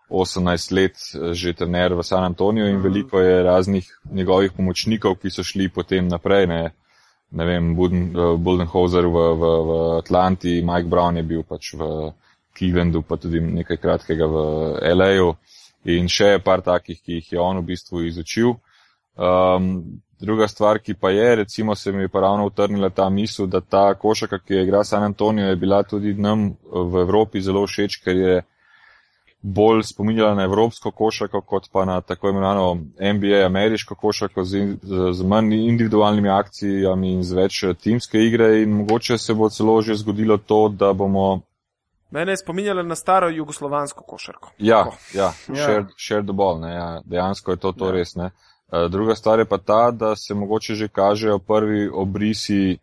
18 0.09 0.73
let 0.75 0.97
uh, 0.97 1.31
že 1.33 1.53
trener 1.53 1.93
v 1.93 2.03
San 2.03 2.23
Antoniju 2.23 2.67
in 2.67 2.77
mm. 2.77 2.83
veliko 2.83 3.19
je 3.19 3.43
raznih 3.43 3.87
njegovih 4.11 4.51
pomočnikov, 4.51 5.15
ki 5.21 5.29
so 5.29 5.43
šli 5.43 5.69
potem 5.69 6.07
naprej. 6.07 6.47
Ne, 6.47 6.73
ne 7.31 7.45
vem, 7.45 7.71
uh, 7.77 8.35
Budenholzer 8.37 9.05
v, 9.05 9.29
v, 9.37 9.53
v 9.69 9.71
Atlanti, 10.01 10.61
Mike 10.61 10.89
Brown 10.89 11.17
je 11.17 11.23
bil 11.23 11.43
pač 11.47 11.73
v. 11.77 12.11
Clevelandu, 12.57 13.01
pa 13.01 13.17
tudi 13.17 13.41
nekaj 13.41 13.77
kratkega 13.77 14.27
v 14.29 14.37
LA-ju 14.93 15.33
in 15.85 16.07
še 16.07 16.37
par 16.43 16.61
takih, 16.61 17.01
ki 17.01 17.19
jih 17.19 17.31
je 17.33 17.39
on 17.39 17.59
v 17.59 17.67
bistvu 17.73 18.05
izučil. 18.07 18.55
Um, 19.13 20.01
druga 20.23 20.47
stvar, 20.47 20.79
ki 20.79 20.93
pa 20.93 21.11
je, 21.11 21.35
recimo 21.35 21.75
se 21.75 21.91
mi 21.91 22.01
je 22.01 22.09
pa 22.09 22.21
ravno 22.21 22.45
utrnila 22.45 22.89
ta 22.89 23.09
misel, 23.09 23.47
da 23.47 23.61
ta 23.61 23.93
košaka, 23.93 24.39
ki 24.39 24.53
je 24.53 24.63
igra 24.63 24.83
San 24.83 25.03
Antonijo, 25.03 25.47
je 25.47 25.55
bila 25.55 25.83
tudi 25.83 26.13
nam 26.13 26.53
v 26.71 27.01
Evropi 27.01 27.41
zelo 27.41 27.65
všeč, 27.67 27.99
ker 28.03 28.15
je 28.17 28.41
bolj 29.43 29.83
spominjala 29.83 30.35
na 30.35 30.43
evropsko 30.43 30.91
košako, 30.91 31.41
kot 31.41 31.67
pa 31.71 31.85
na 31.85 32.01
tako 32.01 32.29
imenovano 32.29 32.85
NBA 32.99 33.45
ameriško 33.45 33.95
košako 33.95 34.43
z, 34.43 34.77
z, 34.81 35.13
z 35.13 35.23
manj 35.23 35.53
individualnimi 35.53 36.29
akcijami 36.29 37.11
in 37.11 37.23
z 37.23 37.35
več 37.35 37.63
timske 37.81 38.23
igre 38.23 38.61
in 38.61 38.71
mogoče 38.71 39.17
se 39.17 39.33
bo 39.33 39.49
celo 39.49 39.81
že 39.81 39.95
zgodilo 39.95 40.37
to, 40.37 40.69
da 40.69 40.93
bomo 40.93 41.41
Mene 42.13 42.31
je 42.31 42.37
spominjalo 42.37 42.83
na 42.83 42.95
staro 42.95 43.29
jugoslovansko 43.29 44.03
košarko. 44.03 44.51
Ja, 44.57 44.85
ja, 45.13 45.33
ja. 45.47 45.63
Share, 45.63 45.85
share 45.97 46.23
the 46.23 46.33
ball, 46.33 46.59
ne, 46.59 46.73
ja. 46.73 47.01
dejansko 47.05 47.51
je 47.51 47.57
to, 47.57 47.71
to 47.71 47.85
ja. 47.85 47.91
res. 47.91 48.15
Ne. 48.15 48.29
E, 48.71 48.87
druga 48.89 49.15
stvar 49.15 49.39
je 49.39 49.45
pa 49.45 49.57
ta, 49.57 49.91
da 49.91 50.15
se 50.15 50.33
mogoče 50.33 50.75
že 50.75 50.87
kažejo 50.87 51.39
prvi 51.39 51.89
obrisi 51.89 52.77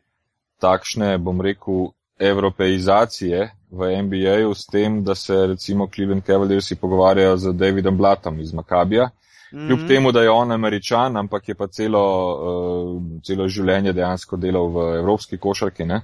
takšne, 0.58 1.18
bom 1.18 1.40
rekel, 1.40 1.92
evropeizacije 2.18 3.50
v 3.70 4.02
NBA-ju 4.02 4.54
s 4.54 4.66
tem, 4.66 5.04
da 5.04 5.14
se 5.14 5.46
recimo 5.46 5.86
Cleveland 5.94 6.26
Cavaliersi 6.26 6.76
pogovarjajo 6.76 7.36
z 7.36 7.52
Davidom 7.52 7.96
Blatom 7.96 8.40
iz 8.40 8.52
Makabija. 8.52 9.10
Kljub 9.50 9.78
mm 9.78 9.84
-hmm. 9.84 9.88
temu, 9.88 10.12
da 10.12 10.22
je 10.22 10.30
on 10.30 10.52
američan, 10.52 11.16
ampak 11.16 11.48
je 11.48 11.54
pa 11.54 11.66
celo, 11.66 12.02
uh, 12.34 13.02
celo 13.22 13.48
življenje 13.48 13.92
dejansko 13.92 14.36
delal 14.36 14.66
v 14.66 14.96
evropski 14.98 15.38
košarki. 15.38 15.84
Ne? 15.84 16.00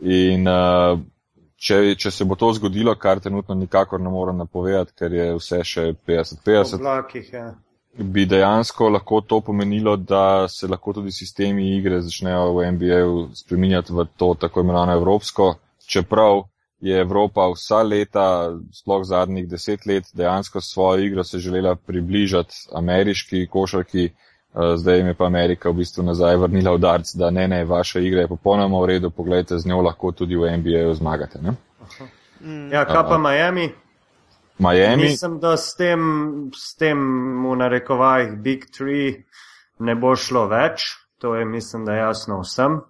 In 0.00 0.48
uh, 0.48 1.00
če, 1.56 1.94
če 1.98 2.10
se 2.10 2.24
bo 2.24 2.36
to 2.36 2.52
zgodilo, 2.56 2.94
kar 3.00 3.20
trenutno 3.20 3.54
nikakor 3.54 4.00
ne 4.00 4.10
morem 4.12 4.42
napovedati, 4.44 4.92
ker 4.98 5.12
je 5.12 5.28
vse 5.38 5.62
še 5.64 5.86
50-50, 6.08 7.32
ja. 7.32 7.46
bi 7.96 8.26
dejansko 8.28 8.90
lahko 8.92 9.22
to 9.24 9.40
pomenilo, 9.40 9.96
da 9.96 10.48
se 10.52 10.68
lahko 10.68 10.92
tudi 10.98 11.12
sistemi 11.12 11.70
igre 11.76 12.02
začnejo 12.04 12.52
v 12.58 12.72
NBA-u 12.76 13.22
spreminjati 13.34 13.96
v 13.96 14.04
to 14.16 14.34
tako 14.40 14.60
imenovano 14.60 14.98
evropsko, 15.00 15.54
čeprav 15.86 16.44
je 16.80 17.00
Evropa 17.00 17.48
vsa 17.54 17.80
leta, 17.82 18.52
sploh 18.72 19.04
zadnjih 19.04 19.48
deset 19.48 19.86
let, 19.86 20.10
dejansko 20.12 20.60
svojo 20.60 21.04
igro 21.04 21.24
se 21.24 21.38
želela 21.38 21.74
približati 21.76 22.54
ameriški 22.74 23.46
košarki. 23.46 24.10
Eh, 24.56 24.76
zdaj 24.76 24.96
jim 24.96 25.06
je 25.06 25.14
pa 25.14 25.26
Amerika 25.26 25.70
v 25.70 25.74
bistvu 25.74 26.02
nazaj 26.02 26.36
vrnila 26.36 26.72
v 26.72 26.78
darc, 26.78 27.10
da 27.14 27.30
ne, 27.30 27.48
ne, 27.48 27.64
vaša 27.64 28.00
igra 28.00 28.20
je 28.20 28.28
popolnoma 28.28 28.80
v 28.80 28.86
redu, 28.86 29.10
pogledajte, 29.10 29.58
z 29.58 29.68
njo 29.68 29.82
lahko 29.84 30.12
tudi 30.12 30.36
v 30.36 30.56
NBA-ju 30.56 30.94
zmagate. 30.94 31.38
Ne? 31.42 31.52
Ja, 32.72 32.84
kaj 32.84 33.02
pa 33.08 33.18
Miami? 33.18 33.68
Miami. 34.58 35.02
Mislim, 35.02 35.38
da 35.40 35.56
s 35.56 35.76
tem, 35.76 36.00
s 36.56 36.74
tem 36.74 36.96
v 37.44 37.56
narekovajih 37.56 38.32
Big 38.40 38.64
Three 38.72 39.24
ne 39.78 39.94
bo 39.94 40.14
šlo 40.16 40.46
več, 40.48 40.88
to 41.20 41.34
je 41.36 41.44
mislim, 41.44 41.84
da 41.84 41.92
jasno 41.92 42.40
vsem. 42.40 42.80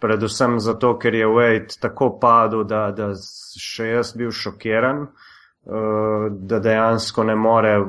Predvsem 0.00 0.60
zato, 0.60 0.98
ker 1.00 1.14
je 1.14 1.26
Wade 1.26 1.80
tako 1.80 2.18
padel, 2.20 2.66
da, 2.68 2.90
da 2.92 3.14
še 3.56 3.88
jaz 3.88 4.12
bil 4.12 4.28
šokiran. 4.30 5.06
Uh, 5.08 5.08
Eh, 5.08 5.35
da 6.30 6.58
dejansko 6.58 7.24
ne 7.24 7.34
more, 7.34 7.84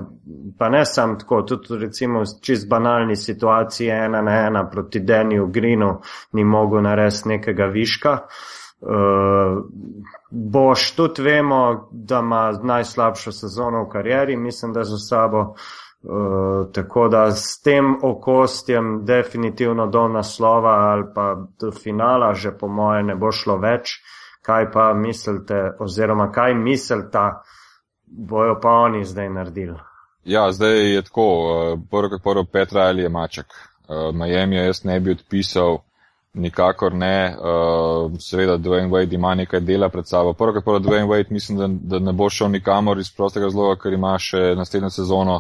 pa 0.58 0.70
ne 0.70 0.86
sam 0.86 1.20
tako, 1.20 1.42
tudi 1.42 1.78
recimo 1.86 2.24
čist 2.42 2.70
banalni 2.70 3.16
situaciji 3.16 3.90
ena 3.90 4.22
na 4.22 4.32
ena 4.48 4.70
proti 4.70 5.00
Deniju 5.00 5.48
Greenu 5.48 6.00
ni 6.32 6.44
mogel 6.44 6.82
narediti 6.82 7.30
nekega 7.30 7.66
viška. 7.66 8.18
Uh, 8.82 9.64
boš 10.32 10.92
tudi 10.96 11.22
vemo, 11.22 11.90
da 11.92 12.20
ima 12.20 12.52
najslabšo 12.64 13.32
sezono 13.32 13.84
v 13.84 13.90
karieri, 13.90 14.38
mislim, 14.38 14.74
da 14.74 14.84
za 14.84 14.98
sabo. 14.98 15.40
Uh, 16.04 16.72
tako 16.74 17.08
da 17.08 17.32
s 17.32 17.62
tem 17.62 17.96
okostjem 18.04 19.06
definitivno 19.06 19.88
do 19.88 20.08
naslova 20.08 20.70
ali 20.70 21.04
pa 21.16 21.36
do 21.60 21.72
finala 21.72 22.34
že 22.34 22.52
po 22.58 22.68
moje 22.68 23.04
ne 23.04 23.16
bo 23.16 23.32
šlo 23.32 23.58
več. 23.58 24.02
Kaj 24.42 24.72
pa 24.72 24.94
mislite, 24.94 25.76
oziroma 25.80 26.32
kaj 26.32 26.54
mislite, 26.56 27.20
bojo 28.08 28.60
pa 28.62 28.70
oni 28.70 29.06
zdaj 29.06 29.30
naredili. 29.30 29.78
Ja, 30.26 30.52
zdaj 30.52 30.94
je 30.94 31.02
tako, 31.02 31.24
eh, 31.24 31.78
prvo 31.92 32.10
kot 32.10 32.24
prvo 32.24 32.44
Petra 32.44 32.82
ali 32.82 33.04
je 33.04 33.10
maček. 33.10 33.46
Uh, 33.88 34.16
Miami 34.16 34.56
jaz 34.56 34.84
ne 34.84 35.00
bi 35.00 35.12
odpisal, 35.12 35.78
nikakor 36.34 36.94
ne. 36.94 37.36
Uh, 37.40 38.12
seveda 38.20 38.58
Dwayne 38.58 38.90
Wade 38.90 39.16
ima 39.16 39.36
nekaj 39.36 39.60
dela 39.60 39.90
pred 39.90 40.08
sabo. 40.08 40.34
Prvo 40.34 40.54
kot 40.54 40.66
prvo 40.66 40.80
Dwayne 40.80 41.08
Wade 41.08 41.32
mislim, 41.32 41.58
da, 41.58 41.68
da 41.98 42.00
ne 42.06 42.12
bo 42.12 42.30
šel 42.30 42.52
nikamor 42.52 43.00
iz 43.00 43.12
prostega 43.16 43.46
razloga, 43.46 43.80
ker 43.82 43.94
ima 43.94 44.18
še 44.20 44.56
naslednjo 44.56 44.90
sezono 44.90 45.36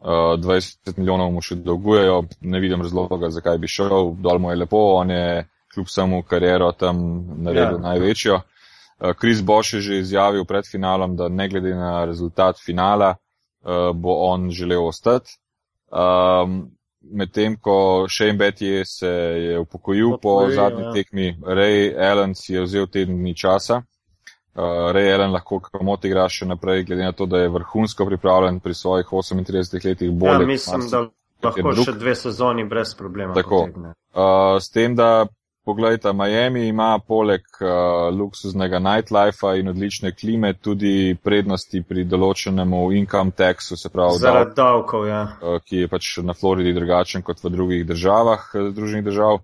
uh, 0.00 0.08
20 0.08 0.98
milijonov 0.98 1.30
mu 1.32 1.40
še 1.40 1.54
dolgujejo. 1.54 2.22
Ne 2.40 2.60
vidim 2.60 2.82
razloga, 2.82 3.30
zakaj 3.30 3.58
bi 3.58 3.70
šel. 3.70 4.12
Dol 4.18 4.38
mu 4.38 4.50
je 4.50 4.56
lepo, 4.56 4.82
on 4.98 5.10
je 5.10 5.46
kljub 5.74 5.88
samo 5.88 6.22
kariero 6.22 6.72
tam 6.72 6.98
naredil 7.44 7.78
ja. 7.78 7.84
največjo. 7.90 8.40
Kris 9.18 9.40
eh, 9.40 9.42
Boš 9.42 9.72
je 9.74 9.80
že 9.80 9.98
izjavil 9.98 10.44
pred 10.44 10.64
finalom, 10.70 11.16
da 11.16 11.28
ne 11.28 11.48
glede 11.48 11.74
na 11.74 12.04
rezultat 12.04 12.56
finala, 12.66 13.14
uh, 13.14 13.96
bo 13.96 14.14
on 14.30 14.50
želel 14.50 14.86
ostati. 14.86 15.38
Um, 15.90 16.70
Medtem 17.00 17.56
ko 17.60 18.06
Shane 18.10 18.32
Betty 18.32 18.82
se 18.84 19.08
je 19.08 19.58
upokojil 19.58 20.18
po 20.22 20.50
zadnji 20.50 20.82
ja. 20.82 20.92
tekmi, 20.92 21.36
Ray 21.42 22.10
Allen 22.10 22.34
si 22.34 22.54
je 22.54 22.62
vzel 22.62 22.86
teden 22.86 23.16
dni 23.16 23.36
časa. 23.36 23.76
Uh, 23.76 24.90
Ray 24.92 25.14
Allen 25.14 25.32
lahko 25.32 25.60
kamot 25.60 26.04
igra 26.04 26.26
še 26.28 26.46
naprej, 26.50 26.82
glede 26.84 27.06
na 27.06 27.12
to, 27.12 27.26
da 27.26 27.38
je 27.38 27.48
vrhunsko 27.48 28.06
pripravljen 28.06 28.60
pri 28.60 28.74
svojih 28.74 29.06
38 29.06 29.86
letih 29.86 30.10
bolje. 30.10 30.42
Ja, 30.42 30.46
mislim, 30.46 30.88
da 30.90 31.06
lahko 31.42 31.74
še 31.84 31.92
dve 31.92 32.14
sezoni 32.18 32.66
brez 32.66 32.96
problema. 32.98 33.34
Tako. 33.34 33.68
Uh, 33.70 34.58
s 34.58 34.74
tem, 34.74 34.98
da 34.98 35.28
Poglejte, 35.68 36.12
Miami 36.12 36.66
ima 36.68 36.98
poleg 36.98 37.42
uh, 37.60 37.68
luksuznega 38.18 38.78
nightlifea 38.78 39.58
in 39.60 39.68
odlične 39.68 40.14
klime 40.16 40.54
tudi 40.54 41.16
prednosti 41.22 41.82
pri 41.84 42.06
določenemu 42.08 42.78
income 42.96 43.34
taxu, 43.36 43.76
se 43.76 43.90
pravi, 43.92 44.16
zaradi 44.22 44.56
davkov, 44.56 45.04
ja. 45.04 45.18
uh, 45.42 45.58
ki 45.60 45.82
je 45.82 45.90
pač 45.92 46.08
na 46.24 46.32
Floridi 46.32 46.72
drugačen 46.72 47.20
kot 47.26 47.44
v 47.44 47.52
drugih 47.52 47.84
državah, 47.84 48.48
eh, 48.54 48.70
združenih 48.70 49.04
držav. 49.10 49.42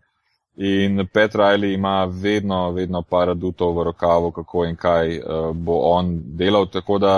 In 0.65 1.05
Pet 1.13 1.37
Riley 1.37 1.77
ima 1.77 2.07
vedno, 2.09 2.71
vedno 2.73 3.05
par 3.05 3.35
adutov 3.35 3.77
v 3.77 3.85
rokavu, 3.91 4.33
kako 4.33 4.65
in 4.65 4.81
kaj 4.81 5.19
uh, 5.19 5.53
bo 5.53 5.83
on 5.93 6.15
delal. 6.41 6.71
Tako 6.73 6.99
da 7.05 7.15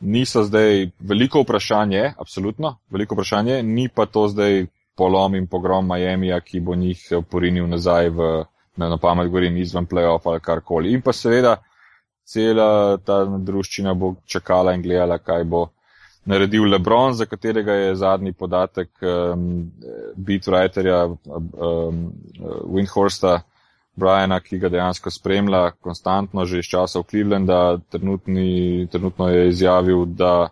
niso 0.00 0.42
zdaj 0.42 0.88
veliko 0.98 1.46
vprašanje, 1.46 2.14
absolutno 2.18 2.74
veliko 2.90 3.14
vprašanje, 3.14 3.62
ni 3.62 3.86
pa 3.86 4.10
to 4.10 4.26
zdaj 4.34 4.64
polom 4.96 5.34
in 5.34 5.46
pogrom 5.46 5.88
Miamija, 5.88 6.40
ki 6.40 6.60
bo 6.60 6.74
njih 6.74 7.02
porinil 7.30 7.68
nazaj 7.68 8.08
v, 8.08 8.30
ne 8.76 8.88
na 8.88 8.96
pamet 8.96 9.28
govorim, 9.28 9.56
izven 9.56 9.86
playoff 9.86 10.28
ali 10.28 10.40
karkoli. 10.40 10.92
In 10.92 11.02
pa 11.02 11.12
seveda 11.12 11.56
cela 12.24 12.96
ta 13.04 13.24
druščina 13.24 13.94
bo 13.94 14.14
čakala 14.26 14.74
in 14.74 14.82
gledala, 14.82 15.18
kaj 15.18 15.44
bo 15.44 15.66
naredil 16.24 16.68
Lebron, 16.70 17.14
za 17.18 17.26
katerega 17.26 17.72
je 17.72 17.94
zadnji 17.96 18.32
podatek 18.32 18.90
um, 19.02 19.72
beatwriterja 20.16 21.04
um, 21.06 22.04
Windhorsta, 22.64 23.40
Briana, 23.96 24.38
ki 24.40 24.58
ga 24.58 24.70
dejansko 24.72 25.10
spremlja 25.10 25.70
konstantno 25.80 26.46
že 26.48 26.62
iz 26.62 26.70
časov 26.70 27.04
Clevelanda, 27.10 27.78
trenutni, 27.90 28.86
trenutno 28.92 29.28
je 29.28 29.48
izjavil, 29.48 30.06
da 30.06 30.48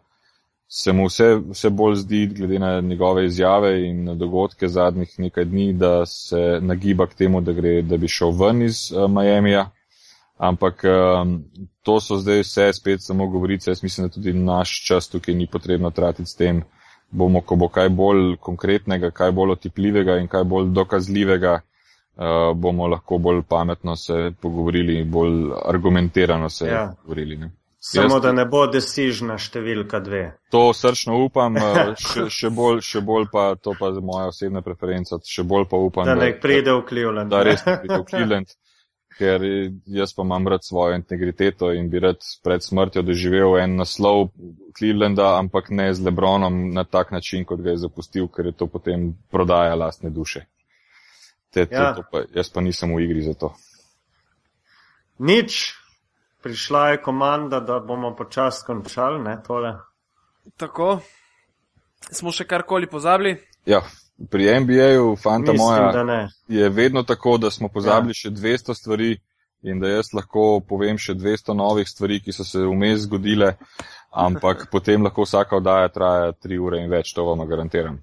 se 0.73 0.93
mu 0.93 1.07
vse, 1.07 1.35
vse 1.51 1.71
bolj 1.71 1.95
zdi, 1.95 2.27
glede 2.27 2.59
na 2.59 2.81
njegove 2.81 3.25
izjave 3.27 3.89
in 3.89 4.19
dogodke 4.19 4.69
zadnjih 4.69 5.19
nekaj 5.19 5.45
dni, 5.45 5.73
da 5.73 6.07
se 6.07 6.59
nagiba 6.63 7.07
k 7.07 7.15
temu, 7.15 7.41
da, 7.41 7.53
gre, 7.53 7.83
da 7.83 7.97
bi 7.97 8.09
šel 8.09 8.31
ven 8.31 8.63
iz 8.63 8.93
uh, 8.93 9.11
Miamija. 9.11 9.71
Ampak 10.39 10.85
um, 10.85 11.45
to 11.83 11.99
so 12.01 12.17
zdaj 12.17 12.41
vse 12.41 12.73
spet 12.73 13.03
samo 13.03 13.27
govorice. 13.27 13.71
Jaz 13.71 13.83
mislim, 13.83 14.07
da 14.07 14.15
tudi 14.15 14.33
naš 14.33 14.85
čas 14.87 15.09
tukaj 15.09 15.35
ni 15.35 15.47
potrebno 15.47 15.91
tratiti 15.91 16.31
s 16.31 16.37
tem. 16.37 16.63
Bomo, 17.11 17.41
ko 17.41 17.57
bo 17.57 17.69
kaj 17.69 17.89
bolj 17.89 18.37
konkretnega, 18.37 19.11
kaj 19.11 19.33
bolj 19.33 19.53
otipljivega 19.59 20.21
in 20.23 20.29
kaj 20.29 20.45
bolj 20.45 20.71
dokazljivega, 20.71 21.61
uh, 21.61 22.57
bomo 22.57 22.87
lahko 22.87 23.19
bolj 23.19 23.43
pametno 23.49 23.97
se 23.97 24.31
pogovorili, 24.41 25.05
bolj 25.05 25.51
argumentirano 25.67 26.49
se 26.49 26.67
ja. 26.67 26.93
pogovorili. 26.97 27.37
Ne? 27.37 27.51
Samo 27.83 28.15
Jaz, 28.15 28.23
da 28.23 28.33
ne 28.37 28.45
bo 28.45 28.67
decižna 28.69 29.39
številka 29.41 30.03
dve. 30.05 30.25
To 30.53 30.67
srčno 30.77 31.17
upam, 31.25 31.55
eh, 31.57 31.95
še, 31.97 32.27
še, 32.29 32.51
bolj, 32.53 32.83
še 32.85 33.01
bolj 33.01 33.31
pa 33.33 33.55
to 33.57 33.73
pa 33.79 33.89
je 33.89 34.03
moja 34.05 34.27
osebna 34.29 34.61
preferenca, 34.61 35.17
še 35.25 35.47
bolj 35.49 35.65
pa 35.71 35.81
upam, 35.81 36.05
da, 36.05 36.19
da 36.19 36.27
ne 36.29 36.35
pride 36.43 36.75
v 36.77 36.83
Cleveland. 36.91 37.33
Da 37.33 37.41
res 37.47 37.65
ne 37.65 37.79
pride 37.81 37.99
v 38.03 38.07
Cleveland, 38.11 38.53
ker 39.21 39.47
jaz 39.97 40.13
pa 40.13 40.29
imam 40.29 40.53
rad 40.53 40.67
svojo 40.67 41.01
integriteto 41.01 41.73
in 41.73 41.89
bi 41.89 42.05
rad 42.05 42.21
pred 42.45 42.61
smrtjo 42.61 43.07
doživel 43.09 43.57
en 43.63 43.81
naslov 43.81 44.29
Clevelanda, 44.77 45.33
ampak 45.41 45.73
ne 45.73 45.89
z 45.97 46.05
Lebronom 46.05 46.63
na 46.77 46.85
tak 46.85 47.17
način, 47.17 47.49
kot 47.49 47.65
ga 47.65 47.73
je 47.73 47.81
zapustil, 47.89 48.29
ker 48.29 48.53
je 48.53 48.59
to 48.61 48.69
potem 48.69 49.15
prodaja 49.33 49.73
lastne 49.73 50.13
duše. 50.13 50.45
Te, 51.49 51.65
ja. 51.65 51.95
to, 51.95 52.03
to 52.03 52.09
pa, 52.13 52.27
jaz 52.37 52.53
pa 52.53 52.61
nisem 52.61 52.93
v 52.93 53.09
igri 53.09 53.25
za 53.25 53.33
to. 53.33 53.55
Nič, 55.17 55.81
prišla 56.43 56.89
je 56.89 57.03
komanda, 57.03 57.61
da 57.61 57.79
bomo 57.81 58.15
počasi 58.17 58.65
končali, 58.67 59.23
ne 59.23 59.37
tole. 59.47 59.75
Tako, 60.57 60.99
smo 62.11 62.33
še 62.33 62.47
karkoli 62.49 62.89
pozabili? 62.91 63.37
Ja, 63.67 63.83
pri 64.31 64.61
NBA-ju, 64.61 65.17
fanta 65.17 65.53
Mislim, 65.53 65.69
moja, 65.69 66.29
je 66.49 66.69
vedno 66.69 67.03
tako, 67.03 67.37
da 67.39 67.51
smo 67.51 67.69
pozabili 67.69 68.11
ja. 68.17 68.21
še 68.23 68.31
200 68.31 68.75
stvari 68.75 69.17
in 69.63 69.81
da 69.81 69.89
jaz 69.89 70.13
lahko 70.17 70.61
povem 70.69 70.99
še 70.99 71.15
200 71.15 71.55
novih 71.57 71.89
stvari, 71.89 72.21
ki 72.25 72.33
so 72.33 72.45
se 72.45 72.65
vmes 72.65 73.05
zgodile, 73.05 73.55
ampak 74.11 74.67
potem 74.73 75.05
lahko 75.05 75.29
vsaka 75.29 75.61
oddaja 75.61 75.89
traja 75.93 76.33
3 76.33 76.61
ure 76.61 76.81
in 76.85 76.91
več, 76.91 77.13
to 77.15 77.25
vam 77.29 77.45
garantiram. 77.49 78.01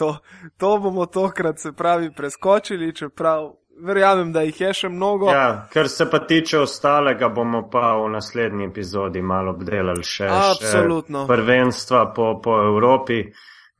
To, 0.00 0.14
to 0.56 0.70
bomo 0.80 1.04
tokrat 1.06 1.60
se 1.60 1.72
pravi 1.76 2.08
preskočili, 2.16 2.94
čeprav 2.96 3.50
verjamem, 3.78 4.32
da 4.32 4.42
jih 4.42 4.60
je 4.60 4.72
še 4.74 4.88
mnogo. 4.88 5.30
Ja, 5.30 5.66
kar 5.72 5.88
se 5.88 6.06
pa 6.10 6.18
tiče 6.26 6.58
ostalega, 6.58 7.28
bomo 7.28 7.64
pa 7.70 7.94
v 7.98 8.10
naslednji 8.14 8.68
epizodi 8.68 9.22
malo 9.22 9.54
obdelali 9.54 10.04
še, 10.04 10.28
še 10.60 10.84
prvenstva 11.28 12.06
po, 12.16 12.34
po 12.44 12.58
Evropi, 12.62 13.22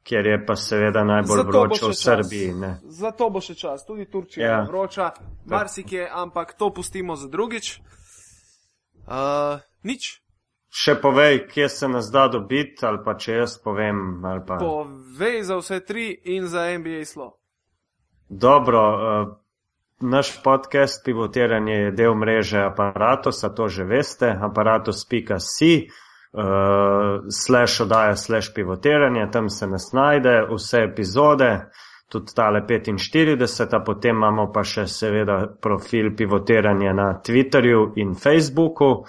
kjer 0.05 0.27
je 0.27 0.41
pa 0.47 0.57
seveda 0.57 1.05
najbolj 1.05 1.45
vroče 1.49 1.87
v 1.87 1.99
Srbiji. 1.99 2.51
Ne. 2.61 2.73
Zato 2.89 3.31
bo 3.31 3.41
še 3.45 3.57
čas, 3.59 3.87
tudi 3.87 4.09
Turčija 4.11 4.47
ja. 4.47 4.59
je 4.59 4.67
vroča, 4.69 5.13
marsikje, 5.51 6.09
ampak 6.11 6.57
to 6.59 6.71
pustimo 6.75 7.17
za 7.17 7.31
drugič. 7.33 7.79
Uh, 9.05 9.61
nič. 9.85 10.19
Še 10.75 10.97
povej, 10.99 11.45
kje 11.47 11.69
se 11.71 11.89
nas 11.89 12.09
da 12.11 12.27
dobiti, 12.29 12.83
ali 12.83 12.99
pa 13.05 13.15
če 13.15 13.37
jaz 13.45 13.55
povem. 13.63 14.19
Pa... 14.47 14.59
Povej 14.59 15.45
za 15.47 15.61
vse 15.61 15.79
tri 15.87 16.09
in 16.35 16.49
za 16.51 16.67
NBA 16.67 17.05
slo. 17.07 17.37
Dobro, 18.29 18.81
uh, 18.83 19.44
Naš 20.01 20.43
podcast 20.43 21.05
pivotiranje 21.05 21.75
je 21.75 21.91
del 21.91 22.15
mreže 22.15 22.59
Apparatusa, 22.59 23.49
to 23.55 23.69
že 23.69 23.85
veste, 23.85 24.39
aparatus.ca, 24.41 25.35
uh, 25.35 25.41
slash 27.31 27.81
oddaja, 27.81 28.17
slash 28.17 28.55
pivotiranje, 28.55 29.31
tam 29.33 29.49
se 29.51 29.67
nas 29.67 29.93
najde, 29.93 30.47
vse 30.51 30.83
epizode, 30.83 31.71
tudi 32.09 32.35
tale 32.35 32.67
45, 32.67 33.77
a 33.77 33.81
potem 33.85 34.17
imamo 34.17 34.51
pa 34.53 34.65
še 34.65 34.87
seveda 34.87 35.39
profil 35.63 36.11
pivotiranja 36.17 36.93
na 36.93 37.09
Twitterju 37.23 37.93
in 37.97 38.15
Facebooku. 38.15 39.05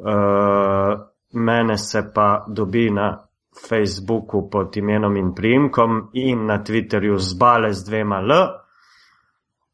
Uh, 0.00 1.00
mene 1.32 1.76
se 1.78 2.10
pa 2.14 2.44
dobi 2.48 2.90
na 2.90 3.26
Facebooku 3.68 4.50
pod 4.50 4.76
imenom 4.76 5.16
in 5.16 5.34
primkom 5.34 6.10
in 6.12 6.46
na 6.46 6.62
Twitterju 6.64 7.18
zbale 7.18 7.72
z 7.72 7.88
dvema 7.88 8.20
L. 8.20 8.32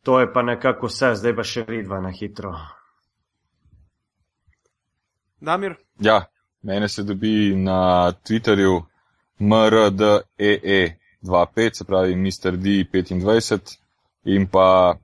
To 0.06 0.20
je 0.20 0.32
pa 0.32 0.42
nekako 0.42 0.86
vse, 0.86 1.14
zdaj 1.18 1.34
pa 1.34 1.42
še 1.42 1.64
vidva 1.66 1.98
na 2.00 2.10
hitro. 2.14 2.54
Damir? 5.42 5.74
Ja, 5.98 6.30
mene 6.62 6.88
se 6.88 7.02
dobi 7.02 7.56
na 7.58 8.12
Twitterju 8.12 8.82
mrdee25, 9.40 11.78
se 11.78 11.84
pravi 11.84 12.14
Mr. 12.14 12.54
D25 12.54 13.76
in 14.24 14.46
pa 14.46 14.94
uh, 14.94 15.00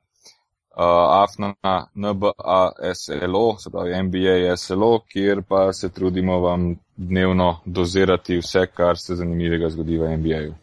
afna 1.18 1.55
NBASLO, 1.94 3.57
se 3.59 3.70
pravi 3.70 4.03
MBASLO, 4.07 5.00
kjer 5.11 5.42
pa 5.48 5.72
se 5.72 5.88
trudimo 5.90 6.38
vam 6.46 6.76
dnevno 6.96 7.61
dozirati 7.64 8.38
vse, 8.38 8.66
kar 8.66 8.98
se 8.98 9.14
zanimivega 9.18 9.68
zgodi 9.68 9.98
v 9.98 10.16
NBA-ju. 10.16 10.55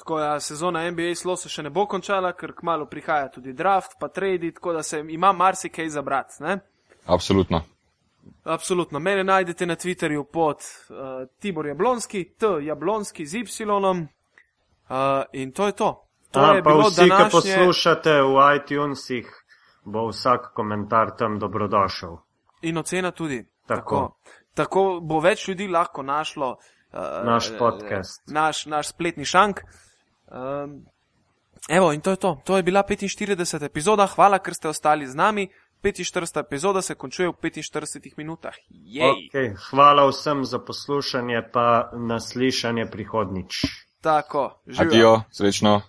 Tako 0.00 0.18
da 0.18 0.40
sezona 0.40 0.90
NBA 0.90 1.14
slo 1.14 1.34
se 1.36 1.48
še 1.52 1.62
ne 1.62 1.70
bo 1.70 1.82
končala, 1.86 2.30
ker 2.32 2.54
kmalo 2.56 2.86
prihaja 2.88 3.26
tudi 3.28 3.52
draft, 3.52 3.98
pa 4.00 4.08
trade, 4.08 4.48
tako 4.56 4.72
da 4.72 4.82
se 4.82 5.02
ima 5.08 5.32
marsikaj 5.36 5.88
za 5.92 6.02
brat. 6.02 6.38
Absolutno. 7.06 7.60
Absolutno. 8.44 8.98
Mene 8.98 9.24
najdete 9.24 9.66
na 9.66 9.76
Twitterju 9.76 10.24
pod 10.24 10.56
uh, 10.56 11.28
Tibor 11.38 11.66
Jablonski, 11.66 12.24
T. 12.24 12.46
Jablonski 12.62 13.26
z 13.26 13.34
Y. 13.34 13.44
Uh, 13.68 14.96
in 15.32 15.52
to 15.52 15.66
je 15.66 15.72
to. 15.72 15.90
to 16.30 16.40
A, 16.40 16.54
je 16.54 16.62
pa 16.62 16.70
vsi, 16.70 17.00
današnje... 17.00 17.26
ki 17.26 17.32
poslušate 17.32 18.12
v 18.22 18.56
iTunesih, 18.56 19.28
bo 19.84 20.06
vsak 20.08 20.52
komentar 20.54 21.12
tam 21.18 21.38
dobrodošel. 21.38 22.16
In 22.62 22.78
ocena 22.78 23.10
tudi. 23.10 23.44
Tako. 23.66 23.96
Tako, 23.96 24.16
tako 24.54 25.00
bo 25.02 25.20
več 25.20 25.48
ljudi 25.48 25.68
lahko 25.68 26.02
našlo. 26.02 26.56
Uh, 26.92 27.00
naš 27.24 27.52
podcast. 27.58 28.24
Naš, 28.26 28.66
naš 28.66 28.88
spletni 28.88 29.24
šank. 29.24 29.60
Um, 30.30 30.86
evo, 31.68 31.92
in 31.92 32.00
to 32.00 32.10
je 32.10 32.16
to. 32.16 32.40
To 32.44 32.56
je 32.56 32.62
bila 32.62 32.82
45. 32.82 33.64
epizoda. 33.64 34.06
Hvala, 34.06 34.38
ker 34.38 34.54
ste 34.54 34.68
ostali 34.68 35.06
z 35.06 35.14
nami. 35.14 35.48
45. 35.82 36.40
epizoda 36.40 36.82
se 36.82 36.94
končuje 36.94 37.28
v 37.28 37.32
45 37.32 38.14
minutah. 38.16 38.54
Okay, 38.70 39.56
hvala 39.70 40.06
vsem 40.10 40.44
za 40.44 40.58
poslušanje, 40.58 41.42
pa 41.52 41.90
naslišanje 41.96 42.86
prihodnič. 42.86 43.64
Tako, 44.00 44.60
živijo. 44.66 44.88
Adijo, 44.88 45.22
srečno. 45.30 45.80